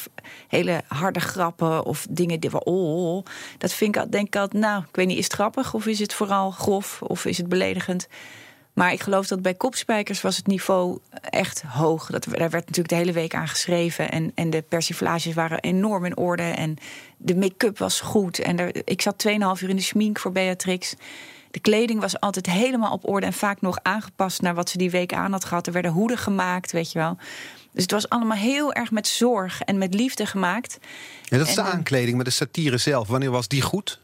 hele 0.48 0.82
harde 0.86 1.20
grappen 1.20 1.84
of 1.84 2.06
dingen 2.10 2.40
die 2.40 2.50
we 2.50 2.64
oh, 2.64 3.16
oh, 3.16 3.24
dat 3.58 3.72
vind 3.72 3.96
ik 3.96 4.12
denk 4.12 4.26
ik 4.26 4.36
altijd, 4.36 4.62
nou, 4.62 4.82
ik 4.88 4.96
weet 4.96 5.06
niet, 5.06 5.18
is 5.18 5.24
het 5.24 5.32
grappig 5.32 5.74
of 5.74 5.86
is 5.86 5.98
het 5.98 6.14
vooral 6.14 6.50
grof 6.50 7.02
of 7.02 7.24
is 7.24 7.38
het 7.38 7.48
beledigend? 7.48 8.08
Maar 8.78 8.92
ik 8.92 9.02
geloof 9.02 9.26
dat 9.26 9.42
bij 9.42 9.54
kopspijkers 9.54 10.20
was 10.20 10.36
het 10.36 10.46
niveau 10.46 10.98
echt 11.20 11.62
hoog. 11.62 12.10
Dat, 12.10 12.24
daar 12.24 12.50
werd 12.50 12.66
natuurlijk 12.66 12.88
de 12.88 12.94
hele 12.94 13.12
week 13.12 13.34
aan 13.34 13.48
geschreven. 13.48 14.10
En, 14.10 14.32
en 14.34 14.50
de 14.50 14.62
persiflages 14.62 15.34
waren 15.34 15.60
enorm 15.60 16.04
in 16.04 16.16
orde. 16.16 16.42
En 16.42 16.76
de 17.16 17.36
make-up 17.36 17.78
was 17.78 18.00
goed. 18.00 18.38
En 18.38 18.58
er, 18.58 18.70
ik 18.84 19.02
zat 19.02 19.26
2,5 19.28 19.32
uur 19.62 19.68
in 19.68 19.76
de 19.76 19.82
schmink 19.82 20.18
voor 20.18 20.32
Beatrix. 20.32 20.94
De 21.50 21.60
kleding 21.60 22.00
was 22.00 22.20
altijd 22.20 22.46
helemaal 22.46 22.92
op 22.92 23.08
orde 23.08 23.26
en 23.26 23.32
vaak 23.32 23.60
nog 23.60 23.78
aangepast 23.82 24.42
naar 24.42 24.54
wat 24.54 24.70
ze 24.70 24.78
die 24.78 24.90
week 24.90 25.12
aan 25.12 25.32
had 25.32 25.44
gehad. 25.44 25.66
Er 25.66 25.72
werden 25.72 25.92
hoeden 25.92 26.18
gemaakt, 26.18 26.72
weet 26.72 26.92
je 26.92 26.98
wel. 26.98 27.16
Dus 27.72 27.82
het 27.82 27.92
was 27.92 28.08
allemaal 28.08 28.36
heel 28.36 28.72
erg 28.72 28.90
met 28.90 29.06
zorg 29.06 29.60
en 29.60 29.78
met 29.78 29.94
liefde 29.94 30.26
gemaakt. 30.26 30.78
En 31.28 31.38
dat 31.38 31.48
is 31.48 31.54
de 31.54 31.60
En, 31.60 31.66
eh, 31.66 31.72
aankleding, 31.72 32.16
maar 32.16 32.24
de 32.24 32.30
satire 32.30 32.78
zelf. 32.78 33.08
Wanneer 33.08 33.30
was 33.30 33.48
die 33.48 33.62
goed? 33.62 34.00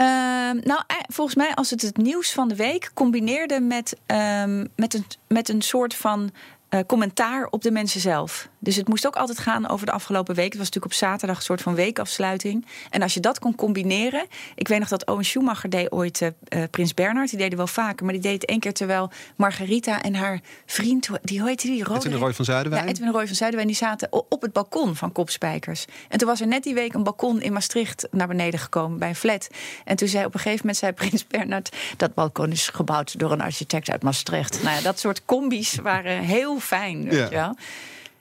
Ehm, 0.00 0.56
nou, 0.62 0.82
eh, 0.86 0.96
volgens 1.06 1.36
mij 1.36 1.54
als 1.54 1.70
het 1.70 1.82
het 1.82 1.96
nieuws 1.96 2.32
van 2.32 2.48
de 2.48 2.56
week 2.56 2.90
combineerde 2.94 3.60
met, 3.60 3.96
ehm, 4.06 4.66
met, 4.76 4.94
een, 4.94 5.04
met 5.28 5.48
een 5.48 5.62
soort 5.62 5.94
van 5.94 6.30
eh, 6.68 6.80
commentaar 6.86 7.46
op 7.46 7.62
de 7.62 7.70
mensen 7.70 8.00
zelf. 8.00 8.48
Dus 8.62 8.76
het 8.76 8.88
moest 8.88 9.06
ook 9.06 9.16
altijd 9.16 9.38
gaan 9.38 9.68
over 9.68 9.86
de 9.86 9.92
afgelopen 9.92 10.34
week. 10.34 10.44
Het 10.48 10.56
was 10.56 10.66
natuurlijk 10.66 10.92
op 10.92 10.98
zaterdag 10.98 11.36
een 11.36 11.42
soort 11.42 11.62
van 11.62 11.74
weekafsluiting. 11.74 12.66
En 12.90 13.02
als 13.02 13.14
je 13.14 13.20
dat 13.20 13.38
kon 13.38 13.54
combineren. 13.54 14.26
Ik 14.54 14.68
weet 14.68 14.78
nog 14.78 14.88
dat 14.88 15.06
Owen 15.06 15.24
Schumacher 15.24 15.70
deed 15.70 15.92
ooit 15.92 16.20
eh, 16.22 16.28
eh, 16.62 16.70
Prins 16.70 16.94
Bernhard. 16.94 17.28
Die 17.28 17.38
deed 17.38 17.48
het 17.48 17.56
wel 17.56 17.66
vaker. 17.66 18.04
Maar 18.04 18.14
die 18.14 18.22
deed 18.22 18.32
het 18.40 18.44
één 18.44 18.60
keer 18.60 18.72
terwijl 18.72 19.10
Margarita 19.36 20.02
en 20.02 20.14
haar 20.14 20.40
vriend... 20.66 21.08
die, 21.22 21.44
heette 21.44 21.66
die? 21.66 21.84
Rode- 21.84 21.98
Edwin 22.06 22.18
Roy 22.20 22.34
van 22.34 22.44
Zuiderwijn? 22.44 22.84
Ja, 22.84 22.90
Edwin 22.90 23.10
Roy 23.10 23.26
van 23.26 23.36
Zuiderwijn. 23.36 23.68
Die 23.72 23.80
zaten 23.80 24.08
op 24.28 24.42
het 24.42 24.52
balkon 24.52 24.96
van 24.96 25.12
Kopspijkers. 25.12 25.84
En 26.08 26.18
toen 26.18 26.28
was 26.28 26.40
er 26.40 26.46
net 26.46 26.62
die 26.62 26.74
week 26.74 26.94
een 26.94 27.02
balkon 27.02 27.40
in 27.42 27.52
Maastricht 27.52 28.08
naar 28.10 28.28
beneden 28.28 28.60
gekomen 28.60 28.98
bij 28.98 29.08
een 29.08 29.14
flat. 29.14 29.48
En 29.84 29.96
toen 29.96 30.08
zei 30.08 30.24
op 30.24 30.34
een 30.34 30.40
gegeven 30.40 30.60
moment 30.60 30.76
zei 30.76 30.92
Prins 30.92 31.26
Bernhard... 31.26 31.76
dat 31.96 32.14
balkon 32.14 32.50
is 32.50 32.68
gebouwd 32.68 33.18
door 33.18 33.32
een 33.32 33.40
architect 33.40 33.90
uit 33.90 34.02
Maastricht. 34.02 34.62
Nou 34.62 34.76
ja, 34.76 34.82
dat 34.82 34.98
soort 34.98 35.24
combi's 35.24 35.74
waren 35.74 36.18
heel 36.22 36.58
fijn, 36.60 37.04
weet 37.04 37.12
Ja. 37.12 37.24
je 37.24 37.30
wel. 37.30 37.56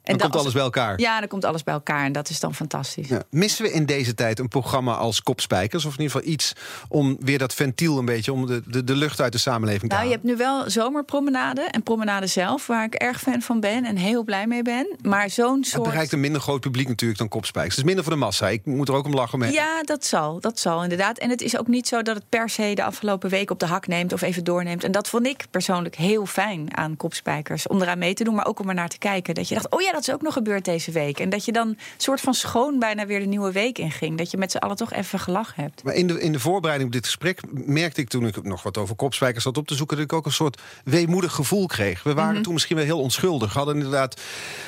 Dan 0.10 0.18
dat 0.18 0.30
komt 0.30 0.42
alles 0.42 0.54
bij 0.54 0.64
elkaar. 0.64 1.00
Ja, 1.00 1.20
dan 1.20 1.28
komt 1.28 1.46
alles 1.46 1.64
bij 1.64 1.74
elkaar 1.74 2.06
en 2.06 2.12
dat 2.12 2.30
is 2.30 2.40
dan 2.40 2.56
fantastisch. 2.56 3.08
Ja. 3.08 3.22
Missen 3.30 3.64
we 3.66 3.72
in 3.72 3.86
deze 3.86 4.14
tijd 4.14 4.40
een 4.40 4.48
programma 4.48 4.94
als 4.96 5.22
Kopspijkers? 5.24 5.86
Of 5.86 5.94
in 5.98 6.02
ieder 6.02 6.16
geval 6.16 6.34
iets 6.34 6.54
om 6.90 7.18
weer 7.20 7.38
dat 7.38 7.54
ventiel 7.54 7.98
een 7.98 8.06
beetje... 8.06 8.34
om 8.34 8.46
de, 8.46 8.62
de, 8.66 8.84
de 8.84 8.96
lucht 8.96 9.22
uit 9.22 9.32
de 9.32 9.38
samenleving 9.38 9.92
te 9.92 9.96
Nou, 9.98 10.08
je 10.10 10.14
halen? 10.16 10.30
hebt 10.30 10.40
nu 10.40 10.46
wel 10.46 10.70
zomerpromenade 10.70 11.62
en 11.62 11.84
promenade 11.84 12.28
zelf, 12.28 12.68
waar 12.68 12.84
ik 12.86 12.94
erg 12.96 13.20
fan 13.22 13.42
van 13.42 13.60
ben 13.60 13.86
en 13.86 13.96
heel 13.96 14.24
blij 14.24 14.48
mee 14.48 14.62
ben. 14.62 14.96
Maar 15.02 15.30
zo'n 15.30 15.58
Het 15.58 15.68
soort. 15.68 15.84
bereikt 15.84 16.12
een 16.12 16.20
minder 16.20 16.42
groot 16.42 16.60
publiek 16.62 16.88
natuurlijk 16.88 17.20
dan 17.20 17.28
Kopspijkers. 17.30 17.76
Het 17.76 17.84
is 17.86 17.86
minder 17.94 18.04
voor 18.04 18.14
de 18.14 18.20
massa. 18.20 18.48
Ik 18.50 18.66
moet 18.66 18.88
er 18.88 18.94
ook 18.94 19.06
om 19.06 19.14
lachen. 19.14 19.40
Met. 19.40 19.54
Ja, 19.54 19.84
dat 19.84 20.06
zal. 20.06 20.40
Dat 20.40 20.60
zal 20.60 20.84
inderdaad. 20.84 21.18
En 21.18 21.30
het 21.30 21.42
is 21.42 21.58
ook 21.58 21.68
niet 21.68 21.88
zo 21.88 22.02
dat 22.02 22.16
het 22.16 22.30
per 22.30 22.50
se 22.50 22.72
de 22.76 22.84
afgelopen 22.84 23.30
week 23.30 23.52
op 23.52 23.60
de 23.60 23.66
hak 23.66 23.88
neemt 23.88 24.14
of 24.14 24.22
even 24.22 24.44
doorneemt. 24.44 24.84
En 24.84 24.92
dat 24.92 25.08
vond 25.10 25.26
ik 25.28 25.46
persoonlijk 25.52 25.96
heel 25.96 26.26
fijn 26.26 26.78
aan 26.78 26.98
kopspijkers. 26.98 27.68
Om 27.68 27.82
eraan 27.82 27.98
mee 27.98 28.14
te 28.14 28.24
doen, 28.24 28.36
maar 28.36 28.46
ook 28.46 28.60
om 28.60 28.70
er 28.70 28.76
naar 28.76 28.90
te 28.90 28.98
kijken. 28.98 29.36
Dat 29.36 29.48
je 29.48 29.54
dacht, 29.56 29.70
oh 29.72 29.82
ja, 29.82 29.92
dat 29.92 29.99
is 30.02 30.14
ook 30.14 30.22
nog 30.22 30.34
gebeurd 30.34 30.66
deze 30.66 30.92
week. 30.92 31.20
En 31.20 31.30
dat 31.30 31.46
je 31.46 31.52
dan 31.52 31.78
soort 31.98 32.22
van 32.22 32.34
schoon 32.34 32.80
bijna 32.80 33.06
weer 33.06 33.20
de 33.20 33.26
nieuwe 33.26 33.52
week 33.52 33.78
inging. 33.78 34.18
Dat 34.18 34.32
je 34.32 34.38
met 34.38 34.52
z'n 34.52 34.58
allen 34.58 34.76
toch 34.76 34.94
even 34.94 35.20
gelachen 35.20 35.64
hebt. 35.64 35.84
Maar 35.84 35.94
in 35.94 36.08
de, 36.08 36.22
in 36.22 36.32
de 36.32 36.40
voorbereiding 36.40 36.90
op 36.90 36.96
dit 36.96 37.06
gesprek 37.06 37.42
merkte 37.52 38.02
ik 38.02 38.10
toen 38.10 38.28
ik 38.28 38.44
nog 38.44 38.64
wat 38.64 38.78
over 38.78 38.96
kopspijkers 38.96 39.44
zat 39.44 39.58
op 39.58 39.68
te 39.68 39.76
zoeken, 39.76 39.96
dat 39.96 40.06
ik 40.06 40.14
ook 40.14 40.26
een 40.26 40.32
soort 40.32 40.62
weemoedig 40.84 41.34
gevoel 41.34 41.66
kreeg. 41.66 42.04
We 42.04 42.14
waren 42.14 42.42
toen 42.42 42.54
misschien 42.54 42.76
wel 42.76 42.86
heel 42.86 43.02
onschuldig. 43.02 43.54
Hadden 43.54 43.76
inderdaad, 43.76 44.22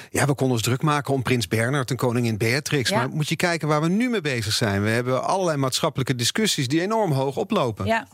ja, 0.09 0.25
we 0.25 0.33
konden 0.33 0.55
ons 0.55 0.65
druk 0.65 0.81
maken 0.81 1.13
om 1.13 1.21
Prins 1.21 1.47
Bernhard 1.47 1.89
en 1.89 1.97
koningin 1.97 2.37
Beatrix. 2.37 2.89
Ja. 2.89 2.97
Maar 2.97 3.09
moet 3.09 3.29
je 3.29 3.35
kijken 3.35 3.67
waar 3.67 3.81
we 3.81 3.87
nu 3.87 4.09
mee 4.09 4.21
bezig 4.21 4.53
zijn. 4.53 4.83
We 4.83 4.89
hebben 4.89 5.23
allerlei 5.23 5.57
maatschappelijke 5.57 6.15
discussies 6.15 6.67
die 6.67 6.81
enorm 6.81 7.11
hoog 7.11 7.37
oplopen. 7.37 7.85
Ja. 7.85 8.07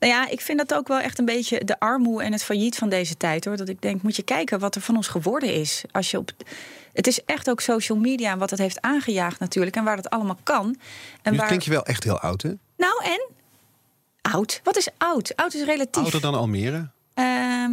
Nou 0.00 0.12
ja, 0.12 0.28
ik 0.28 0.40
vind 0.40 0.58
dat 0.58 0.74
ook 0.74 0.88
wel 0.88 1.00
echt 1.00 1.18
een 1.18 1.24
beetje 1.24 1.64
de 1.64 1.80
armoe 1.80 2.22
en 2.22 2.32
het 2.32 2.42
failliet 2.44 2.76
van 2.76 2.88
deze 2.88 3.16
tijd 3.16 3.44
hoor. 3.44 3.56
Dat 3.56 3.68
ik 3.68 3.82
denk, 3.82 4.02
moet 4.02 4.16
je 4.16 4.22
kijken 4.22 4.58
wat 4.58 4.74
er 4.74 4.80
van 4.80 4.96
ons 4.96 5.08
geworden 5.08 5.54
is. 5.54 5.82
Als 5.92 6.10
je 6.10 6.18
op. 6.18 6.30
Het 6.92 7.06
is 7.06 7.24
echt 7.24 7.50
ook 7.50 7.60
social 7.60 7.98
media 7.98 8.32
en 8.32 8.38
wat 8.38 8.50
het 8.50 8.58
heeft 8.58 8.80
aangejaagd 8.80 9.40
natuurlijk. 9.40 9.76
En 9.76 9.84
waar 9.84 9.96
dat 9.96 10.10
allemaal 10.10 10.38
kan. 10.42 10.76
En 11.22 11.32
Nu 11.32 11.38
waar... 11.38 11.46
klink 11.46 11.62
je 11.62 11.70
wel 11.70 11.84
echt 11.84 12.04
heel 12.04 12.20
oud, 12.20 12.42
hè? 12.42 12.52
Nou 12.76 13.04
en? 13.04 13.28
Oud. 14.20 14.60
Wat 14.64 14.76
is 14.76 14.88
oud? 14.98 15.36
Oud 15.36 15.54
is 15.54 15.64
relatief. 15.64 16.02
Ouder 16.02 16.20
dan 16.20 16.34
Almere. 16.34 16.88
Ehm, 17.14 17.72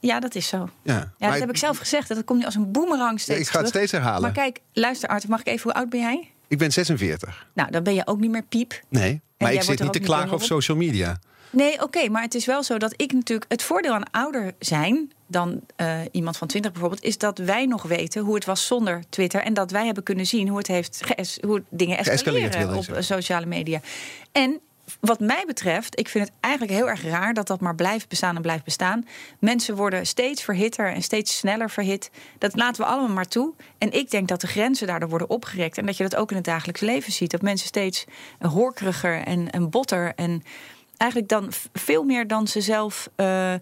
ja, 0.00 0.20
dat 0.20 0.34
is 0.34 0.48
zo. 0.48 0.68
Ja, 0.82 1.12
Ja, 1.18 1.30
dat 1.30 1.38
heb 1.38 1.48
ik 1.48 1.56
zelf 1.56 1.78
gezegd. 1.78 2.08
Dat 2.08 2.24
komt 2.24 2.38
nu 2.38 2.44
als 2.44 2.54
een 2.54 2.72
boemerang 2.72 3.20
steeds 3.20 3.40
ik 3.40 3.46
ga 3.46 3.58
het 3.58 3.66
terug. 3.66 3.68
steeds 3.68 3.92
herhalen. 3.92 4.22
Maar 4.22 4.32
kijk, 4.32 4.60
luister 4.72 5.08
Arthur, 5.08 5.30
mag 5.30 5.40
ik 5.40 5.46
even, 5.46 5.62
hoe 5.62 5.72
oud 5.72 5.88
ben 5.88 6.00
jij? 6.00 6.30
Ik 6.48 6.58
ben 6.58 6.72
46. 6.72 7.46
Nou, 7.54 7.70
dan 7.70 7.82
ben 7.82 7.94
je 7.94 8.06
ook 8.06 8.20
niet 8.20 8.30
meer 8.30 8.42
piep. 8.42 8.80
Nee, 8.88 9.20
maar 9.38 9.52
ik 9.52 9.62
zit 9.62 9.82
niet 9.82 9.92
te 9.92 9.98
klagen 9.98 10.32
op? 10.32 10.42
social 10.42 10.76
media. 10.76 11.18
Nee, 11.54 11.82
oké, 11.82 12.08
maar 12.08 12.22
het 12.22 12.34
is 12.34 12.46
wel 12.46 12.62
zo 12.62 12.78
dat 12.78 12.94
ik 12.96 13.12
natuurlijk. 13.12 13.50
Het 13.50 13.62
voordeel 13.62 13.92
aan 13.92 14.10
ouder 14.10 14.54
zijn 14.58 15.12
dan 15.26 15.60
eh, 15.76 15.98
iemand 16.10 16.36
van 16.36 16.48
20 16.48 16.72
bijvoorbeeld, 16.72 17.02
is 17.02 17.18
dat 17.18 17.38
wij 17.38 17.66
nog 17.66 17.82
weten 17.82 18.22
hoe 18.22 18.34
het 18.34 18.44
was 18.44 18.66
zonder 18.66 19.02
Twitter. 19.08 19.42
En 19.42 19.54
dat 19.54 19.70
wij 19.70 19.84
hebben 19.84 20.02
kunnen 20.02 20.26
zien 20.26 20.48
hoe 20.48 20.58
het 20.58 20.66
heeft 20.66 21.04
hoe 21.46 21.62
dingen 21.68 21.98
escaleren 21.98 22.76
op 22.76 22.84
sociale 22.98 23.46
media. 23.46 23.80
En 24.32 24.60
wat 25.00 25.20
mij 25.20 25.44
betreft, 25.46 25.98
ik 25.98 26.08
vind 26.08 26.24
het 26.24 26.34
eigenlijk 26.40 26.74
heel 26.74 26.88
erg 26.88 27.02
raar 27.02 27.34
dat 27.34 27.46
dat 27.46 27.60
maar 27.60 27.74
blijft 27.74 28.08
bestaan 28.08 28.36
en 28.36 28.42
blijft 28.42 28.64
bestaan. 28.64 29.06
Mensen 29.38 29.76
worden 29.76 30.06
steeds 30.06 30.42
verhitter 30.42 30.92
en 30.92 31.02
steeds 31.02 31.36
sneller 31.36 31.70
verhit. 31.70 32.10
Dat 32.38 32.56
laten 32.56 32.82
we 32.82 32.88
allemaal 32.88 33.14
maar 33.14 33.28
toe. 33.28 33.54
En 33.78 33.92
ik 33.92 34.10
denk 34.10 34.28
dat 34.28 34.40
de 34.40 34.46
grenzen 34.46 34.86
daardoor 34.86 35.08
worden 35.08 35.30
opgerekt. 35.30 35.78
En 35.78 35.86
dat 35.86 35.96
je 35.96 36.02
dat 36.02 36.16
ook 36.16 36.30
in 36.30 36.36
het 36.36 36.44
dagelijks 36.44 36.80
leven 36.80 37.12
ziet. 37.12 37.30
Dat 37.30 37.42
mensen 37.42 37.66
steeds 37.66 38.04
horkeriger 38.38 39.22
en, 39.22 39.50
en 39.50 39.70
botter 39.70 40.12
en 40.16 40.42
eigenlijk 41.04 41.28
dan 41.28 41.48
veel 41.72 42.02
meer 42.02 42.26
dan 42.26 42.46
ze 42.48 42.60
zelf. 42.60 43.08
eh, 43.16 43.54
eh, 43.54 43.60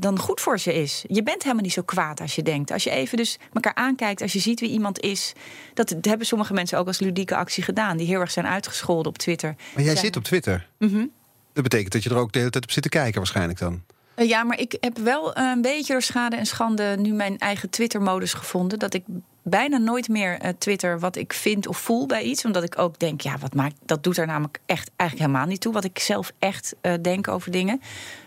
dan 0.00 0.18
goed 0.18 0.40
voor 0.40 0.58
ze 0.58 0.74
is. 0.74 1.04
Je 1.08 1.22
bent 1.22 1.42
helemaal 1.42 1.62
niet 1.64 1.72
zo 1.72 1.82
kwaad 1.82 2.20
als 2.20 2.34
je 2.34 2.42
denkt. 2.42 2.70
Als 2.70 2.84
je 2.84 2.90
even 2.90 3.16
dus 3.16 3.38
elkaar 3.52 3.74
aankijkt, 3.74 4.22
als 4.22 4.32
je 4.32 4.38
ziet 4.38 4.60
wie 4.60 4.70
iemand 4.70 5.00
is. 5.00 5.32
Dat 5.74 5.94
hebben 6.00 6.26
sommige 6.26 6.52
mensen 6.52 6.78
ook 6.78 6.86
als 6.86 6.98
ludieke 6.98 7.36
actie 7.36 7.62
gedaan. 7.62 7.96
Die 7.96 8.06
heel 8.06 8.20
erg 8.20 8.30
zijn 8.30 8.46
uitgescholden 8.46 9.06
op 9.12 9.18
Twitter. 9.18 9.54
Maar 9.74 9.84
jij 9.84 9.92
Zijn- 9.92 10.04
zit 10.04 10.16
op 10.16 10.24
Twitter. 10.24 10.68
Mhm. 10.78 11.06
Dat 11.52 11.62
betekent 11.62 11.92
dat 11.92 12.02
je 12.02 12.10
er 12.10 12.16
ook 12.16 12.32
de 12.32 12.38
hele 12.38 12.50
tijd 12.50 12.64
op 12.64 12.70
zit 12.70 12.82
te 12.82 12.88
kijken 12.88 13.16
waarschijnlijk 13.16 13.58
dan. 13.58 13.82
Eh, 14.14 14.28
Ja, 14.28 14.42
maar 14.44 14.58
ik 14.60 14.76
heb 14.80 14.98
wel 14.98 15.36
een 15.36 15.62
beetje 15.62 15.92
door 15.92 16.02
schade 16.02 16.36
en 16.36 16.46
schande 16.46 16.96
nu 16.98 17.12
mijn 17.12 17.38
eigen 17.38 17.70
Twitter-modus 17.70 18.32
gevonden. 18.32 18.78
Dat 18.78 18.94
ik 18.94 19.04
bijna 19.48 19.76
nooit 19.76 20.08
meer 20.08 20.38
eh, 20.38 20.50
Twitter 20.58 20.98
wat 20.98 21.16
ik 21.16 21.32
vind 21.32 21.66
of 21.66 21.78
voel 21.78 22.06
bij 22.06 22.22
iets. 22.22 22.44
Omdat 22.44 22.62
ik 22.62 22.78
ook 22.78 22.98
denk, 22.98 23.20
ja, 23.20 23.38
wat 23.38 23.54
maakt. 23.54 23.74
Dat 23.86 24.02
doet 24.02 24.16
er 24.16 24.26
namelijk 24.26 24.60
echt 24.66 24.90
eigenlijk 24.96 25.30
helemaal 25.30 25.50
niet 25.50 25.60
toe. 25.60 25.72
Wat 25.72 25.84
ik 25.84 25.98
zelf 25.98 26.32
echt 26.38 26.74
eh, 26.80 26.92
denk 27.02 27.28
over 27.28 27.50
dingen. 27.50 27.80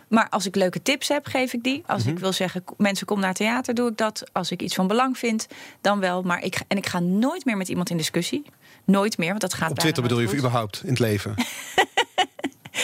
Maar 0.08 0.30
als 0.30 0.46
ik 0.46 0.56
leuke 0.56 0.82
tips 0.82 1.08
heb, 1.08 1.26
geef 1.26 1.54
ik 1.54 1.64
die. 1.64 1.84
Als 1.86 2.06
ik 2.06 2.20
wil 2.20 2.34
zeggen, 2.34 2.64
mensen 2.78 3.06
kom 3.06 3.20
naar 3.20 3.34
theater, 3.34 3.74
doe 3.74 3.90
ik 3.90 3.98
dat. 3.98 4.24
Als 4.32 4.52
ik 4.52 4.62
iets 4.62 4.76
van 4.76 4.88
belang 4.88 5.18
vind, 5.18 5.48
dan 5.82 6.00
wel. 6.00 6.22
Maar 6.22 6.44
ik, 6.44 6.60
en 6.68 6.78
ik 6.78 6.86
ga 6.86 7.00
nooit 7.00 7.46
meer 7.46 7.58
met 7.58 7.70
iemand 7.70 7.90
in 7.90 7.98
discussie. 7.98 8.46
Nooit 8.86 9.18
meer, 9.18 9.30
want 9.30 9.42
dat 9.42 9.54
gaat 9.54 9.72
Op 9.72 9.80
Twitter 9.80 10.04
bedoel 10.04 10.20
je 10.20 10.28
of 10.28 10.34
überhaupt 10.34 10.82
in 10.84 10.90
het 10.90 11.00
leven? 11.00 11.36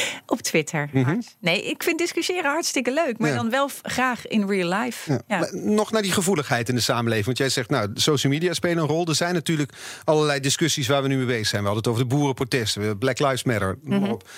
Op 0.26 0.42
Twitter. 0.42 0.90
Mhm. 0.94 1.20
Nee, 1.40 1.64
ik 1.70 1.84
vind 1.84 1.98
discussiëren 1.98 2.52
hartstikke 2.52 2.94
leuk. 2.94 3.18
Maar 3.18 3.30
Ja. 3.30 3.36
dan 3.36 3.50
wel 3.50 3.70
graag 3.82 4.28
in 4.28 4.48
real 4.48 4.80
life. 4.80 5.12
Ja. 5.12 5.22
Ja. 5.28 5.40
Maar 5.40 5.50
nog 5.54 5.92
naar 5.92 6.02
die 6.02 6.12
gevoeligheid 6.12 6.70
in 6.70 6.76
de 6.76 6.82
samenleving. 6.82 7.26
Want 7.26 7.38
jij 7.38 7.50
zegt, 7.50 7.70
nou, 7.70 7.90
social 7.94 8.32
media 8.34 8.54
spelen 8.54 8.78
een 8.78 8.90
rol. 8.90 9.06
Er 9.08 9.16
zijn 9.16 9.34
natuurlijk 9.34 9.72
allerlei 10.04 10.40
discussies 10.40 10.88
waar 10.88 11.02
we 11.02 11.08
nu 11.08 11.18
mee 11.18 11.26
bezig 11.26 11.48
zijn. 11.48 11.62
We 11.62 11.68
hadden 11.68 11.84
het 11.92 11.94
over 12.02 12.10
de 12.10 12.16
boerenprotesten, 12.16 12.98
Black 12.98 13.20
Lives 13.20 13.44
Matter. 13.44 13.78
op. 13.90 14.30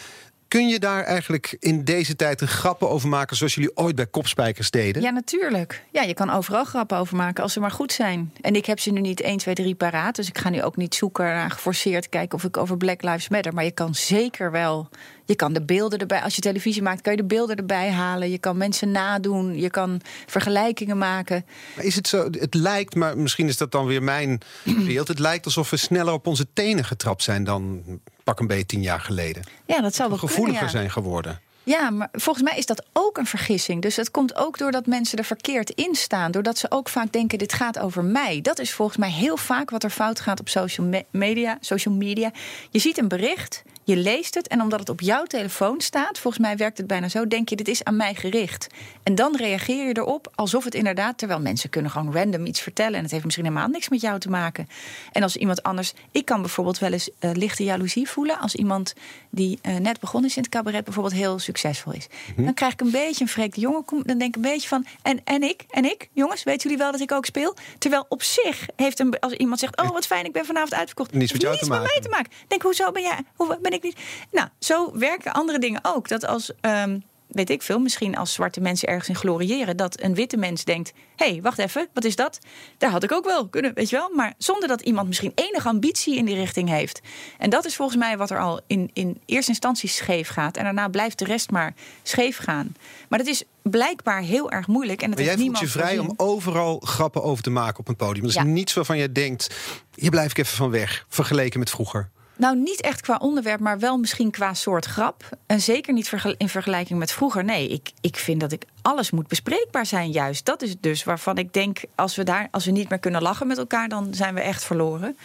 Kun 0.50 0.68
je 0.68 0.80
daar 0.80 1.04
eigenlijk 1.04 1.56
in 1.60 1.84
deze 1.84 2.16
tijd 2.16 2.42
een 2.42 2.48
grappen 2.48 2.90
over 2.90 3.10
maken... 3.10 3.36
zoals 3.38 3.56
jullie 3.56 3.78
ooit 3.78 3.96
bij 3.96 4.08
Kopspijkers 4.08 4.72
deden? 4.72 5.02
Ja, 5.02 5.10
natuurlijk. 5.10 5.84
Ja, 5.92 6.02
je 6.02 6.14
kan 6.14 6.30
overal 6.30 6.64
grappen 6.64 6.98
over 6.98 7.16
maken 7.16 7.44
als 7.44 7.54
ze 7.54 7.60
maar 7.60 7.72
goed 7.72 7.92
zijn. 7.92 8.34
En 8.42 8.56
ik 8.56 8.66
heb 8.66 8.80
ze 8.80 8.92
nu 8.92 9.02
niet 9.02 9.22
1, 9.22 9.38
2, 9.38 9.56
3 9.56 9.76
paraat. 9.76 10.16
Dus 10.16 10.28
ik 10.28 10.38
ga 10.38 10.50
nu 10.50 10.64
ook 10.64 10.76
niet 10.76 10.96
zoeken 10.96 11.26
naar 11.26 11.52
geforceerd 11.52 12.10
kijken 12.10 12.38
of 12.38 12.44
ik 12.44 12.58
over 12.58 12.78
Black 12.78 13.02
Lives 13.02 13.30
Matter. 13.30 13.54
Maar 13.54 13.64
je 13.64 13.72
kan 13.72 13.96
zeker 13.96 14.52
wel. 14.52 14.90
Je 15.26 15.36
kan 15.36 15.54
de 15.54 15.62
beelden 15.62 16.00
erbij. 16.00 16.22
Als 16.22 16.36
je 16.36 16.42
televisie 16.42 16.82
maakt, 16.82 17.02
kan 17.02 17.12
je 17.12 17.22
de 17.22 17.28
beelden 17.28 17.56
erbij 17.56 17.92
halen. 17.92 18.30
Je 18.30 18.38
kan 18.38 18.58
mensen 18.58 18.92
nadoen. 18.92 19.60
Je 19.60 19.70
kan 19.70 20.02
vergelijkingen 20.26 20.98
maken. 20.98 21.46
Maar 21.76 21.86
is 21.86 21.96
het 21.96 22.08
zo? 22.08 22.30
Het 22.32 22.54
lijkt, 22.54 22.96
maar 22.96 23.18
misschien 23.18 23.48
is 23.48 23.58
dat 23.58 23.72
dan 23.72 23.86
weer 23.86 24.04
mijn 24.04 24.42
beeld. 24.88 25.08
Het 25.08 25.20
lijkt 25.20 25.46
alsof 25.46 25.70
we 25.70 25.78
sneller 25.78 26.14
op 26.14 26.28
onze 26.28 26.48
tenen 26.54 26.86
getrapt 26.86 27.24
zijn 27.24 27.44
dan 27.44 27.84
pak 28.30 28.39
een 28.39 28.48
beetje 28.48 28.65
tien 28.65 28.82
jaar 28.82 29.00
geleden. 29.00 29.44
Ja, 29.65 29.82
dat 29.82 29.96
zou 29.96 30.10
wel 30.10 30.18
kunnen. 30.18 30.36
Gevoeliger 30.36 30.63
Ja. 30.65 30.70
zijn 30.72 30.92
geworden. 30.92 31.42
Ja, 31.63 31.89
maar 31.89 32.10
volgens 32.12 32.46
mij 32.50 32.58
is 32.58 32.65
dat 32.65 32.86
ook 32.94 33.18
een 33.18 33.26
vergissing. 33.26 33.82
Dus 33.82 33.96
het 33.96 34.12
komt 34.12 34.36
ook 34.36 34.58
doordat 34.58 34.86
mensen 34.86 35.18
er 35.18 35.24
verkeerd 35.24 35.70
in 35.70 35.96
staan. 35.96 36.32
Doordat 36.32 36.58
ze 36.58 36.72
ook 36.72 36.89
vaak 36.89 37.12
denken, 37.12 37.38
dit 37.38 37.54
gaat 37.54 37.80
over 37.80 38.04
mij. 38.04 38.42
Dat 38.42 38.60
is 38.60 38.74
volgens 38.74 38.98
mij 38.98 39.10
heel 39.12 39.38
vaak 39.38 39.70
wat 39.70 39.84
er 39.84 39.89
fout 39.89 40.20
gaat 40.20 40.39
op 40.39 40.50
social 40.50 40.88
me- 40.88 41.06
media. 41.12 41.58
Social 41.62 41.94
media. 41.94 42.32
Je 42.70 42.80
ziet 42.80 42.98
een 42.98 43.08
bericht, 43.08 43.63
Je 43.89 43.97
leest 43.97 44.36
het 44.36 44.47
en 44.47 44.62
omdat 44.62 44.80
het 44.80 44.89
op 44.89 45.02
jouw 45.02 45.23
telefoon 45.23 45.82
staat, 45.82 46.19
volgens 46.19 46.43
mij 46.43 46.58
werkt 46.58 46.78
het 46.78 46.88
bijna 46.88 47.10
zo, 47.10 47.28
denk 47.28 47.49
je, 47.49 47.56
dit 47.56 47.67
is 47.67 47.84
aan 47.84 47.95
mij 47.95 48.15
gericht. 48.15 48.67
En 49.04 49.15
dan 49.15 49.36
reageer 49.36 49.88
je 49.88 49.97
erop 49.97 50.32
alsof 50.36 50.63
het 50.63 50.75
inderdaad, 50.75 51.17
terwijl 51.17 51.39
mensen 51.39 51.69
kunnen 51.69 51.91
gewoon 51.91 52.13
random 52.13 52.45
iets 52.45 52.62
vertellen 52.62 52.93
en 52.93 53.02
het 53.02 53.12
heeft 53.12 53.23
misschien 53.23 53.45
helemaal 53.45 53.67
niks 53.67 53.89
met 53.89 54.02
jou 54.02 54.19
te 54.19 54.30
maken. 54.30 54.69
En 55.12 55.23
als 55.23 55.36
iemand 55.36 55.63
anders, 55.63 55.93
ik 56.12 56.25
kan 56.25 56.41
bijvoorbeeld 56.41 56.80
wel 56.80 56.91
eens 56.91 57.10
uh, 57.19 57.32
lichte 57.34 57.63
jaloezie 57.63 58.10
voelen 58.10 58.39
als 58.39 58.56
iemand 58.56 58.93
die 59.30 59.60
uh, 59.62 59.75
net 59.75 59.99
begonnen 59.99 60.30
is 60.30 60.36
in 60.36 60.41
het 60.41 60.52
cabaret 60.52 60.84
bijvoorbeeld 60.84 61.15
heel 61.15 61.39
succesvol 61.39 61.93
is. 61.93 62.08
Mhm. 62.36 62.43
Dan 62.43 62.54
krijg 62.54 62.73
ik 62.73 62.82
een 62.82 62.91
beetje 62.91 63.23
een 63.23 63.30
vreemde 63.30 63.60
jongen, 63.60 63.84
dan 63.88 64.17
denk 64.17 64.21
ik 64.21 64.36
een 64.36 64.52
beetje 64.52 64.67
van, 64.67 64.86
en, 65.02 65.21
en 65.23 65.43
ik, 65.43 65.65
en 65.69 65.86
ik, 65.86 66.10
jongens, 66.13 66.43
weten 66.43 66.62
jullie 66.62 66.78
wel 66.78 66.91
dat 66.91 67.02
ik 67.02 67.12
ook 67.12 67.25
speel? 67.25 67.56
Terwijl 67.78 68.06
op 68.10 68.23
zich 68.23 68.65
heeft 68.75 68.99
een, 68.99 69.19
als 69.19 69.34
iemand 69.34 69.60
zegt, 69.60 69.82
oh 69.82 69.89
wat 69.89 70.06
fijn, 70.06 70.25
ik 70.25 70.32
ben 70.32 70.45
vanavond 70.45 70.73
uitverkocht. 70.73 71.13
Niets 71.13 71.32
met 71.32 71.41
jou 71.41 71.54
niets 71.54 71.65
te 71.65 71.71
met 71.71 71.82
mij 71.82 71.88
maken. 71.88 72.04
te 72.04 72.10
maken. 72.10 72.32
Denk, 72.47 72.62
hoezo 72.62 72.91
ben 72.91 73.02
jij, 73.02 73.19
hoe 73.36 73.58
ben 73.62 73.71
ik 73.71 73.79
niet? 73.84 73.98
Nou, 74.32 74.48
zo 74.60 74.98
werken 74.98 75.34
andere 75.34 75.60
dingen 75.60 75.80
ook. 75.84 76.08
Dat 76.08 76.26
als, 76.26 76.52
ehm, 76.62 77.00
weet 77.28 77.50
ik 77.50 77.62
veel, 77.62 77.80
misschien 77.80 78.18
als 78.18 78.34
zwarte 78.34 78.62
mensen 78.62 78.88
ergens 78.88 79.10
in 79.10 79.15
gloriëren, 79.15 79.78
dat 79.78 80.02
een 80.02 80.15
witte 80.15 80.38
mens 80.38 80.63
denkt: 80.63 80.92
hé, 81.15 81.30
hey, 81.30 81.42
wacht 81.42 81.58
even, 81.58 81.88
wat 81.94 82.04
is 82.04 82.15
dat? 82.15 82.39
Daar 82.78 82.92
had 82.92 83.04
ik 83.04 83.12
ook 83.12 83.26
wel 83.26 83.48
kunnen, 83.48 83.74
weet 83.74 83.89
je 83.89 83.96
wel. 83.96 84.10
Maar 84.15 84.34
zonder 84.38 84.68
dat 84.68 84.82
iemand 84.82 85.08
misschien 85.08 85.32
enige 85.36 85.68
ambitie 85.68 86.18
in 86.18 86.26
die 86.26 86.36
richting 86.36 86.70
heeft. 86.70 87.02
En 87.38 87.50
dat 87.50 87.65
is 87.65 87.76
volgens 87.76 87.98
mij 87.98 88.18
wat 88.18 88.30
er 88.30 88.39
al 88.39 88.60
in, 88.68 88.89
in 88.94 89.22
eerste 89.26 89.52
instantie 89.52 89.89
scheef 89.89 90.28
gaat. 90.28 90.58
En 90.58 90.63
daarna 90.63 90.88
blijft 90.88 91.20
de 91.20 91.26
rest 91.26 91.52
maar 91.52 91.74
scheef 92.04 92.38
gaan. 92.38 92.76
Maar 93.10 93.20
dat 93.20 93.28
is 93.28 93.44
blijkbaar 93.62 94.22
heel 94.22 94.52
erg 94.52 94.68
moeilijk. 94.68 95.02
En 95.02 95.10
dat 95.10 95.18
Maar 95.20 95.28
jij 95.28 95.38
voelt 95.38 95.60
je 95.60 95.68
vrij 95.68 95.98
om 95.98 96.13
overal 96.18 96.80
grappen 96.80 97.24
over 97.24 97.44
te 97.44 97.50
maken 97.50 97.80
op 97.80 97.88
een 97.88 97.96
podium. 97.96 98.22
Dat 98.22 98.30
is 98.30 98.36
Ja. 98.36 98.44
niets 98.44 98.74
waarvan 98.74 98.98
je 98.98 99.12
denkt, 99.12 99.56
hier 99.96 100.10
blijf 100.10 100.32
ik 100.32 100.38
even 100.38 100.58
van 100.58 100.70
weg. 100.70 101.06
Vergeleken 101.10 101.60
met 101.60 101.70
vroeger. 101.70 102.10
Nou, 102.39 102.58
niet 102.58 102.82
echt 102.82 103.02
qua 103.02 103.17
onderwerp, 103.17 103.60
maar 103.60 103.80
wel 103.80 103.97
misschien 103.97 104.32
qua 104.32 104.54
soort 104.54 104.86
grap. 104.86 105.30
En 105.45 105.62
zeker 105.62 105.93
niet 105.93 106.13
in 106.38 106.49
vergelijking 106.49 106.99
met 106.99 107.12
vroeger. 107.12 107.43
Nee, 107.43 107.67
ik, 107.67 107.91
ik 108.02 108.15
vind 108.15 108.39
dat 108.39 108.52
ik 108.52 108.65
alles 108.82 109.12
moet 109.12 109.28
bespreekbaar 109.28 109.86
zijn, 109.86 110.12
juist. 110.12 110.45
Dat 110.45 110.62
is 110.62 110.69
het 110.69 110.84
dus 110.84 111.04
waarvan 111.04 111.38
ik 111.38 111.54
denk, 111.54 111.82
als 111.95 112.15
we, 112.15 112.23
daar, 112.23 112.47
als 112.52 112.65
we 112.65 112.71
niet 112.71 112.89
meer 112.89 112.99
kunnen 112.99 113.21
lachen 113.21 113.47
met 113.47 113.58
elkaar, 113.58 113.89
dan 113.89 114.13
zijn 114.13 114.34
we 114.34 114.41
echt 114.41 114.63
verloren. 114.63 115.17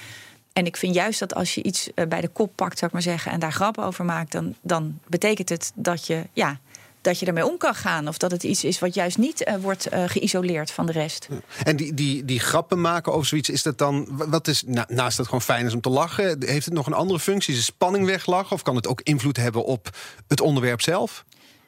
En 0.53 0.66
ik 0.66 0.77
vind 0.77 0.94
juist 0.94 1.18
dat 1.18 1.35
als 1.35 1.55
je 1.55 1.62
iets 1.62 1.94
eh, 1.94 2.07
bij 2.07 2.20
de 2.20 2.29
kop 2.29 2.53
pakt, 2.55 2.79
zou 2.79 2.87
ik 2.87 2.92
maar 2.92 3.03
zeggen, 3.03 3.33
en 3.33 3.40
daar 3.40 3.53
grappen 3.53 3.85
over 3.85 4.05
maakt, 4.05 4.33
dan, 4.33 4.55
dan 4.62 4.98
betekent 5.07 5.48
het 5.48 5.72
dat 5.74 6.07
je, 6.07 6.22
ja, 6.33 6.59
dat 7.05 7.19
je 7.19 7.27
ermee 7.27 7.47
om 7.47 7.57
kan 7.59 7.75
gaan. 7.75 8.09
Of 8.09 8.19
dat 8.19 8.31
het 8.31 8.43
iets 8.43 8.64
is 8.64 8.79
wat 8.79 8.95
juist 8.95 9.19
niet 9.19 9.45
eh, 9.45 9.55
wordt 9.57 9.87
eh, 9.87 10.05
geïsoleerd 10.07 10.71
van 10.71 10.87
de 10.87 10.93
rest. 10.93 11.29
En 11.64 11.77
die, 11.77 11.95
die, 11.95 12.25
die 12.25 12.40
grappen 12.40 12.81
maken 12.81 13.12
over 13.12 13.27
zoiets, 13.27 13.49
is 13.49 13.62
dat 13.62 13.79
dan... 13.79 14.07
Wat 14.11 14.49
is, 14.49 14.62
na- 14.67 14.87
naast 14.88 15.09
dat 15.17 15.17
het 15.17 15.27
gewoon 15.27 15.40
fijn 15.43 15.67
is 15.67 15.75
om 15.75 15.81
te 15.81 15.88
lachen... 15.88 16.45
heeft 16.47 16.64
het 16.64 16.75
nog 16.75 16.87
een 16.87 16.93
andere 16.93 17.19
functie? 17.21 17.53
Is 17.53 17.59
de 17.59 17.64
spanning 17.64 18.07
weglachen? 18.07 18.53
Of 18.53 18.62
kan 18.62 18.77
het 18.77 18.87
ook 18.87 19.01
invloed 19.03 19.37
hebben 19.37 19.64
op 19.64 19.88
het 20.29 20.40
onderwerp 20.40 20.81
zelf? 20.81 21.25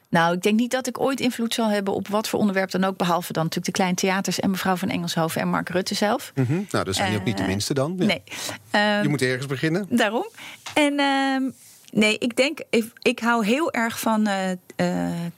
Nou, 0.09 0.33
ik 0.35 0.41
denk 0.41 0.59
niet 0.59 0.71
dat 0.71 0.87
ik 0.87 0.99
ooit 0.99 1.19
invloed 1.19 1.53
zal 1.53 1.69
hebben 1.69 1.93
op 1.93 2.07
wat 2.07 2.27
voor 2.29 2.39
onderwerp 2.39 2.71
dan 2.71 2.83
ook. 2.83 2.97
Behalve 2.97 3.33
dan 3.33 3.43
natuurlijk 3.43 3.65
de 3.65 3.81
kleine 3.81 3.95
theaters 3.97 4.39
en 4.39 4.49
mevrouw 4.51 4.75
van 4.75 4.89
Engelshoven 4.89 5.41
en 5.41 5.47
Mark 5.49 5.69
Rutte 5.69 5.95
zelf. 5.95 6.31
Mhm. 6.35 6.53
Nou, 6.71 6.85
dat 6.85 6.95
zijn 6.95 7.09
die 7.09 7.19
ook 7.19 7.25
niet 7.25 7.37
de 7.37 7.43
Eh, 7.43 7.49
minste 7.49 7.73
dan. 7.73 7.95
Ja. 7.99 8.05
Nee. 8.05 8.23
Ehm, 8.71 9.01
Je 9.01 9.09
moet 9.09 9.21
ergens 9.21 9.45
beginnen. 9.45 9.85
Daarom. 9.89 10.27
En 10.73 10.99
ehm, 10.99 11.43
nee, 11.91 12.17
ik 12.17 12.35
denk, 12.35 12.59
ik, 12.69 12.91
ik 13.01 13.19
hou 13.19 13.45
heel 13.45 13.71
erg 13.73 13.99
van 13.99 14.27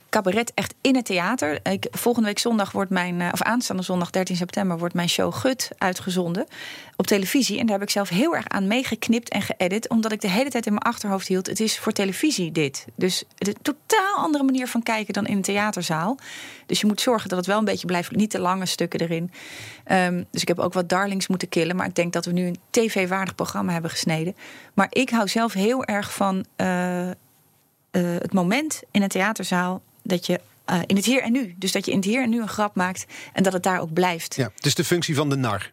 cabaret 0.08 0.52
echt 0.54 0.74
in 0.80 0.96
het 0.96 1.04
theater. 1.04 1.58
Ik, 1.62 1.86
volgende 1.90 2.28
week 2.28 2.38
zondag 2.38 2.72
wordt 2.72 2.90
mijn, 2.90 3.20
eh, 3.20 3.28
of 3.32 3.42
aanstaande 3.42 3.82
zondag 3.82 4.10
13 4.10 4.36
september, 4.36 4.78
wordt 4.78 4.94
mijn 4.94 5.08
show 5.08 5.34
Gut 5.34 5.70
uitgezonden 5.78 6.46
op 6.96 7.06
televisie. 7.06 7.58
En 7.58 7.66
daar 7.66 7.78
heb 7.78 7.88
ik 7.88 7.92
zelf 7.92 8.08
heel 8.08 8.34
erg 8.34 8.48
aan 8.48 8.66
meegeknipt 8.66 9.28
en 9.28 9.42
geëdit, 9.42 9.88
omdat 9.88 10.12
ik 10.12 10.20
de 10.20 10.28
hele 10.28 10.50
tijd 10.50 10.66
in 10.66 10.72
mijn 10.72 10.84
achterhoofd 10.84 11.28
hield: 11.28 11.46
het 11.46 11.60
is 11.60 11.78
voor 11.78 11.92
televisie 11.92 12.52
dit. 12.52 12.86
Dus 12.94 13.24
een 13.38 13.56
totaal 13.62 14.16
andere 14.16 14.44
manier 14.44 14.66
van 14.66 14.82
kijken 14.82 15.12
dan 15.12 15.26
in 15.26 15.36
een 15.36 15.42
theaterzaal. 15.42 16.18
Dus 16.66 16.80
je 16.80 16.86
moet 16.86 17.00
zorgen 17.00 17.28
dat 17.28 17.38
het 17.38 17.46
wel 17.46 17.58
een 17.58 17.64
beetje 17.64 17.86
blijft, 17.86 18.10
niet 18.10 18.30
te 18.30 18.40
lange 18.40 18.66
stukken 18.66 19.00
erin. 19.00 19.30
Ehm, 19.84 20.22
dus 20.30 20.42
ik 20.42 20.48
heb 20.48 20.58
ook 20.58 20.72
wat 20.72 20.88
darlings 20.88 21.26
moeten 21.26 21.48
killen. 21.48 21.76
Maar 21.76 21.86
ik 21.86 21.94
denk 21.94 22.12
dat 22.12 22.24
we 22.24 22.32
nu 22.32 22.46
een 22.46 22.58
tv-waardig 22.70 23.34
programma 23.34 23.72
hebben 23.72 23.90
gesneden. 23.90 24.36
Maar 24.74 24.86
ik 24.90 25.10
hou 25.10 25.28
zelf 25.28 25.52
heel 25.52 25.84
erg 25.84 26.12
van 26.12 26.44
eh, 26.56 27.10
eh, 27.90 28.02
het 28.02 28.32
moment 28.32 28.82
in 28.90 29.02
een 29.02 29.08
theaterzaal 29.08 29.82
dat 30.02 30.26
je. 30.26 30.40
eh, 30.64 30.78
in 30.86 30.96
het 30.96 31.04
hier 31.04 31.22
en 31.22 31.32
nu. 31.32 31.54
Dus 31.58 31.72
dat 31.72 31.84
je 31.84 31.90
in 31.90 31.96
het 31.96 32.06
hier 32.06 32.22
en 32.22 32.30
nu 32.30 32.40
een 32.40 32.48
grap 32.48 32.74
maakt 32.74 33.06
en 33.32 33.42
dat 33.42 33.52
het 33.52 33.62
daar 33.62 33.80
ook 33.80 33.92
blijft. 33.92 34.34
Ja, 34.36 34.50
het 34.54 34.66
is 34.66 34.74
de 34.74 34.84
functie 34.84 35.14
van 35.14 35.28
de 35.28 35.36
nar. 35.36 35.72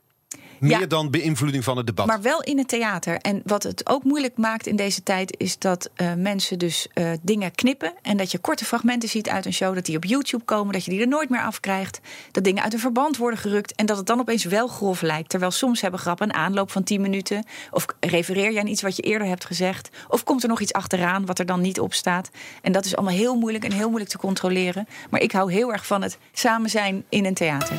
Meer 0.60 0.80
Ja. 0.80 0.86
dan 0.86 1.10
beïnvloeding 1.10 1.64
van 1.64 1.78
het 1.78 1.86
debat. 1.86 2.06
Maar 2.06 2.22
wel 2.22 2.42
in 2.42 2.58
het 2.58 2.68
theater. 2.68 3.18
En 3.18 3.42
wat 3.46 3.64
het 3.64 3.90
ook 3.90 4.04
moeilijk 4.04 4.38
maakt 4.38 4.68
in 4.68 4.76
deze 4.76 5.04
tijd, 5.04 5.36
is 5.38 5.58
dat 5.58 5.90
eh, 5.96 6.14
mensen 6.14 6.60
dus 6.60 6.88
eh, 6.94 7.12
dingen 7.22 7.52
knippen. 7.52 7.94
En 8.02 8.18
dat 8.18 8.32
je 8.32 8.38
korte 8.38 8.66
fragmenten 8.66 9.10
ziet 9.10 9.30
uit 9.30 9.46
een 9.46 9.54
show, 9.54 9.76
dat 9.76 9.86
die 9.86 9.96
op 9.96 10.04
YouTube 10.06 10.44
komen, 10.44 10.74
dat 10.74 10.86
je 10.86 10.92
die 10.92 11.02
er 11.02 11.08
nooit 11.08 11.30
meer 11.30 11.42
afkrijgt. 11.42 12.00
Dat 12.32 12.44
dingen 12.44 12.64
uit 12.64 12.74
een 12.74 12.80
verband 12.80 13.18
worden 13.18 13.40
gerukt. 13.40 13.76
En 13.76 13.86
dat 13.86 13.98
het 13.98 14.06
dan 14.06 14.20
opeens 14.20 14.44
wel 14.44 14.68
grof 14.68 15.02
lijkt. 15.02 15.30
Terwijl 15.30 15.52
soms 15.52 15.82
hebben 15.82 16.00
grappen 16.00 16.30
een 16.30 16.36
aanloop 16.36 16.72
van 16.72 16.84
10 16.84 17.02
minuten. 17.02 17.46
Of 17.72 17.86
refereer 18.00 18.52
je 18.52 18.60
aan 18.60 18.68
iets 18.68 18.82
wat 18.82 18.96
je 18.96 19.02
eerder 19.02 19.28
hebt 19.28 19.46
gezegd. 19.46 19.90
Of 20.08 20.24
komt 20.24 20.44
er 20.44 20.50
nog 20.50 20.62
iets 20.62 20.74
achteraan 20.74 21.26
wat 21.26 21.40
er 21.40 21.46
dan 21.46 21.62
niet 21.62 21.80
op 21.80 21.94
staat. 21.94 22.30
En 22.62 22.72
dat 22.72 22.86
is 22.86 22.96
allemaal 22.96 23.16
heel 23.16 23.36
moeilijk 23.36 23.64
en 23.64 23.72
heel 23.72 23.88
moeilijk 23.88 24.12
te 24.12 24.18
controleren. 24.18 24.88
Maar 25.10 25.22
ik 25.22 25.32
hou 25.32 25.52
heel 25.52 25.72
erg 25.72 25.86
van 25.86 26.02
het 26.02 26.18
samen 26.34 26.70
zijn 26.70 27.06
in 27.10 27.26
een 27.26 27.34
theater. 27.34 27.76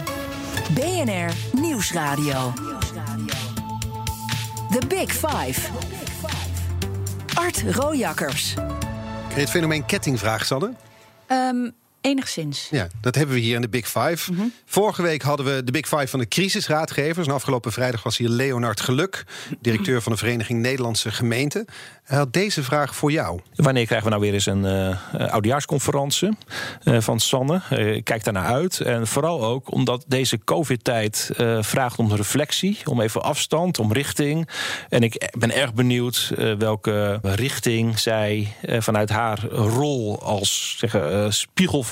BNR 0.67 1.31
Nieuwsradio. 1.53 2.53
The 4.71 4.87
Big 4.89 5.13
Five. 5.13 5.61
Art 7.35 7.63
Rojakkers. 7.71 8.55
Je 9.35 9.41
het 9.41 9.51
fenomeen 9.51 9.87
kettingvraag, 9.87 10.47
Sanne? 10.47 10.73
Ehm, 11.27 11.71
enigszins. 12.09 12.69
Ja, 12.71 12.89
dat 13.01 13.15
hebben 13.15 13.35
we 13.35 13.41
hier 13.41 13.55
in 13.55 13.61
de 13.61 13.69
Big 13.69 13.89
Five. 13.89 14.33
Mhm. 14.33 14.43
Vorige 14.65 15.03
week 15.03 15.23
hadden 15.23 15.47
we 15.47 15.65
de 15.65 15.73
Big 15.73 15.89
Five 15.89 16.07
van 16.07 16.19
de 16.19 16.29
crisisraadgevers. 16.29 17.27
En 17.27 17.33
afgelopen 17.33 17.73
vrijdag 17.73 18.03
was 18.03 18.19
hier 18.19 18.29
Leonard 18.29 18.81
Geluk, 18.81 19.25
directeur 19.61 20.03
van 20.03 20.13
de 20.13 20.19
Vereniging 20.19 20.61
Nederlandse 20.61 21.11
Gemeenten. 21.11 21.65
Hij 22.05 22.19
had 22.19 22.33
deze 22.33 22.63
vraag 22.63 22.97
voor 22.97 23.13
jou. 23.13 23.41
Wanneer 23.55 23.87
krijgen 23.87 24.07
we 24.07 24.15
nou 24.15 24.23
weer 24.23 24.35
eens 24.35 24.47
een 24.47 24.65
eh 24.65 24.97
eh, 25.13 25.33
oudejaarsconferentie 25.33 26.29
eh, 26.83 27.01
van 27.01 27.21
Sanne? 27.21 27.61
Eh, 27.71 27.95
ik 27.95 28.05
kijk 28.05 28.25
daarnaar 28.25 28.47
uit. 28.47 28.81
En 28.81 29.07
vooral 29.07 29.45
ook 29.45 29.73
omdat 29.73 30.05
deze 30.07 30.39
COVID-tijd 30.45 31.31
eh, 31.37 31.63
vraagt 31.63 31.99
om 31.99 32.15
reflectie, 32.15 32.79
om 32.85 33.01
even 33.01 33.23
afstand, 33.23 33.79
om 33.79 33.93
richting. 33.93 34.49
En 34.89 35.03
ik 35.03 35.31
ben 35.39 35.55
erg 35.55 35.75
benieuwd 35.75 36.33
eh, 36.37 36.53
welke 36.59 37.19
richting 37.23 37.99
zij 37.99 38.53
eh, 38.63 38.81
vanuit 38.81 39.11
haar 39.11 39.45
rol 39.51 40.23
als 40.23 40.75
zeggen, 40.79 41.13
eh, 41.13 41.31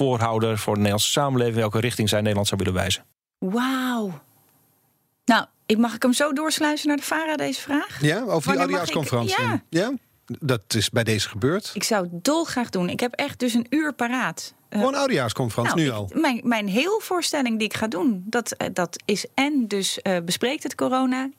spiegelvoorhouder 0.06 0.58
voor 0.58 0.72
de 0.72 0.80
Nederlandse 0.80 1.10
samenleving, 1.10 1.56
welke 1.56 1.80
richting 1.80 2.08
zij 2.08 2.20
Nederland 2.20 2.48
zou 2.48 2.60
willen 2.64 2.80
wijzen. 2.80 3.04
Wauw. 3.38 4.20
Nou, 5.24 5.46
ik 5.66 5.78
mag 5.78 5.94
ik 5.94 6.02
hem 6.02 6.12
zo 6.12 6.32
doorsluizen 6.32 6.88
naar 6.88 6.96
de 6.96 7.02
VARA, 7.02 7.36
deze 7.36 7.60
vraag? 7.60 7.98
Ja, 8.00 8.20
over 8.20 8.66
die 8.66 8.76
ja. 9.26 9.62
ja, 9.68 9.92
dat 10.26 10.60
is 10.74 10.90
bij 10.90 11.04
deze 11.04 11.28
gebeurd. 11.28 11.70
Ik 11.74 11.84
zou 11.84 12.02
het 12.12 12.24
dolgraag 12.24 12.70
doen. 12.70 12.88
Ik 12.88 13.00
heb 13.00 13.12
echt 13.14 13.38
dus 13.38 13.54
een 13.54 13.66
uur 13.70 13.92
paraat. 13.92 14.54
Eh, 14.68 14.78
Gewoon 14.78 14.94
een 14.94 14.98
oudejaarsconferentie, 15.00 15.76
nou, 15.76 15.86
nu 15.88 15.94
al. 15.94 16.06
ik- 16.10 16.20
mijn, 16.20 16.40
mijn 16.44 16.68
heel 16.68 17.00
voorstelling 17.00 17.58
die 17.58 17.66
ik 17.68 17.74
ga 17.74 17.86
doen, 17.88 18.24
dat, 18.26 18.52
eh, 18.52 18.68
dat 18.72 19.02
is 19.04 19.26
en 19.34 19.64
dus 19.68 20.02
eh, 20.02 20.16
bespreekt 20.24 20.62
het 20.62 20.74
corona. 20.74 21.30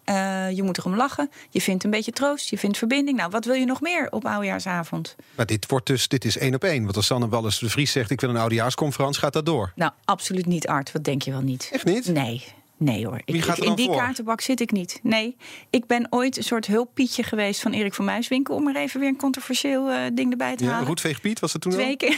Je 0.54 0.62
moet 0.64 0.78
erom 0.78 0.96
lachen. 0.96 1.32
Je 1.50 1.62
vindt 1.62 1.84
een 1.84 1.90
beetje 1.90 2.12
troost. 2.12 2.50
Je 2.50 2.58
vindt 2.58 2.78
verbinding. 2.78 3.18
Nou, 3.18 3.30
wat 3.30 3.46
wil 3.46 3.54
je 3.56 3.66
nog 3.66 3.82
meer 3.82 4.08
op 4.12 4.26
oudejaarsavond? 4.26 5.16
Maar 5.36 5.46
dit 5.46 5.66
wordt 5.70 5.86
dus, 5.86 6.08
dit 6.08 6.26
is 6.26 6.38
één 6.38 6.56
op 6.56 6.64
één. 6.64 6.84
Want 6.84 6.96
als 6.96 7.06
Sanne 7.06 7.28
Wallis 7.28 7.58
de 7.60 7.70
Vries 7.70 7.92
zegt, 7.92 8.10
ik 8.12 8.22
wil 8.22 8.30
een 8.30 8.38
oudejaarsconferentie, 8.38 9.20
gaat 9.22 9.34
dat 9.34 9.46
door. 9.46 9.72
Nou, 9.76 9.92
absoluut 10.06 10.46
niet, 10.46 10.68
Art. 10.68 10.92
Wat 10.92 11.04
denk 11.04 11.22
je 11.22 11.32
wel 11.32 11.42
niet? 11.42 11.70
Echt 11.74 11.86
niet? 11.86 12.08
Nee. 12.08 12.46
Nee 12.80 13.06
hoor. 13.06 13.22
Wie 13.26 13.36
Ik- 13.36 13.44
gaat 13.44 13.56
er 13.58 13.62
in 13.62 13.68
dan 13.68 13.76
die 13.76 13.86
voor? 13.86 13.96
kaartenbak 13.96 14.42
zit 14.42 14.60
ik 14.60 14.72
niet. 14.72 15.00
Nee. 15.04 15.36
Ik 15.70 15.86
ben 15.86 16.08
ooit 16.10 16.38
een 16.38 16.44
soort 16.44 16.68
hulppietje 16.68 17.24
geweest 17.24 17.62
van 17.62 17.72
Erik 17.72 17.94
van 17.94 18.06
Muiswinkel... 18.06 18.56
om 18.56 18.68
er 18.68 18.76
even 18.76 19.00
weer 19.00 19.10
een 19.10 19.18
controversieel 19.18 19.90
eh, 19.90 20.00
ding 20.14 20.32
erbij 20.32 20.56
te 20.56 20.64
Ja, 20.64 20.70
halen. 20.72 20.88
Roetveeg 20.88 21.22
Piet 21.22 21.40
was 21.40 21.54
het 21.54 21.62
toen 21.62 21.72
al? 21.72 21.78
Twee 21.78 21.98
keer. 21.98 22.18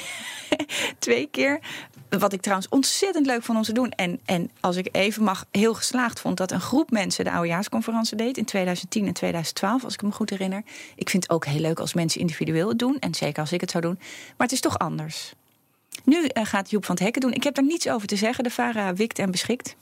Twee 0.99 1.27
keer. 1.31 1.59
Wat 2.09 2.33
ik 2.33 2.41
trouwens 2.41 2.69
ontzettend 2.69 3.25
leuk 3.25 3.43
vond 3.43 3.57
om 3.57 3.63
te 3.63 3.73
doen. 3.73 3.91
En, 3.91 4.19
en 4.25 4.51
als 4.59 4.75
ik 4.75 4.87
even 4.91 5.23
mag, 5.23 5.45
heel 5.51 5.73
geslaagd 5.73 6.19
vond 6.19 6.37
dat 6.37 6.51
een 6.51 6.61
groep 6.61 6.91
mensen 6.91 7.23
de 7.25 7.31
oudejaarsconferentie 7.31 8.17
deed 8.17 8.37
in 8.37 8.45
2010 8.45 9.07
en 9.07 9.13
2012, 9.13 9.83
als 9.83 9.93
ik 9.93 10.01
me 10.01 10.11
goed 10.11 10.29
herinner. 10.29 10.63
Ik 10.95 11.09
vind 11.09 11.23
het 11.23 11.31
ook 11.31 11.45
heel 11.45 11.59
leuk 11.61 11.79
als 11.79 11.93
mensen 11.93 12.21
individueel 12.21 12.67
het 12.69 12.79
doen. 12.79 12.97
En 12.99 13.15
zeker 13.15 13.41
als 13.41 13.51
ik 13.51 13.61
het 13.61 13.71
zou 13.71 13.83
doen. 13.83 13.95
Maar 13.99 14.47
het 14.47 14.51
is 14.51 14.59
toch 14.61 14.77
anders. 14.79 15.33
Nu 16.03 16.25
eh, 16.25 16.45
gaat 16.45 16.69
Joep 16.69 16.85
van 16.85 16.95
het 16.95 17.03
Hekken 17.03 17.21
doen. 17.21 17.33
Ik 17.33 17.43
heb 17.43 17.55
daar 17.55 17.65
niets 17.65 17.89
over 17.89 18.07
te 18.07 18.15
zeggen. 18.15 18.43
De 18.43 18.49
VARA 18.49 18.93
wikt 18.93 19.19
en 19.19 19.31
beschikt. 19.31 19.75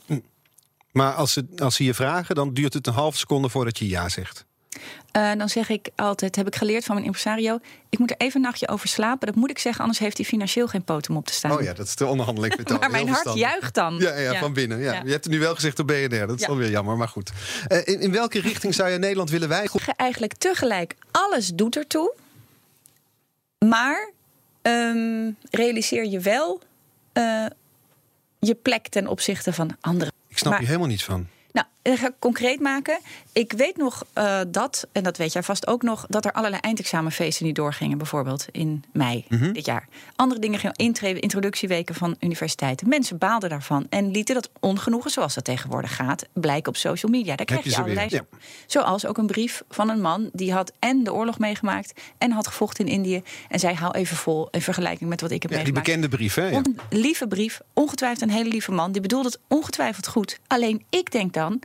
Maar 0.97 1.13
als 1.13 1.33
ze, 1.33 1.45
als 1.57 1.75
ze 1.75 1.83
je 1.83 1.93
vragen, 1.93 2.35
dan 2.35 2.53
duurt 2.53 2.73
het 2.73 2.87
een 2.87 2.93
halve 2.93 3.17
seconde 3.17 3.49
voordat 3.49 3.77
je 3.77 3.87
ja 3.87 4.09
zegt. 4.09 4.45
Eh, 5.11 5.31
dan 5.37 5.49
zeg 5.49 5.69
ik 5.69 5.89
altijd, 5.95 6.35
heb 6.35 6.47
ik 6.47 6.55
geleerd 6.55 6.83
van 6.83 6.93
mijn 6.95 7.07
impresario... 7.07 7.59
ik 7.89 7.99
moet 7.99 8.11
er 8.11 8.17
even 8.17 8.35
een 8.35 8.41
nachtje 8.41 8.67
over 8.67 8.87
slapen. 8.87 9.27
Dat 9.27 9.35
moet 9.35 9.49
ik 9.49 9.59
zeggen, 9.59 9.81
anders 9.81 9.99
heeft 9.99 10.17
hij 10.17 10.25
financieel 10.25 10.67
geen 10.67 10.83
poten 10.83 11.11
om 11.11 11.17
op 11.17 11.25
te 11.25 11.33
staan. 11.33 11.51
Oh 11.51 11.61
ja, 11.61 11.73
dat 11.73 11.85
is 11.85 11.95
de 11.95 12.05
onderhandelingsmethode. 12.05 12.79
maar 12.81 12.91
mijn 12.91 13.09
hart 13.09 13.33
juicht 13.33 13.73
dan. 13.73 13.95
Ja, 13.99 14.17
ja, 14.17 14.39
van 14.39 14.53
binnen. 14.53 14.79
Ja. 14.79 14.93
Ja. 14.93 15.01
Je 15.03 15.11
hebt 15.11 15.23
het 15.23 15.33
nu 15.33 15.39
wel 15.39 15.55
gezegd 15.55 15.79
op 15.79 15.87
BNR. 15.87 16.27
Dat 16.27 16.35
is 16.35 16.41
Ja. 16.41 16.47
dan 16.47 16.57
weer 16.57 16.69
jammer, 16.69 16.97
maar 16.97 17.07
goed. 17.07 17.31
Eh, 17.67 17.77
in, 17.83 17.99
in 17.99 18.11
welke 18.11 18.39
richting 18.39 18.73
zou 18.73 18.89
je 18.89 18.97
Nederland 18.97 19.29
willen 19.29 19.49
wijgen? 19.49 19.79
Eigenlijk 19.95 20.33
tegelijk, 20.33 20.95
alles 21.11 21.47
doet 21.53 21.75
ertoe. 21.75 22.13
Maar 23.65 24.11
ehm, 24.61 25.31
realiseer 25.51 26.05
je 26.05 26.19
wel 26.19 26.61
eh, 27.13 27.45
je 28.39 28.55
plek 28.55 28.87
ten 28.87 29.07
opzichte 29.07 29.53
van 29.53 29.77
anderen. 29.81 30.13
Ik 30.27 30.37
snap 30.37 30.49
Maar- 30.51 30.59
hier 30.59 30.67
helemaal 30.67 30.89
niets 30.89 31.03
van. 31.03 31.27
Nou, 31.51 31.67
dat 31.91 31.99
ga 31.99 32.07
ik 32.07 32.13
concreet 32.19 32.59
maken. 32.59 32.99
Ik 33.33 33.51
weet 33.53 33.77
nog 33.77 34.03
eh, 34.13 34.39
dat, 34.47 34.87
en 34.91 35.03
dat 35.03 35.17
weet 35.17 35.33
jij 35.33 35.43
vast 35.43 35.67
ook 35.67 35.81
nog, 35.81 36.05
dat 36.09 36.25
er 36.25 36.31
allerlei 36.31 36.61
eindexamenfeesten 36.61 37.45
niet 37.45 37.55
doorgingen, 37.55 37.97
bijvoorbeeld 37.97 38.45
in 38.51 38.83
mei 38.93 39.25
Mhm. 39.29 39.51
dit 39.51 39.65
jaar. 39.65 39.87
Andere 40.15 40.39
dingen 40.39 40.59
gingen 40.59 40.75
intreden, 40.75 41.21
introductieweken 41.21 41.95
van 41.95 42.15
universiteiten. 42.19 42.89
Mensen 42.89 43.17
baalden 43.17 43.49
daarvan 43.49 43.85
en 43.89 44.11
lieten 44.11 44.35
dat 44.35 44.49
ongenoegen, 44.59 45.11
zoals 45.11 45.33
dat 45.33 45.43
tegenwoordig 45.43 45.95
gaat, 45.95 46.25
blijken 46.33 46.69
op 46.69 46.77
social 46.77 47.11
media. 47.11 47.35
Daar 47.35 47.45
krijg 47.45 47.63
je 47.63 47.69
je, 47.69 47.77
allerlei. 47.77 48.21
Zoals 48.65 49.05
ook 49.05 49.17
een 49.17 49.27
brief 49.27 49.63
van 49.69 49.89
een 49.89 50.01
man 50.01 50.29
die 50.33 50.53
had 50.53 50.71
en 50.79 51.03
de 51.03 51.13
oorlog 51.13 51.39
meegemaakt 51.39 52.01
en 52.17 52.31
had 52.31 52.47
gevochten 52.47 52.85
in 52.85 52.91
Indië. 52.91 53.21
En 53.49 53.59
zei: 53.59 53.75
hou 53.75 53.93
even 53.97 54.17
vol 54.17 54.47
in 54.51 54.61
vergelijking 54.61 55.09
met 55.09 55.21
wat 55.21 55.31
ik 55.31 55.41
heb 55.41 55.51
Ja, 55.51 55.57
die 55.63 55.73
meegemaakt. 55.73 56.01
bekende 56.01 56.15
brief, 56.17 56.33
hè? 56.35 56.47
Ja. 56.47 56.57
Een 56.57 56.79
lieve 56.89 57.27
brief, 57.27 57.59
ongetwijfeld 57.73 58.21
een 58.21 58.29
hele 58.35 58.49
lieve 58.49 58.71
man. 58.71 58.91
Die 58.91 59.01
bedoelt 59.01 59.25
het 59.25 59.39
ongetwijfeld 59.47 60.07
goed. 60.07 60.39
Alleen 60.47 60.83
ik 60.89 61.11
denk 61.11 61.33
dan. 61.33 61.59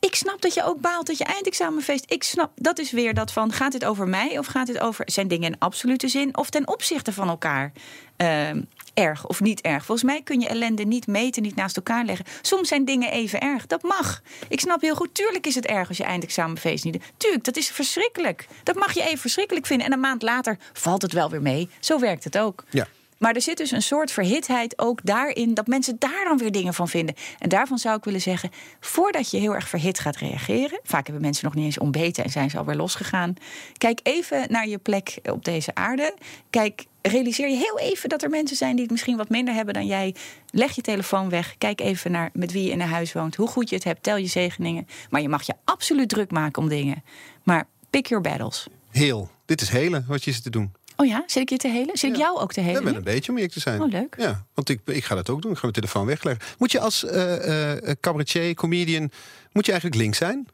Ik 0.00 0.14
snap 0.14 0.40
dat 0.40 0.54
je 0.54 0.64
ook 0.64 0.80
baalt 0.80 1.06
dat 1.06 1.18
je 1.18 1.24
eindexamenfeest. 1.24 2.04
Ik 2.08 2.22
snap, 2.22 2.50
dat 2.54 2.78
is 2.78 2.90
weer 2.90 3.14
dat 3.14 3.32
van: 3.32 3.52
gaat 3.52 3.72
dit 3.72 3.84
over 3.84 4.08
mij 4.08 4.38
of 4.38 4.46
gaat 4.46 4.66
dit 4.66 4.78
over. 4.78 5.04
Zijn 5.10 5.28
dingen 5.28 5.52
in 5.52 5.58
absolute 5.58 6.08
zin 6.08 6.36
of 6.36 6.50
ten 6.50 6.68
opzichte 6.68 7.12
van 7.12 7.28
elkaar 7.28 7.72
eh, 8.16 8.48
erg 8.94 9.26
of 9.26 9.40
niet 9.40 9.60
erg? 9.60 9.84
Volgens 9.84 10.06
mij 10.06 10.22
kun 10.22 10.40
je 10.40 10.48
ellende 10.48 10.84
niet 10.84 11.06
meten, 11.06 11.42
niet 11.42 11.56
naast 11.56 11.76
elkaar 11.76 12.04
leggen. 12.04 12.26
Soms 12.42 12.68
zijn 12.68 12.84
dingen 12.84 13.10
even 13.10 13.40
erg. 13.40 13.66
Dat 13.66 13.82
mag. 13.82 14.22
Ik 14.48 14.60
snap 14.60 14.80
heel 14.80 14.94
goed, 14.94 15.14
tuurlijk 15.14 15.46
is 15.46 15.54
het 15.54 15.66
erg 15.66 15.88
als 15.88 15.96
je 15.96 16.04
eindexamenfeest 16.04 16.84
niet. 16.84 17.02
Tuurlijk, 17.16 17.44
dat 17.44 17.56
is 17.56 17.68
verschrikkelijk. 17.68 18.46
Dat 18.62 18.74
mag 18.74 18.92
je 18.92 19.02
even 19.02 19.18
verschrikkelijk 19.18 19.66
vinden. 19.66 19.86
En 19.86 19.92
een 19.92 20.00
maand 20.00 20.22
later 20.22 20.58
valt 20.72 21.02
het 21.02 21.12
wel 21.12 21.30
weer 21.30 21.42
mee. 21.42 21.68
Zo 21.80 21.98
werkt 21.98 22.24
het 22.24 22.38
ook. 22.38 22.64
Ja. 22.70 22.86
Maar 23.18 23.34
er 23.34 23.42
zit 23.42 23.56
dus 23.56 23.70
een 23.70 23.82
soort 23.82 24.10
verhitheid 24.10 24.78
ook 24.78 25.00
daarin 25.02 25.54
dat 25.54 25.66
mensen 25.66 25.96
daar 25.98 26.24
dan 26.24 26.38
weer 26.38 26.52
dingen 26.52 26.74
van 26.74 26.88
vinden. 26.88 27.14
En 27.38 27.48
daarvan 27.48 27.78
zou 27.78 27.96
ik 27.96 28.04
willen 28.04 28.20
zeggen, 28.20 28.50
voordat 28.80 29.30
je 29.30 29.38
heel 29.38 29.54
erg 29.54 29.68
verhit 29.68 29.98
gaat 29.98 30.16
reageren, 30.16 30.80
vaak 30.82 31.04
hebben 31.04 31.22
mensen 31.22 31.44
nog 31.44 31.54
niet 31.54 31.64
eens 31.64 31.78
ontbeten 31.78 32.24
en 32.24 32.30
zijn 32.30 32.50
ze 32.50 32.58
alweer 32.58 32.76
losgegaan. 32.76 33.34
Kijk 33.78 34.00
even 34.02 34.46
naar 34.48 34.68
je 34.68 34.78
plek 34.78 35.18
op 35.22 35.44
deze 35.44 35.74
aarde. 35.74 36.14
Kijk, 36.50 36.84
realiseer 37.02 37.48
je 37.48 37.56
heel 37.56 37.78
even 37.78 38.08
dat 38.08 38.22
er 38.22 38.30
mensen 38.30 38.56
zijn 38.56 38.72
die 38.72 38.82
het 38.82 38.90
misschien 38.90 39.16
wat 39.16 39.28
minder 39.28 39.54
hebben 39.54 39.74
dan 39.74 39.86
jij. 39.86 40.14
Leg 40.50 40.72
je 40.72 40.82
telefoon 40.82 41.28
weg. 41.28 41.54
Kijk 41.58 41.80
even 41.80 42.10
naar 42.10 42.30
met 42.32 42.52
wie 42.52 42.64
je 42.64 42.70
in 42.70 42.80
een 42.80 42.88
huis 42.88 43.12
woont, 43.12 43.36
hoe 43.36 43.48
goed 43.48 43.68
je 43.68 43.74
het 43.74 43.84
hebt, 43.84 44.02
tel 44.02 44.16
je 44.16 44.26
zegeningen. 44.26 44.86
Maar 45.10 45.20
je 45.20 45.28
mag 45.28 45.42
je 45.42 45.54
absoluut 45.64 46.08
druk 46.08 46.30
maken 46.30 46.62
om 46.62 46.68
dingen. 46.68 47.02
Maar 47.42 47.66
pick 47.90 48.06
your 48.06 48.22
battles. 48.22 48.66
Heel. 48.90 49.30
Dit 49.44 49.60
is 49.60 49.68
hele 49.68 50.04
wat 50.06 50.24
je 50.24 50.32
zit 50.32 50.42
te 50.42 50.50
doen. 50.50 50.72
Oh 50.96 51.06
ja, 51.06 51.22
zit 51.26 51.42
ik 51.42 51.48
je 51.50 51.56
te 51.56 51.68
helen? 51.68 51.98
Zit 51.98 52.10
ik 52.10 52.16
jou 52.16 52.38
ook 52.38 52.52
te 52.52 52.60
Ja, 52.60 52.66
helen? 52.66 52.82
wel 52.82 52.92
nu? 52.92 52.98
een 52.98 53.04
beetje 53.04 53.30
om 53.30 53.36
eerlijk 53.36 53.54
te 53.54 53.60
zijn. 53.60 53.82
Oh, 53.82 53.90
leuk. 53.90 54.14
Ja, 54.18 54.44
want 54.54 54.68
ik, 54.68 54.80
ik 54.84 55.04
ga 55.04 55.14
dat 55.14 55.30
ook 55.30 55.42
doen. 55.42 55.50
Ik 55.50 55.56
ga 55.56 55.62
mijn 55.62 55.74
telefoon 55.74 56.06
wegleggen. 56.06 56.46
Moet 56.58 56.72
je 56.72 56.80
als 56.80 57.04
eh, 57.04 57.72
cabaretier, 58.00 58.54
comedian, 58.54 59.10
moet 59.52 59.66
je 59.66 59.72
eigenlijk 59.72 60.00
links 60.02 60.18
zijn? 60.18 60.48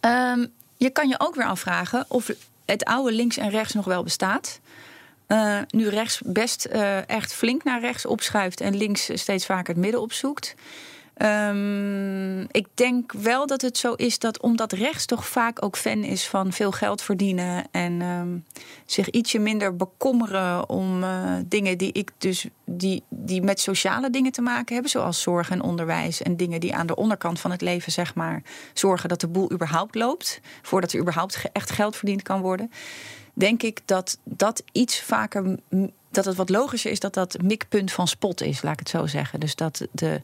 Ehm, 0.00 0.46
je 0.76 0.90
kan 0.90 1.08
je 1.08 1.14
ook 1.20 1.34
weer 1.34 1.46
afvragen 1.46 2.04
of 2.08 2.30
het 2.64 2.84
oude 2.84 3.12
links 3.12 3.36
en 3.36 3.50
rechts 3.50 3.72
nog 3.72 3.84
wel 3.84 4.02
bestaat. 4.02 4.60
Nu 5.68 5.88
rechts 5.88 6.20
best 6.24 6.64
echt 7.06 7.32
flink 7.34 7.64
naar 7.64 7.80
rechts 7.80 8.06
opschuift 8.06 8.60
en 8.60 8.76
links 8.76 9.10
steeds 9.14 9.46
vaker 9.46 9.74
het 9.74 9.82
midden 9.82 10.00
opzoekt. 10.00 10.54
Ehm, 11.18 12.40
ik 12.40 12.66
denk 12.74 13.12
wel 13.12 13.46
dat 13.46 13.60
het 13.60 13.78
zo 13.78 13.92
is 13.92 14.18
dat 14.18 14.40
omdat 14.40 14.72
rechts 14.72 15.06
toch 15.06 15.26
vaak 15.26 15.64
ook 15.64 15.76
fan 15.76 16.04
is 16.04 16.26
van 16.26 16.52
veel 16.52 16.72
geld 16.72 17.02
verdienen 17.02 17.66
en 17.70 18.02
ehm, 18.02 18.38
zich 18.86 19.10
ietsje 19.10 19.38
minder 19.38 19.76
bekommeren 19.76 20.68
om 20.68 21.02
eh, 21.02 21.34
dingen 21.46 21.78
die 21.78 21.92
ik 21.92 22.10
dus 22.18 22.46
die, 22.64 23.02
die 23.08 23.42
met 23.42 23.60
sociale 23.60 24.10
dingen 24.10 24.32
te 24.32 24.42
maken 24.42 24.72
hebben, 24.72 24.90
zoals 24.90 25.22
zorg 25.22 25.50
en 25.50 25.62
onderwijs 25.62 26.22
en 26.22 26.36
dingen 26.36 26.60
die 26.60 26.74
aan 26.74 26.86
de 26.86 26.96
onderkant 26.96 27.40
van 27.40 27.50
het 27.50 27.60
leven 27.60 27.92
zeg 27.92 28.14
maar 28.14 28.42
zorgen 28.74 29.08
dat 29.08 29.20
de 29.20 29.28
boel 29.28 29.52
überhaupt 29.52 29.94
loopt, 29.94 30.40
voordat 30.62 30.92
er 30.92 31.00
überhaupt 31.00 31.42
echt 31.52 31.70
geld 31.70 31.96
verdiend 31.96 32.22
kan 32.22 32.40
worden. 32.40 32.70
Denk 33.34 33.62
ik 33.62 33.80
dat 33.84 34.18
dat 34.24 34.62
iets 34.72 35.00
vaker 35.00 35.58
dat 36.10 36.24
het 36.24 36.36
wat 36.36 36.48
logischer 36.48 36.90
is 36.90 37.00
dat 37.00 37.14
dat 37.14 37.42
mikpunt 37.42 37.92
van 37.92 38.08
spot 38.08 38.42
is, 38.42 38.62
laat 38.62 38.72
ik 38.72 38.78
het 38.78 38.88
zo 38.88 39.06
zeggen. 39.06 39.40
Dus 39.40 39.54
dat 39.54 39.86
de, 39.90 40.22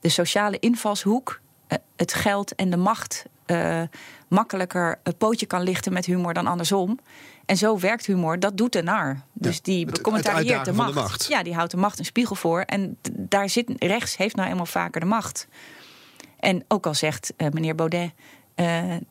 de 0.00 0.08
sociale 0.08 0.58
invalshoek, 0.58 1.40
eh, 1.66 1.78
het 1.96 2.14
geld 2.14 2.54
en 2.54 2.70
de 2.70 2.76
macht 2.76 3.24
eh, 3.46 3.82
makkelijker 4.28 4.98
een 5.02 5.16
pootje 5.16 5.46
kan 5.46 5.62
lichten 5.62 5.92
met 5.92 6.06
humor 6.06 6.34
dan 6.34 6.46
andersom. 6.46 6.98
En 7.46 7.56
zo 7.56 7.78
werkt 7.78 8.06
humor, 8.06 8.38
dat 8.38 8.56
doet 8.56 8.72
de 8.72 8.82
nar. 8.82 9.20
Dus 9.32 9.54
Ja, 9.54 9.60
die 9.62 9.78
het- 9.78 9.86
het 9.86 9.96
becommentarieert 9.96 10.64
de 10.64 10.72
macht. 10.72 10.94
de 10.94 11.00
macht. 11.00 11.26
Ja, 11.28 11.42
die 11.42 11.54
houdt 11.54 11.70
de 11.70 11.76
macht 11.76 11.98
een 11.98 12.04
spiegel 12.04 12.34
voor. 12.36 12.60
En 12.60 12.98
daar 13.12 13.48
zit 13.48 13.70
rechts 13.78 14.16
heeft 14.16 14.36
nou 14.36 14.48
eenmaal 14.50 14.66
vaker 14.66 15.00
de 15.00 15.06
macht. 15.06 15.48
En 16.40 16.64
ook 16.68 16.86
al 16.86 16.94
zegt 16.94 17.32
eh, 17.36 17.48
meneer 17.50 17.74
Baudet. 17.74 18.10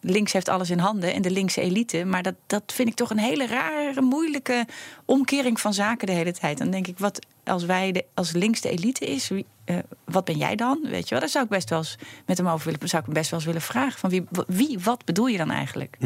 links 0.02 0.34
heeft 0.34 0.50
alles 0.50 0.70
in 0.70 0.80
handen 0.80 1.14
en 1.14 1.22
de 1.22 1.32
linkse 1.32 1.62
elite. 1.62 2.06
Maar 2.06 2.24
dat, 2.24 2.36
dat 2.48 2.64
vind 2.66 2.90
ik 2.90 2.96
toch 2.96 3.10
een 3.10 3.20
hele 3.20 3.48
rare, 3.48 4.02
moeilijke 4.02 4.66
omkering 5.06 5.60
van 5.60 5.74
zaken 5.74 6.08
de 6.08 6.14
hele 6.14 6.32
tijd. 6.34 6.58
Dan 6.58 6.70
denk 6.70 6.88
ik, 6.88 7.00
wat 7.00 7.26
als 7.44 7.66
wij 7.66 7.92
de, 7.92 8.06
als 8.14 8.32
links 8.32 8.62
de 8.62 8.70
elite 8.70 9.06
is, 9.06 9.28
wie, 9.28 9.46
eh, 9.70 9.78
wat 10.06 10.26
ben 10.26 10.38
jij 10.38 10.56
dan? 10.56 10.80
Weet 10.84 11.04
je 11.04 11.10
wel, 11.10 11.20
daar 11.20 11.30
zou 11.30 11.44
ik 11.44 11.50
best 11.50 11.70
wel 11.70 11.80
eens 11.80 11.96
met 12.26 12.38
hem 12.38 12.48
over 12.48 12.66
willen, 12.72 12.88
zou 12.90 13.00
ik 13.02 13.06
hem 13.08 13.14
best 13.18 13.30
wel 13.30 13.40
eens 13.40 13.48
willen 13.48 13.62
vragen. 13.62 14.00
Van 14.00 14.10
wie, 14.10 14.24
wie 14.48 14.80
wat 14.80 15.06
bedoel 15.06 15.28
je 15.28 15.38
dan 15.38 15.52
eigenlijk? 15.52 15.98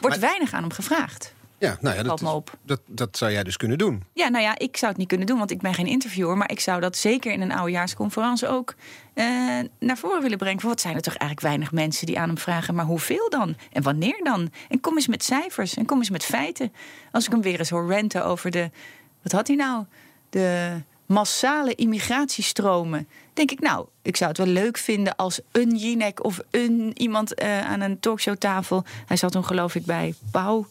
Wordt 0.00 0.18
weinig 0.18 0.52
aan 0.52 0.62
hem 0.62 0.72
gevraagd. 0.72 1.36
Ja, 1.58 1.78
nou 1.80 1.96
ja, 1.96 2.02
dat, 2.02 2.12
is- 2.20 2.26
dat, 2.62 2.80
dat 2.86 3.16
zou 3.16 3.32
jij 3.32 3.42
dus 3.44 3.56
kunnen 3.56 3.78
doen. 3.78 4.02
Ja, 4.12 4.28
nou 4.28 4.44
ja, 4.44 4.58
ik 4.58 4.76
zou 4.76 4.90
het 4.90 5.00
niet 5.00 5.08
kunnen 5.08 5.26
doen, 5.26 5.38
want 5.38 5.50
ik 5.50 5.60
ben 5.60 5.74
geen 5.74 5.86
interviewer. 5.86 6.36
Maar 6.36 6.50
ik 6.50 6.60
zou 6.60 6.80
dat 6.80 6.96
zeker 6.96 7.32
in 7.32 7.40
een 7.40 7.52
oudejaarsconferentie 7.52 8.48
ook 8.48 8.74
eh, 9.14 9.24
naar 9.78 9.96
voren 9.98 10.22
willen 10.22 10.38
brengen. 10.38 10.60
Van, 10.60 10.68
wat 10.70 10.80
zijn 10.80 10.94
er 10.94 11.00
toch 11.02 11.14
eigenlijk 11.14 11.42
weinig 11.48 11.72
mensen 11.72 12.06
die 12.06 12.18
aan 12.18 12.28
hem 12.28 12.38
vragen, 12.38 12.74
maar 12.74 12.84
hoeveel 12.84 13.30
dan? 13.30 13.56
En 13.72 13.82
wanneer 13.82 14.20
dan? 14.22 14.50
En 14.68 14.80
kom 14.80 14.94
eens 14.96 15.06
met 15.08 15.24
cijfers 15.24 15.74
en 15.76 15.86
kom 15.86 15.98
eens 15.98 16.10
met 16.10 16.24
feiten. 16.24 16.72
Als 17.12 17.24
ik 17.26 17.30
hem 17.32 17.42
weer 17.42 17.58
eens 17.58 17.70
hoor 17.70 17.88
renten 17.88 18.24
over 18.24 18.50
de, 18.50 18.70
wat 19.22 19.32
had 19.32 19.46
hij 19.46 19.56
nou? 19.56 19.84
De 20.30 20.70
massale 21.08 21.74
immigratiestromen. 21.74 23.08
Denk 23.32 23.50
ik, 23.50 23.60
nou, 23.60 23.86
ik 24.02 24.16
zou 24.16 24.30
het 24.30 24.38
wel 24.38 24.46
leuk 24.46 24.78
vinden 24.78 25.16
als 25.16 25.40
een 25.52 25.76
Jinek 25.76 26.24
of 26.24 26.40
een 26.50 26.90
iemand 26.94 27.34
eh, 27.34 27.60
aan 27.60 27.80
een 27.80 28.00
talkshowtafel. 28.00 28.84
Hij 29.06 29.16
zat 29.16 29.32
toen 29.32 29.44
geloof 29.44 29.74
ik 29.74 29.84
bij 29.84 30.14
Pauw 30.30 30.66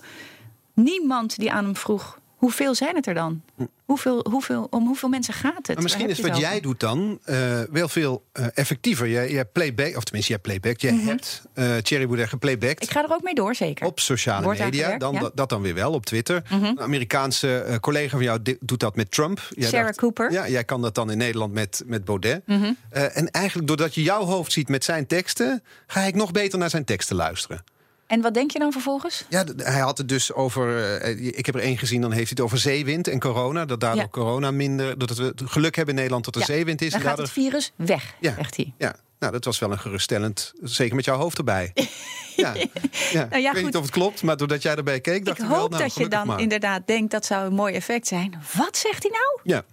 niemand 0.73 1.38
die 1.38 1.51
aan 1.51 1.63
hem 1.63 1.75
vroeg: 1.75 2.19
hoeveel 2.38 2.75
zijn 2.75 2.95
het 2.95 3.07
er 3.07 3.13
dan? 3.13 3.41
Hoeveel, 3.85 4.25
hoeveel, 4.29 4.67
om 4.69 4.85
hoeveel 4.85 5.09
mensen 5.09 5.33
gaat 5.33 5.57
het? 5.57 5.67
Maar 5.67 5.83
misschien 5.83 6.09
is 6.09 6.17
je 6.17 6.27
wat 6.27 6.38
jij 6.38 6.59
doet 6.59 6.79
dan 6.79 7.19
eh, 7.23 7.61
wel 7.71 7.88
veel 7.88 8.23
eh, 8.31 8.45
effectiever. 8.53 9.07
Jij, 9.07 9.31
jij 9.31 9.45
playback, 9.45 9.95
of 9.95 10.03
tenminste, 10.03 10.31
jij 10.31 10.41
playback. 10.41 10.79
Jij 10.79 10.93
hebt 10.93 11.41
eh 11.53 11.75
Thierry 11.75 12.05
Baudet 12.05 12.29
geplaybacked. 12.29 12.79
Mhm. 12.79 12.83
Ik 12.83 12.91
ga 12.91 13.03
er 13.03 13.13
ook 13.13 13.23
mee 13.23 13.33
door, 13.33 13.55
zeker. 13.55 13.85
Op 13.85 13.99
sociale 13.99 14.43
Wordt 14.43 14.59
media, 14.59 14.97
dan, 14.97 15.13
ja. 15.13 15.19
dat, 15.19 15.31
dat 15.35 15.49
dan 15.49 15.61
weer 15.61 15.73
wel 15.73 15.91
op 15.91 16.05
Twitter. 16.05 16.41
Mhm. 16.49 16.63
Een 16.63 16.79
Amerikaanse 16.79 17.77
collega 17.81 18.09
van 18.09 18.25
jou 18.25 18.39
doet 18.59 18.79
dat 18.79 18.95
met 18.95 19.11
Trump. 19.11 19.41
Jij 19.49 19.69
Sarah 19.69 19.93
Cooper. 19.93 20.31
Ja, 20.31 20.49
jij 20.49 20.63
kan 20.63 20.81
dat 20.81 20.95
dan 20.95 21.11
in 21.11 21.17
Nederland 21.17 21.53
met, 21.53 21.83
met 21.85 22.05
Baudet. 22.05 22.47
Mhm. 22.47 22.73
En 22.89 23.31
eigenlijk 23.31 23.67
doordat 23.67 23.95
je 23.95 24.03
jouw 24.03 24.23
hoofd 24.23 24.51
ziet 24.51 24.69
met 24.69 24.83
zijn 24.83 25.07
teksten... 25.07 25.63
ga 25.88 26.01
ik 26.01 26.15
nog 26.15 26.31
beter 26.31 26.59
naar 26.59 26.69
zijn 26.69 26.85
teksten 26.85 27.15
luisteren. 27.15 27.63
En 28.08 28.22
wat 28.22 28.34
denk 28.34 28.51
je 28.51 28.60
dan 28.60 28.72
vervolgens? 28.72 29.26
Ja, 29.30 29.43
hij 29.58 29.80
had 29.80 29.97
het 29.97 30.10
dus 30.10 30.34
over. 30.34 30.95
eh, 31.01 31.38
ik 31.38 31.45
heb 31.45 31.55
er 31.55 31.62
één 31.62 31.78
gezien, 31.78 32.01
dan 32.01 32.12
heeft 32.12 32.24
hij 32.30 32.34
het 32.36 32.45
over 32.45 32.58
zeewind 32.58 33.08
en 33.08 33.20
corona. 33.20 33.66
Dat 33.66 33.80
daardoor 33.80 34.01
Ja. 34.01 34.08
corona 34.10 34.51
minder. 34.51 34.97
Dat 34.97 35.18
we 35.18 35.24
het 35.24 35.41
geluk 35.45 35.76
hebben 35.76 35.93
in 35.93 35.99
Nederland 35.99 36.26
dat 36.26 36.36
er 36.36 36.41
Ja, 36.41 36.47
zeewind 36.47 36.82
is. 36.82 36.91
Dan 36.91 36.99
en 37.01 37.08
gaat 37.08 37.18
daardoor- 37.18 37.36
het 37.36 37.43
virus 37.45 37.72
weg, 37.76 38.14
Ja. 38.20 38.34
zegt 38.36 38.55
hij. 38.55 38.74
Ja, 38.78 38.95
nou, 39.20 39.32
dat 39.32 39.45
was 39.45 39.60
wel 39.60 39.72
een 39.72 39.80
geruststellend. 39.80 40.53
Zeker 40.62 40.95
met 40.95 41.05
jouw 41.05 41.18
hoofd 41.18 41.38
erbij. 41.38 41.72
ja. 42.36 42.53
Ja. 42.53 43.28
Nou 43.30 43.30
ja, 43.30 43.36
ik 43.38 43.41
weet 43.41 43.53
goed. 43.53 43.64
niet 43.64 43.76
of 43.76 43.82
het 43.82 43.91
klopt, 43.91 44.24
maar 44.24 44.38
doordat 44.38 44.62
jij 44.62 44.76
erbij 44.76 44.99
keek, 45.01 45.26
dacht 45.26 45.38
Ik 45.38 45.43
ik, 45.43 45.49
wel. 45.49 45.60
hoop 45.60 45.70
Nou, 45.70 45.84
dat 45.84 45.95
je 45.95 46.08
dan 46.08 46.28
maar. 46.28 46.39
inderdaad 46.41 46.88
denkt 46.88 47.12
dat 47.12 47.26
zou 47.26 47.45
een 47.45 47.53
mooi 47.53 47.74
effect 47.74 48.08
zijn. 48.08 48.41
Wat 48.53 48.78
zegt 48.78 49.03
hij 49.03 49.12
nou? 49.12 49.39
Ja, 49.55 49.64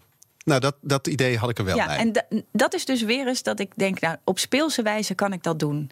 nou, 0.44 0.60
dat, 0.60 0.74
dat 0.80 1.06
idee 1.06 1.38
had 1.38 1.50
ik 1.50 1.58
er 1.58 1.64
wel 1.64 1.76
ja, 1.76 1.86
bij. 1.86 1.96
en 1.96 2.12
da- 2.12 2.26
dat 2.52 2.74
is 2.74 2.84
dus 2.84 3.02
weer 3.02 3.26
eens 3.26 3.42
dat 3.42 3.60
ik 3.60 3.70
denk, 3.76 4.00
nou, 4.00 4.16
op 4.24 4.38
speelse 4.38 4.82
wijze 4.82 5.14
kan 5.14 5.32
ik 5.32 5.42
dat 5.42 5.58
doen. 5.58 5.90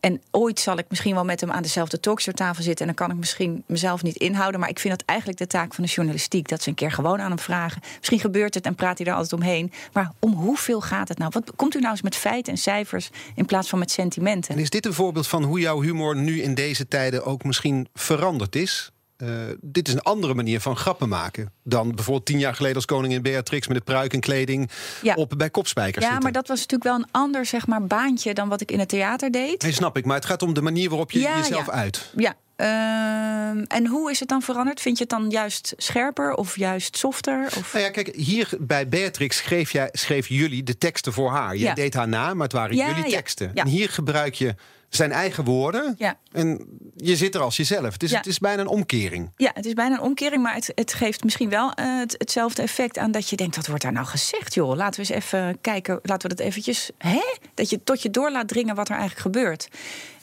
En 0.00 0.22
ooit 0.30 0.60
zal 0.60 0.78
ik 0.78 0.84
misschien 0.88 1.14
wel 1.14 1.24
met 1.24 1.40
hem 1.40 1.50
aan 1.50 1.62
dezelfde 1.62 2.00
talkshowtafel 2.00 2.62
zitten. 2.62 2.88
En 2.88 2.94
dan 2.94 3.06
kan 3.06 3.14
ik 3.14 3.20
misschien 3.20 3.64
mezelf 3.66 4.02
niet 4.02 4.16
inhouden. 4.16 4.60
Maar 4.60 4.68
ik 4.68 4.78
vind 4.78 4.98
dat 4.98 5.08
eigenlijk 5.08 5.38
de 5.38 5.46
taak 5.46 5.74
van 5.74 5.84
de 5.84 5.90
journalistiek. 5.90 6.48
Dat 6.48 6.62
ze 6.62 6.68
een 6.68 6.74
keer 6.74 6.92
gewoon 6.92 7.20
aan 7.20 7.28
hem 7.28 7.38
vragen. 7.38 7.82
Misschien 7.96 8.20
gebeurt 8.20 8.54
het 8.54 8.66
en 8.66 8.74
praat 8.74 8.96
hij 8.96 9.06
daar 9.06 9.14
altijd 9.14 9.32
omheen. 9.32 9.72
Maar 9.92 10.12
om 10.18 10.32
hoeveel 10.32 10.80
gaat 10.80 11.08
het 11.08 11.18
nou? 11.18 11.30
Wat, 11.34 11.52
komt 11.56 11.74
u 11.74 11.78
nou 11.78 11.90
eens 11.90 12.02
met 12.02 12.16
feiten 12.16 12.52
en 12.52 12.58
cijfers 12.58 13.10
in 13.34 13.46
plaats 13.46 13.68
van 13.68 13.78
met 13.78 13.90
sentimenten? 13.90 14.54
En 14.54 14.60
is 14.60 14.70
dit 14.70 14.86
een 14.86 14.92
voorbeeld 14.92 15.26
van 15.26 15.44
hoe 15.44 15.60
jouw 15.60 15.80
humor 15.80 16.16
nu 16.16 16.42
in 16.42 16.54
deze 16.54 16.88
tijden 16.88 17.24
ook 17.24 17.44
misschien 17.44 17.88
veranderd 17.94 18.56
is? 18.56 18.92
Eh, 19.20 19.28
dit 19.60 19.88
is 19.88 19.94
een 19.94 20.00
andere 20.02 20.34
manier 20.34 20.60
van 20.60 20.76
grappen 20.76 21.08
maken 21.08 21.52
dan 21.64 21.94
bijvoorbeeld 21.94 22.26
tien 22.26 22.38
jaar 22.38 22.54
geleden 22.54 22.76
als 22.76 22.84
koningin 22.84 23.22
Beatrix 23.22 23.68
met 23.68 23.76
de 23.76 23.82
pruik 23.82 24.12
en 24.12 24.20
kleding 24.20 24.70
Ja. 25.02 25.14
op 25.14 25.34
bij 25.36 25.50
kopspijkers 25.50 26.04
Ja, 26.04 26.10
zitten. 26.10 26.22
maar 26.22 26.32
dat 26.32 26.48
was 26.48 26.58
natuurlijk 26.58 26.90
wel 26.90 26.98
een 26.98 27.08
ander 27.10 27.46
zeg 27.46 27.66
maar, 27.66 27.84
baantje 27.86 28.34
dan 28.34 28.48
wat 28.48 28.60
ik 28.60 28.70
in 28.70 28.78
het 28.78 28.88
theater 28.88 29.30
deed. 29.30 29.62
Nee, 29.62 29.72
snap 29.72 29.96
ik, 29.96 30.04
maar 30.04 30.16
het 30.16 30.24
gaat 30.24 30.42
om 30.42 30.54
de 30.54 30.62
manier 30.62 30.88
waarop 30.88 31.10
je 31.10 31.20
Ja, 31.20 31.36
jezelf 31.36 31.66
ja. 31.66 31.72
uit. 31.72 32.12
Ja, 32.16 32.34
ehm, 32.56 33.62
en 33.68 33.86
hoe 33.86 34.10
is 34.10 34.20
het 34.20 34.28
dan 34.28 34.42
veranderd? 34.42 34.80
Vind 34.80 34.96
je 34.98 35.02
het 35.02 35.12
dan 35.12 35.30
juist 35.30 35.74
scherper 35.76 36.34
of 36.34 36.56
juist 36.56 36.96
softer? 36.96 37.46
Of... 37.58 37.72
Nou 37.72 37.84
ja, 37.84 37.90
kijk, 37.90 38.14
hier 38.14 38.48
bij 38.60 38.88
Beatrix 38.88 39.36
schreef, 39.36 39.70
jij, 39.72 39.88
schreef 39.92 40.26
jullie 40.28 40.62
de 40.62 40.78
teksten 40.78 41.12
voor 41.12 41.30
haar. 41.30 41.56
Je 41.56 41.74
deed 41.74 41.94
haar 41.94 42.08
na, 42.08 42.34
maar 42.34 42.42
het 42.44 42.52
waren 42.52 42.76
jullie 42.76 42.94
ja, 43.04 43.16
teksten. 43.16 43.50
ja. 43.54 43.62
En 43.62 43.68
hier 43.68 43.88
gebruik 43.88 44.34
je 44.34 44.54
zijn 44.90 45.12
eigen 45.12 45.44
woorden. 45.44 45.94
Ja. 45.98 46.18
En 46.32 46.66
je 46.96 47.16
zit 47.16 47.34
er 47.34 47.40
als 47.40 47.56
jezelf. 47.56 47.96
Dus 47.96 48.10
Ja. 48.10 48.16
het 48.16 48.26
is 48.26 48.38
bijna 48.38 48.60
een 48.62 48.68
omkering. 48.68 49.30
Ja, 49.36 49.50
het 49.54 49.66
is 49.66 49.72
bijna 49.72 49.94
een 49.94 50.00
omkering, 50.00 50.42
maar 50.42 50.54
het, 50.54 50.72
het 50.74 50.94
geeft 50.94 51.24
misschien 51.24 51.48
wel 51.50 51.72
eh, 51.72 51.98
het, 51.98 52.14
hetzelfde 52.18 52.62
effect 52.62 52.98
aan 52.98 53.10
dat 53.10 53.28
je 53.28 53.36
denkt: 53.36 53.56
wat 53.56 53.66
wordt 53.66 53.82
daar 53.82 53.92
nou 53.92 54.06
gezegd, 54.06 54.54
joh? 54.54 54.76
Laten 54.76 55.00
we 55.04 55.12
eens 55.12 55.24
even 55.24 55.58
kijken, 55.60 55.98
laten 56.02 56.28
we 56.30 56.36
dat 56.36 56.46
eventjes, 56.46 56.90
hè? 56.98 57.22
Dat 57.54 57.70
je 57.70 57.82
tot 57.84 58.02
je 58.02 58.10
door 58.10 58.30
laat 58.30 58.48
dringen 58.48 58.74
wat 58.74 58.88
er 58.88 58.96
eigenlijk 58.96 59.22
gebeurt. 59.22 59.68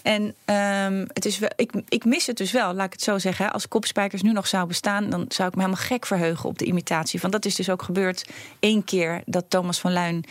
En 0.01 0.35
ehm, 0.45 1.05
het 1.13 1.25
is 1.25 1.39
wel, 1.39 1.49
ik, 1.55 1.71
ik 1.89 2.05
mis 2.05 2.25
het 2.27 2.37
dus 2.37 2.51
wel, 2.51 2.73
laat 2.73 2.85
ik 2.85 2.91
het 2.91 3.01
zo 3.01 3.17
zeggen. 3.17 3.51
Als 3.51 3.67
kopspijkers 3.67 4.21
nu 4.21 4.31
nog 4.31 4.47
zou 4.47 4.67
bestaan, 4.67 5.09
dan 5.09 5.25
zou 5.27 5.47
ik 5.49 5.55
me 5.55 5.61
helemaal 5.61 5.85
gek 5.85 6.05
verheugen 6.05 6.49
op 6.49 6.57
de 6.59 6.65
imitatie. 6.65 7.19
Want 7.19 7.33
dat 7.33 7.45
is 7.45 7.55
dus 7.55 7.69
ook 7.69 7.81
gebeurd 7.81 8.25
één 8.59 8.83
keer 8.83 9.21
dat 9.25 9.45
Thomas 9.49 9.79
van 9.79 9.93
Luin 9.93 10.23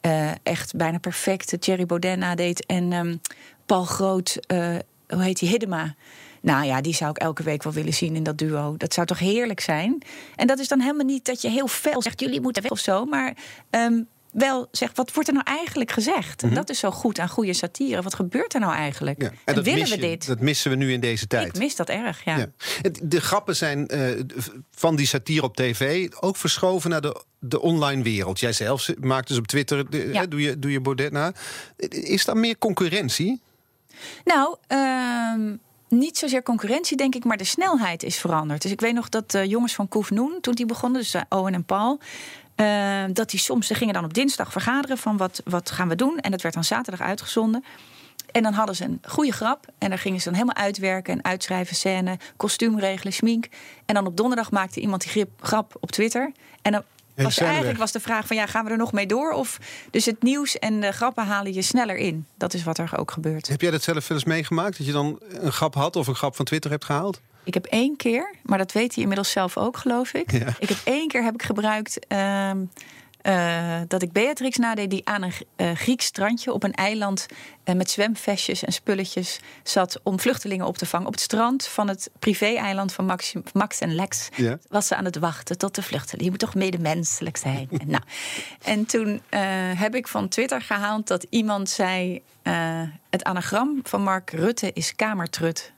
eh, 0.00 0.30
echt 0.42 0.76
bijna 0.76 0.98
perfect 0.98 1.60
Thierry 1.60 1.86
Baudet 1.86 2.18
nadeed. 2.18 2.66
En 2.66 2.92
ehm, 2.92 3.16
Paul 3.66 3.84
Groot, 3.84 4.38
eh, 4.46 4.76
hoe 5.08 5.22
heet 5.22 5.38
die, 5.38 5.48
Hiddema. 5.48 5.94
Nou 6.40 6.64
ja, 6.64 6.80
die 6.80 6.94
zou 6.94 7.10
ik 7.10 7.18
elke 7.18 7.42
week 7.42 7.62
wel 7.62 7.72
willen 7.72 7.94
zien 7.94 8.16
in 8.16 8.22
dat 8.22 8.38
duo. 8.38 8.74
Dat 8.76 8.94
zou 8.94 9.06
toch 9.06 9.18
heerlijk 9.18 9.60
zijn? 9.60 10.02
En 10.36 10.46
dat 10.46 10.58
is 10.58 10.68
dan 10.68 10.80
helemaal 10.80 11.06
niet 11.06 11.24
dat 11.24 11.42
je 11.42 11.48
heel 11.48 11.66
fel 11.66 12.02
zegt... 12.02 12.20
jullie 12.20 12.40
moeten 12.40 12.62
weg 12.62 12.70
of 12.70 12.78
zo, 12.78 13.04
maar 13.04 13.36
ehm, 13.70 14.02
wel 14.32 14.68
zegt... 14.70 14.96
wat 14.96 15.12
wordt 15.12 15.28
er 15.28 15.34
nou 15.34 15.46
eigenlijk 15.46 15.92
gezegd? 15.92 16.42
En 16.42 16.54
dat 16.54 16.70
is 16.70 16.78
zo 16.78 16.90
goed 16.90 17.18
aan 17.18 17.28
goede 17.28 17.52
satire. 17.52 18.02
Wat 18.02 18.14
gebeurt 18.14 18.54
er 18.54 18.60
nou 18.60 18.72
eigenlijk? 18.74 19.18
Mhm. 19.18 19.26
Ja. 19.32 19.38
En, 19.44 19.54
dat 19.54 19.64
willen 19.64 19.88
we 19.88 19.94
je- 19.94 20.00
dit? 20.00 20.26
Dat 20.26 20.40
missen 20.40 20.70
we 20.70 20.76
nu 20.76 20.92
in 20.92 21.00
deze 21.00 21.26
tijd. 21.26 21.46
Ik 21.46 21.58
mis 21.58 21.76
dat 21.76 21.88
erg, 21.88 22.24
ja. 22.24 22.36
Ja. 22.36 22.46
De 23.02 23.20
grappen 23.20 23.56
zijn 23.56 23.88
eh, 23.88 24.20
van 24.70 24.96
die 24.96 25.06
satire 25.06 25.42
op 25.42 25.56
tv 25.56 26.08
ook 26.20 26.36
verschoven 26.36 26.90
naar 26.90 27.00
de, 27.00 27.22
de 27.38 27.60
online 27.60 28.02
wereld. 28.02 28.40
Jij 28.40 28.52
zelf 28.52 28.88
maakt 29.00 29.28
dus 29.28 29.38
op 29.38 29.46
Twitter, 29.46 29.90
de, 29.90 30.08
Ja. 30.12 30.20
hè, 30.20 30.28
doe, 30.28 30.40
je, 30.40 30.58
doe 30.58 30.70
je 30.70 30.80
Baudet 30.80 31.12
na. 31.12 31.32
Is 31.88 32.24
daar 32.24 32.36
meer 32.36 32.58
concurrentie? 32.58 33.40
Nou, 34.24 34.56
ehm, 34.66 35.56
niet 35.88 36.18
zozeer 36.18 36.42
concurrentie, 36.42 36.96
denk 36.96 37.14
ik, 37.14 37.24
maar 37.24 37.36
de 37.36 37.44
snelheid 37.44 38.02
is 38.02 38.16
veranderd. 38.16 38.62
Dus 38.62 38.70
ik 38.70 38.80
weet 38.80 38.94
nog 38.94 39.08
dat 39.08 39.30
de 39.30 39.48
jongens 39.48 39.74
van 39.74 39.88
Koef 39.88 40.10
Noen, 40.10 40.38
toen 40.40 40.54
die 40.54 40.66
begonnen, 40.66 41.00
dus 41.00 41.14
eh, 41.14 41.22
Owen 41.28 41.54
en 41.54 41.64
Paul. 41.64 42.00
Eh, 42.60 43.04
dat 43.12 43.30
die 43.30 43.40
soms, 43.40 43.66
ze 43.66 43.74
gingen 43.74 43.94
dan 43.94 44.04
op 44.04 44.14
dinsdag 44.14 44.52
vergaderen 44.52 44.98
van 44.98 45.16
wat, 45.16 45.42
wat 45.44 45.70
gaan 45.70 45.88
we 45.88 45.94
doen. 45.94 46.18
En 46.18 46.30
dat 46.30 46.42
werd 46.42 46.54
dan 46.54 46.64
zaterdag 46.64 47.06
uitgezonden. 47.06 47.64
En 48.32 48.42
dan 48.42 48.52
hadden 48.52 48.76
ze 48.76 48.84
een 48.84 49.00
goede 49.02 49.32
grap. 49.32 49.66
En 49.78 49.88
daar 49.88 49.98
gingen 49.98 50.18
ze 50.18 50.24
dan 50.24 50.34
helemaal 50.34 50.64
uitwerken 50.64 51.14
en 51.14 51.24
uitschrijven, 51.24 51.76
scène, 51.76 52.18
kostuum 52.36 52.78
regelen, 52.78 53.12
schmink. 53.12 53.48
En 53.86 53.94
dan 53.94 54.06
op 54.06 54.16
donderdag 54.16 54.50
maakte 54.50 54.80
iemand 54.80 55.02
die 55.02 55.10
grip, 55.10 55.30
grap 55.40 55.76
op 55.80 55.90
Twitter. 55.90 56.32
En 56.62 56.72
dan 56.72 56.82
was 57.14 57.38
eigenlijk 57.38 57.78
was 57.78 57.92
de 57.92 58.00
vraag 58.00 58.26
van 58.26 58.36
ja, 58.36 58.46
gaan 58.46 58.64
we 58.64 58.70
er 58.70 58.76
nog 58.76 58.92
mee 58.92 59.06
door? 59.06 59.32
Of 59.32 59.58
dus 59.90 60.04
het 60.04 60.22
nieuws 60.22 60.58
en 60.58 60.80
de 60.80 60.92
grappen 60.92 61.26
halen 61.26 61.52
je 61.52 61.62
sneller 61.62 61.96
in. 61.96 62.26
Dat 62.36 62.54
is 62.54 62.62
wat 62.62 62.78
er 62.78 62.98
ook 62.98 63.10
gebeurt. 63.10 63.48
Heb 63.48 63.60
jij 63.60 63.70
dat 63.70 63.82
zelf 63.82 64.08
wel 64.08 64.16
eens 64.16 64.26
meegemaakt? 64.26 64.78
Dat 64.78 64.86
je 64.86 64.92
dan 64.92 65.20
een 65.28 65.52
grap 65.52 65.74
had 65.74 65.96
of 65.96 66.06
een 66.06 66.14
grap 66.14 66.36
van 66.36 66.44
Twitter 66.44 66.70
hebt 66.70 66.84
gehaald? 66.84 67.20
Ik 67.50 67.62
heb 67.62 67.72
één 67.72 67.96
keer, 67.96 68.34
maar 68.42 68.58
dat 68.58 68.72
weet 68.72 68.94
hij 68.94 69.02
inmiddels 69.02 69.30
zelf 69.30 69.56
ook, 69.56 69.76
geloof 69.76 70.12
ik. 70.12 70.32
Ja. 70.32 70.54
Ik 70.58 70.68
heb 70.68 70.78
één 70.84 71.08
keer 71.08 71.22
heb 71.22 71.34
ik 71.34 71.42
gebruikt 71.42 72.06
ehm, 72.06 72.58
eh, 73.22 73.80
dat 73.88 74.02
ik 74.02 74.12
Beatrix 74.12 74.56
nadeed 74.56 74.90
die 74.90 75.08
aan 75.08 75.22
een 75.22 75.32
eh, 75.56 75.72
Grieks 75.72 76.04
strandje 76.04 76.52
op 76.52 76.62
een 76.62 76.74
eiland 76.74 77.26
eh, 77.64 77.74
met 77.74 77.90
zwemvestjes 77.90 78.64
en 78.64 78.72
spulletjes 78.72 79.40
zat 79.62 80.00
om 80.02 80.20
vluchtelingen 80.20 80.66
op 80.66 80.78
te 80.78 80.86
vangen. 80.86 81.06
Op 81.06 81.12
het 81.12 81.22
strand 81.22 81.66
van 81.66 81.88
het 81.88 82.10
privé-eiland 82.18 82.92
van 82.92 83.04
Max, 83.04 83.34
Max 83.52 83.80
en 83.80 83.94
Lex 83.94 84.28
Ja. 84.36 84.58
was 84.68 84.86
ze 84.86 84.96
aan 84.96 85.04
het 85.04 85.18
wachten 85.18 85.58
tot 85.58 85.74
de 85.74 85.82
vluchtelingen. 85.82 86.24
Je 86.24 86.30
moet 86.30 86.40
toch 86.40 86.54
medemenselijk 86.54 87.36
zijn. 87.36 87.68
en, 87.78 87.90
nou, 87.96 88.02
en 88.62 88.86
toen 88.86 89.22
heb 89.76 89.94
ik 89.94 90.08
van 90.08 90.28
Twitter 90.28 90.62
gehaald 90.62 91.06
dat 91.06 91.26
iemand 91.30 91.68
zei: 91.68 92.22
het 93.10 93.24
anagram 93.24 93.80
van 93.82 94.02
Mark 94.02 94.30
Rutte 94.30 94.70
is 94.72 94.96
kamertrut. 94.96 95.72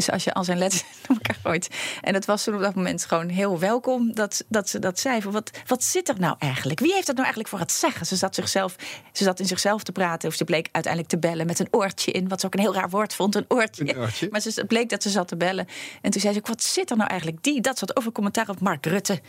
Dus 0.00 0.10
als 0.10 0.24
je 0.24 0.32
al 0.32 0.44
zijn 0.44 0.58
letters 0.58 0.84
door 1.06 1.16
elkaar 1.16 1.36
gooit. 1.42 1.68
En 2.00 2.14
het 2.14 2.24
was 2.24 2.44
toen 2.44 2.54
op 2.54 2.60
dat 2.60 2.74
moment 2.74 3.04
gewoon 3.04 3.28
heel 3.28 3.58
welkom 3.58 4.14
dat, 4.14 4.44
dat 4.48 4.68
ze 4.68 4.78
dat 4.78 4.98
zei. 4.98 5.22
Van 5.22 5.32
wat, 5.32 5.50
wat 5.66 5.84
zit 5.84 6.08
er 6.08 6.18
nou 6.18 6.36
eigenlijk? 6.38 6.80
Wie 6.80 6.92
heeft 6.92 7.06
dat 7.06 7.16
nou 7.16 7.26
eigenlijk 7.26 7.48
voor 7.48 7.58
het 7.58 7.72
zeggen? 7.72 8.06
Ze 8.06 8.16
zat, 8.16 8.34
zichzelf, 8.34 8.76
ze 9.12 9.24
zat 9.24 9.40
in 9.40 9.46
zichzelf 9.46 9.82
te 9.82 9.92
praten. 9.92 10.28
Of 10.28 10.34
ze 10.34 10.44
bleek 10.44 10.68
uiteindelijk 10.72 11.12
te 11.12 11.18
bellen 11.18 11.46
met 11.46 11.58
een 11.58 11.68
oortje 11.70 12.12
in. 12.12 12.28
Wat 12.28 12.40
ze 12.40 12.46
ook 12.46 12.54
een 12.54 12.60
heel 12.60 12.74
raar 12.74 12.90
woord 12.90 13.14
vond, 13.14 13.34
een 13.34 13.44
oortje. 13.48 13.88
Een 13.88 13.98
oortje. 13.98 14.28
Maar 14.30 14.40
ze, 14.40 14.52
het 14.54 14.66
bleek 14.66 14.88
dat 14.88 15.02
ze 15.02 15.10
zat 15.10 15.28
te 15.28 15.36
bellen. 15.36 15.66
En 16.02 16.10
toen 16.10 16.20
zei 16.20 16.32
ze 16.32 16.38
ook, 16.38 16.46
wat 16.46 16.62
zit 16.62 16.90
er 16.90 16.96
nou 16.96 17.08
eigenlijk? 17.10 17.42
Die, 17.42 17.60
dat 17.60 17.78
zat 17.78 17.96
over 17.96 18.12
commentaar 18.12 18.48
op 18.48 18.60
Mark 18.60 18.86
Rutte. 18.86 19.20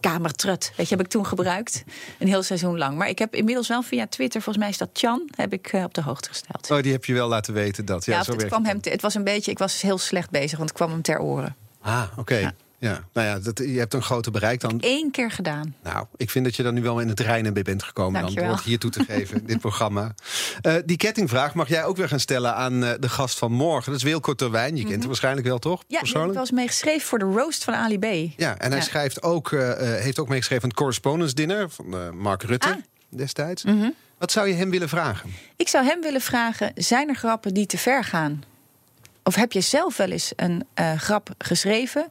Kamertrut, 0.00 0.72
weet 0.76 0.88
je, 0.88 0.96
heb 0.96 1.04
ik 1.04 1.10
toen 1.10 1.26
gebruikt. 1.26 1.84
Een 2.18 2.28
heel 2.28 2.42
seizoen 2.42 2.78
lang. 2.78 2.96
Maar 2.98 3.08
ik 3.08 3.18
heb 3.18 3.34
inmiddels 3.34 3.68
wel 3.68 3.82
via 3.82 4.06
Twitter, 4.06 4.42
volgens 4.42 4.64
mij 4.64 4.72
is 4.72 4.78
dat 4.78 4.88
Chan... 4.92 5.28
heb 5.36 5.52
ik 5.52 5.66
eh, 5.66 5.82
op 5.84 5.94
de 5.94 6.02
hoogte 6.02 6.28
gesteld. 6.28 6.70
Oh, 6.70 6.82
die 6.82 6.92
heb 6.92 7.04
je 7.04 7.12
wel 7.14 7.28
laten 7.28 7.54
weten 7.54 7.84
dat. 7.84 8.04
Ja, 8.04 8.14
Ja, 8.16 8.22
zo 8.22 8.32
het, 8.32 8.44
kwam 8.46 8.64
hem 8.64 8.80
te- 8.80 8.90
het 8.90 9.02
was 9.02 9.14
een 9.14 9.24
beetje, 9.24 9.50
ik 9.50 9.58
was 9.58 9.80
heel 9.80 9.98
slecht 9.98 10.30
bezig, 10.30 10.58
want 10.58 10.68
het 10.68 10.78
kwam 10.78 10.90
hem 10.90 11.02
ter 11.02 11.18
oren. 11.20 11.56
Ah, 11.80 12.02
oké. 12.16 12.36
Ja. 12.36 12.54
Nou 12.78 12.98
ja, 13.12 13.38
dat, 13.38 13.58
je 13.58 13.78
hebt 13.78 13.94
een 13.94 14.02
grote 14.02 14.30
bereik 14.30 14.60
dan. 14.60 14.78
Eén 14.80 15.10
keer 15.10 15.30
gedaan. 15.30 15.74
Nou, 15.82 16.06
ik 16.16 16.30
vind 16.30 16.44
dat 16.44 16.56
je 16.56 16.62
dan 16.62 16.74
nu 16.74 16.82
wel 16.82 17.00
in 17.00 17.08
het 17.08 17.20
reinen 17.20 17.52
mee 17.52 17.62
bent 17.62 17.82
gekomen. 17.82 18.22
Dan, 18.22 18.34
door 18.34 18.44
het 18.46 18.60
hier 18.62 18.78
toe 18.78 18.90
te 18.90 19.04
geven, 19.04 19.40
in 19.40 19.46
dit 19.46 19.60
programma. 19.60 20.14
Eh, 20.62 20.74
die 20.84 20.96
kettingvraag 20.96 21.54
mag 21.54 21.68
jij 21.68 21.84
ook 21.84 21.96
weer 21.96 22.08
gaan 22.08 22.20
stellen 22.20 22.54
aan 22.54 22.84
eh, 22.84 22.92
de 23.00 23.08
gast 23.08 23.38
van 23.38 23.52
morgen. 23.52 23.90
Dat 23.92 24.00
is 24.00 24.06
Wilco 24.06 24.34
Terwijn. 24.34 24.76
Je 24.76 24.84
kent 24.84 24.98
hem 24.98 25.06
waarschijnlijk 25.06 25.46
wel, 25.46 25.58
toch? 25.58 25.78
Mhm. 25.82 25.84
Ja, 25.92 25.94
ik 25.96 26.02
Persoonlijk? 26.02 26.32
wel 26.32 26.42
eens 26.42 26.50
meegeschreven 26.50 27.06
voor 27.08 27.18
de 27.18 27.24
roast 27.24 27.64
van 27.64 27.74
Ali 27.74 27.98
B. 27.98 28.04
Ja, 28.36 28.58
en 28.58 28.68
hij 28.70 28.78
Ja. 28.78 28.84
schrijft 28.84 29.22
ook, 29.22 29.52
eh, 29.52 29.72
heeft 29.78 30.18
ook 30.18 30.28
meegeschreven 30.28 30.62
aan 30.64 30.68
het 30.70 30.78
Correspondence 30.78 31.34
Dinner 31.34 31.70
van 31.70 32.16
Mark 32.18 32.42
Rutte 32.42 32.68
Ah. 32.68 32.74
Mhm. 32.74 32.82
destijds. 33.08 33.64
Wat 34.18 34.32
zou 34.32 34.48
je 34.48 34.54
hem 34.54 34.70
willen 34.70 34.88
vragen? 34.88 35.30
Ik 35.56 35.68
zou 35.68 35.84
hem 35.84 36.00
willen 36.00 36.20
vragen, 36.20 36.72
zijn 36.74 37.08
er 37.08 37.14
grappen 37.16 37.54
die 37.54 37.66
te 37.66 37.78
ver 37.78 38.04
gaan? 38.04 38.42
Of 39.22 39.34
heb 39.34 39.52
je 39.52 39.60
zelf 39.60 39.96
wel 39.96 40.10
eens 40.10 40.32
een 40.36 40.64
grap 40.96 41.30
geschreven? 41.38 42.08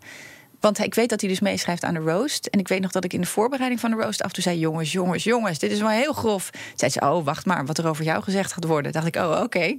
Want 0.66 0.80
ik 0.80 0.96
weet 0.96 1.10
dat 1.10 1.22
hij 1.22 1.30
dus 1.30 1.40
meeschrijft 1.40 1.84
aan 1.84 1.94
de 1.94 2.00
roast. 2.00 2.46
En 2.46 2.60
ik 2.60 2.68
weet 2.68 2.82
nog 2.82 2.92
dat 2.92 3.04
ik 3.04 3.14
in 3.14 3.22
de 3.22 3.28
voorbereiding 3.28 3.80
van 3.80 3.90
de 3.90 3.96
roast 3.96 4.22
af 4.22 4.28
en 4.28 4.34
toe 4.34 4.44
zei... 4.44 4.60
jongens, 4.60 4.92
jongens, 4.92 5.24
jongens, 5.24 5.60
dit 5.60 5.72
is 5.72 5.80
wel 5.80 5.90
heel 5.90 6.14
grof. 6.14 6.50
Zei 6.76 6.92
ze, 6.92 7.02
oh, 7.02 7.26
wacht 7.26 7.46
maar, 7.46 7.66
wat 7.66 7.78
er 7.78 7.88
over 7.88 8.04
jou 8.04 8.24
gezegd 8.24 8.54
gaat 8.54 8.64
worden. 8.64 8.92
Dacht 8.92 9.06
ik, 9.06 9.16
oh, 9.16 9.40
oké. 9.44 9.78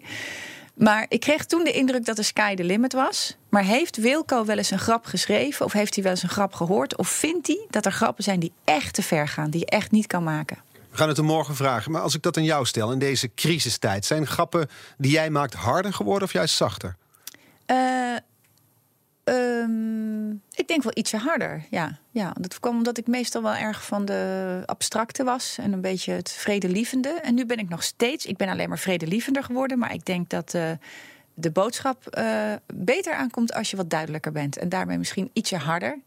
Maar 0.75 1.07
ik 1.09 1.21
kreeg 1.21 1.45
toen 1.45 1.65
de 1.65 1.73
indruk 1.73 2.05
dat 2.05 2.17
de 2.17 2.23
sky 2.23 2.55
the 2.55 2.65
limit 2.65 2.93
was. 2.93 3.37
Maar 3.49 3.65
heeft 3.65 3.97
Wilco 3.97 4.45
wel 4.45 4.57
eens 4.57 4.71
een 4.71 4.79
grap 4.79 5.05
geschreven? 5.05 5.67
Of 5.67 5.73
heeft 5.73 5.95
hij 5.95 6.05
wel 6.05 6.13
eens 6.13 6.23
een 6.23 6.29
grap 6.29 6.55
gehoord? 6.55 6.97
Of 6.97 7.09
vindt 7.09 7.47
hij 7.47 7.67
dat 7.71 7.87
er 7.87 7.93
grappen 7.93 8.25
zijn 8.25 8.41
die 8.41 8.53
echt 8.65 8.95
te 8.95 9.03
ver 9.03 9.29
gaan? 9.29 9.51
Die 9.51 9.61
je 9.61 9.67
echt 9.67 9.91
niet 9.91 10.07
kan 10.07 10.25
maken? 10.25 10.59
We 10.91 10.97
gaan 10.97 11.09
het 11.09 11.17
hem 11.17 11.27
morgen 11.27 11.55
vragen. 11.55 11.93
Maar 11.93 12.03
als 12.03 12.15
ik 12.15 12.23
dat 12.23 12.37
aan 12.37 12.45
jou 12.45 12.67
stel 12.67 12.93
in 12.93 12.99
deze 12.99 13.31
crisistijd... 13.35 14.05
zijn 14.05 14.27
grappen 14.27 14.69
die 14.99 15.11
jij 15.11 15.31
maakt 15.31 15.55
harder 15.55 15.93
geworden 15.93 16.29
of 16.29 16.33
juist 16.33 16.55
zachter? 16.55 16.97
Eh, 17.67 17.77
ehm, 19.27 20.31
ik 20.31 20.69
denk 20.69 20.83
wel 20.83 20.93
ietsje 20.95 21.17
harder, 21.17 21.65
ja. 21.71 21.99
ja. 22.11 22.35
Dat 22.41 22.61
kwam 22.61 22.77
omdat 22.77 22.99
ik 22.99 23.07
meestal 23.07 23.43
wel 23.43 23.55
erg 23.55 23.85
van 23.85 24.05
de 24.05 24.63
abstracte 24.67 25.25
was... 25.25 25.57
en 25.59 25.73
een 25.73 25.81
beetje 25.81 26.13
het 26.13 26.31
vredelievende. 26.31 27.09
En 27.09 27.35
nu 27.35 27.47
ben 27.47 27.59
ik 27.59 27.69
nog 27.69 27.83
steeds... 27.83 28.27
Ik 28.27 28.37
ben 28.37 28.49
alleen 28.49 28.69
maar 28.69 28.79
vredelievender 28.79 29.45
geworden... 29.45 29.79
maar 29.79 29.95
ik 29.95 30.05
denk 30.05 30.31
dat 30.31 30.55
eh, 30.55 30.71
de 31.35 31.51
boodschap 31.51 32.07
eh, 32.07 32.53
beter 32.75 33.15
aankomt 33.15 33.53
als 33.55 33.71
je 33.71 33.77
wat 33.77 33.91
duidelijker 33.91 34.33
bent. 34.33 34.57
En 34.59 34.69
daarmee 34.69 34.99
misschien 34.99 35.31
ietsje 35.33 35.57
harder. 35.57 35.99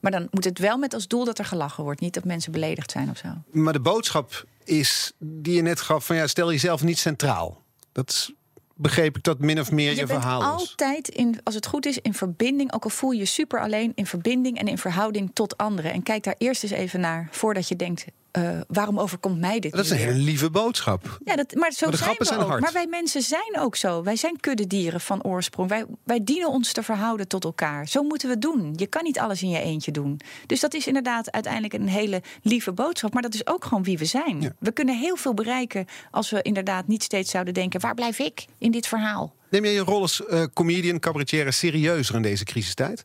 Maar 0.00 0.10
dan 0.12 0.28
moet 0.30 0.44
het 0.44 0.58
wel 0.58 0.78
met 0.78 0.94
als 0.94 1.08
doel 1.08 1.24
dat 1.24 1.38
er 1.38 1.44
gelachen 1.44 1.84
wordt. 1.84 2.00
Niet 2.00 2.14
dat 2.14 2.24
mensen 2.24 2.52
beledigd 2.52 2.90
zijn 2.90 3.10
of 3.10 3.16
zo. 3.16 3.28
Maar 3.50 3.72
de 3.72 3.80
boodschap 3.80 4.46
is 4.64 5.12
die 5.18 5.54
je 5.54 5.62
net 5.62 5.80
gaf 5.80 6.06
van 6.06 6.16
ja, 6.16 6.26
stel 6.26 6.50
jezelf 6.50 6.82
niet 6.82 6.98
centraal. 6.98 7.62
Dat 7.92 8.10
is- 8.10 8.32
begreep 8.74 9.16
ik 9.16 9.22
dat 9.22 9.38
min 9.38 9.60
of 9.60 9.72
meer 9.72 9.90
je, 9.90 9.96
je 9.96 10.06
bent 10.06 10.20
verhaal 10.20 10.40
is. 10.40 10.46
altijd, 10.46 11.08
in, 11.08 11.40
als 11.44 11.54
het 11.54 11.66
goed 11.66 11.86
is, 11.86 11.98
in 11.98 12.14
verbinding. 12.14 12.72
Ook 12.72 12.84
al 12.84 12.90
voel 12.90 13.10
je 13.10 13.18
je 13.18 13.24
super 13.24 13.60
alleen, 13.60 13.92
in 13.94 14.06
verbinding 14.06 14.58
en 14.58 14.66
in 14.66 14.78
verhouding 14.78 15.30
tot 15.32 15.56
anderen. 15.56 15.92
En 15.92 16.02
kijk 16.02 16.22
daar 16.22 16.34
eerst 16.38 16.62
eens 16.62 16.72
even 16.72 17.00
naar 17.00 17.28
voordat 17.30 17.68
je 17.68 17.76
denkt: 17.76 18.06
eh, 18.34 18.60
waarom 18.68 19.00
overkomt 19.00 19.38
mij 19.40 19.58
dit? 19.60 19.72
Dat 19.72 19.84
is 19.84 19.90
een 19.90 19.96
hele 19.96 20.12
lieve 20.18 20.50
boodschap. 20.50 21.18
Ja, 21.24 21.36
dat, 21.36 21.54
maar 21.54 21.72
zo 21.72 21.86
Maar 21.86 21.96
zijn 21.96 22.14
we 22.18 22.24
zijn 22.24 22.40
ook. 22.40 22.48
hard. 22.48 22.60
Maar 22.60 22.72
wij 22.72 22.86
mensen 22.86 23.22
zijn 23.22 23.58
ook 23.58 23.76
zo. 23.76 24.02
Wij 24.02 24.16
zijn 24.16 24.40
kuddedieren 24.40 25.00
van 25.00 25.22
oorsprong. 25.22 25.68
Wij, 25.68 25.84
wij 26.04 26.24
dienen 26.24 26.48
ons 26.48 26.72
te 26.72 26.82
verhouden 26.82 27.28
tot 27.28 27.44
elkaar. 27.44 27.88
Zo 27.88 28.02
moeten 28.02 28.28
we 28.28 28.34
het 28.34 28.42
doen. 28.42 28.72
Je 28.76 28.86
kan 28.86 29.04
niet 29.04 29.18
alles 29.18 29.42
in 29.42 29.48
je 29.48 29.60
eentje 29.60 29.90
doen. 29.90 30.20
Dus 30.46 30.60
dat 30.60 30.74
is 30.74 30.86
inderdaad 30.86 31.30
uiteindelijk 31.32 31.72
een 31.74 31.88
hele 31.88 32.22
lieve 32.42 32.72
boodschap. 32.72 33.12
Maar 33.12 33.22
dat 33.22 33.34
is 33.34 33.46
ook 33.46 33.64
gewoon 33.64 33.82
wie 33.82 33.98
we 33.98 34.04
zijn. 34.04 34.40
Ja. 34.40 34.52
We 34.58 34.72
kunnen 34.72 34.98
heel 34.98 35.16
veel 35.16 35.34
bereiken 35.34 35.86
als 36.10 36.30
we 36.30 36.42
inderdaad 36.42 36.86
niet 36.86 37.02
steeds 37.02 37.30
zouden 37.30 37.54
denken: 37.54 37.80
waar 37.80 37.94
blijf 37.94 38.18
ik 38.18 38.44
in 38.58 38.70
dit 38.70 38.86
verhaal? 38.86 39.34
Neem 39.50 39.64
jij 39.64 39.72
je 39.72 39.80
rol 39.80 40.00
als 40.00 40.26
eh, 40.26 40.42
comedian, 40.54 40.98
cabaretier 40.98 41.52
serieuzer 41.52 42.14
in 42.14 42.22
deze 42.22 42.44
crisistijd? 42.44 43.04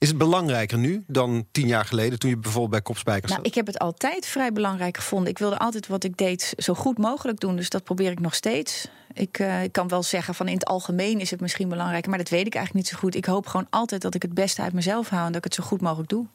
Is 0.00 0.08
het 0.08 0.18
belangrijker 0.18 0.78
nu 0.78 1.04
dan 1.06 1.46
tien 1.50 1.66
jaar 1.66 1.84
geleden... 1.84 2.18
toen 2.18 2.30
je 2.30 2.36
bijvoorbeeld 2.36 2.70
bij 2.70 2.82
Kopspijkers 2.82 3.32
Nou, 3.32 3.44
ik 3.44 3.54
heb 3.54 3.66
het 3.66 3.78
altijd 3.78 4.26
vrij 4.26 4.52
belangrijk 4.52 4.96
gevonden. 4.96 5.30
Ik 5.30 5.38
wilde 5.38 5.58
altijd 5.58 5.86
wat 5.86 6.04
ik 6.04 6.16
deed 6.16 6.54
zo 6.56 6.74
goed 6.74 6.98
mogelijk 6.98 7.40
doen. 7.40 7.56
Dus 7.56 7.68
dat 7.68 7.84
probeer 7.84 8.10
ik 8.10 8.20
nog 8.20 8.34
steeds. 8.34 8.88
Ik, 9.12 9.38
uh, 9.38 9.62
ik 9.62 9.72
kan 9.72 9.88
wel 9.88 10.02
zeggen 10.02 10.34
van 10.34 10.48
in 10.48 10.54
het 10.54 10.64
algemeen 10.64 11.20
is 11.20 11.30
het 11.30 11.40
misschien 11.40 11.68
belangrijker. 11.68 12.08
Maar 12.08 12.18
dat 12.18 12.28
weet 12.28 12.46
ik 12.46 12.54
eigenlijk 12.54 12.84
niet 12.84 12.94
zo 12.94 13.00
goed. 13.00 13.14
Ik 13.14 13.24
hoop 13.24 13.46
gewoon 13.46 13.66
altijd 13.70 14.02
dat 14.02 14.14
ik 14.14 14.22
het 14.22 14.34
beste 14.34 14.62
uit 14.62 14.72
mezelf 14.72 15.08
hou... 15.08 15.26
en 15.26 15.32
dat 15.32 15.36
ik 15.36 15.44
het 15.44 15.54
zo 15.54 15.62
goed 15.62 15.80
mogelijk 15.80 16.08
doe. 16.08 16.26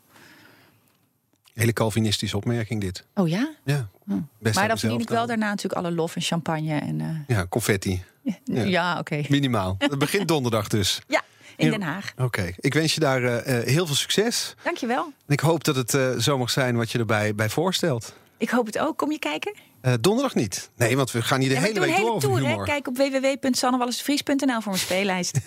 Hele 1.53 1.74
Calvinistische 1.74 2.38
opmerking 2.38 2.82
dit. 2.82 3.03
Oh 3.13 3.28
ja? 3.28 3.53
Ja. 3.63 3.89
Oh. 4.09 4.18
Maar 4.53 4.68
dan 4.68 4.78
verdien 4.78 4.99
ik 4.99 5.09
wel 5.09 5.26
daarna 5.26 5.49
natuurlijk 5.49 5.86
alle 5.86 5.91
lof 5.91 6.16
en 6.16 6.22
champagne. 6.22 6.80
En, 6.80 6.99
uh... 6.99 7.38
Ja, 7.38 7.45
confetti. 7.49 8.03
Ja, 8.22 8.34
ja. 8.43 8.63
ja 8.63 8.91
oké. 8.91 8.99
Okay. 8.99 9.26
Minimaal. 9.30 9.76
Het 9.89 9.99
begint 9.99 10.28
donderdag 10.28 10.68
dus. 10.68 11.01
Ja. 11.07 11.24
In 11.56 11.70
Den 11.70 11.82
Haag. 11.82 12.12
Oké, 12.12 12.24
okay. 12.24 12.53
ik 12.58 12.74
wens 12.74 12.93
je 12.93 12.99
daar 12.99 13.22
uh, 13.22 13.39
heel 13.45 13.86
veel 13.86 13.95
succes. 13.95 14.56
Dankjewel. 14.64 15.14
Ik 15.28 15.39
hoop 15.39 15.64
dat 15.64 15.76
het 15.76 15.93
uh, 15.93 16.18
zo 16.18 16.38
mag 16.38 16.49
zijn 16.49 16.76
wat 16.76 16.91
je 16.91 16.99
erbij 16.99 17.36
bij 17.36 17.49
voorstelt. 17.49 18.14
Ik 18.38 18.49
hoop 18.49 18.66
het 18.66 18.80
ook. 18.80 18.97
Kom 18.97 19.12
je 19.12 19.20
kijken? 19.20 19.56
Uh, 19.82 19.93
donderdag 20.01 20.36
niet. 20.36 20.70
Nee, 20.76 20.97
want 20.97 21.12
we 21.12 21.22
gaan 21.22 21.39
hier 21.39 21.49
de 21.49 21.56
ja, 21.56 21.62
hele 21.62 21.80
week 21.80 21.89
hele 21.89 22.06
door 22.06 22.20
tour, 22.20 22.36
over 22.36 22.47
humor. 22.47 22.66
Hè? 22.66 22.72
Kijk 22.72 22.88
op 22.88 22.97
www.sannewallesvries.nl 22.97 24.62
voor 24.62 24.72
mijn 24.72 24.78
speellijst. 24.78 25.39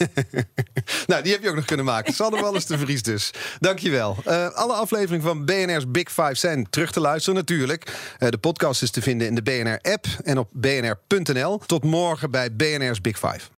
nou, 1.06 1.22
die 1.22 1.32
heb 1.32 1.42
je 1.42 1.48
ook 1.48 1.54
nog 1.54 1.64
kunnen 1.64 1.84
maken. 1.84 2.14
Sanne 2.14 2.40
Wallis 2.40 2.66
de 2.66 2.78
Vries 2.78 3.02
dus. 3.02 3.30
Dankjewel. 3.60 4.16
Uh, 4.26 4.48
alle 4.48 4.72
afleveringen 4.72 5.24
van 5.24 5.44
BNR's 5.44 5.90
Big 5.90 6.08
Five 6.08 6.34
zijn 6.34 6.70
terug 6.70 6.92
te 6.92 7.00
luisteren 7.00 7.38
natuurlijk. 7.38 7.92
Uh, 8.18 8.28
de 8.28 8.38
podcast 8.38 8.82
is 8.82 8.90
te 8.90 9.02
vinden 9.02 9.26
in 9.26 9.34
de 9.34 9.42
BNR-app 9.42 10.06
en 10.24 10.38
op 10.38 10.48
bnr.nl. 10.52 11.58
Tot 11.66 11.84
morgen 11.84 12.30
bij 12.30 12.52
BNR's 12.52 13.00
Big 13.00 13.18
Five. 13.18 13.57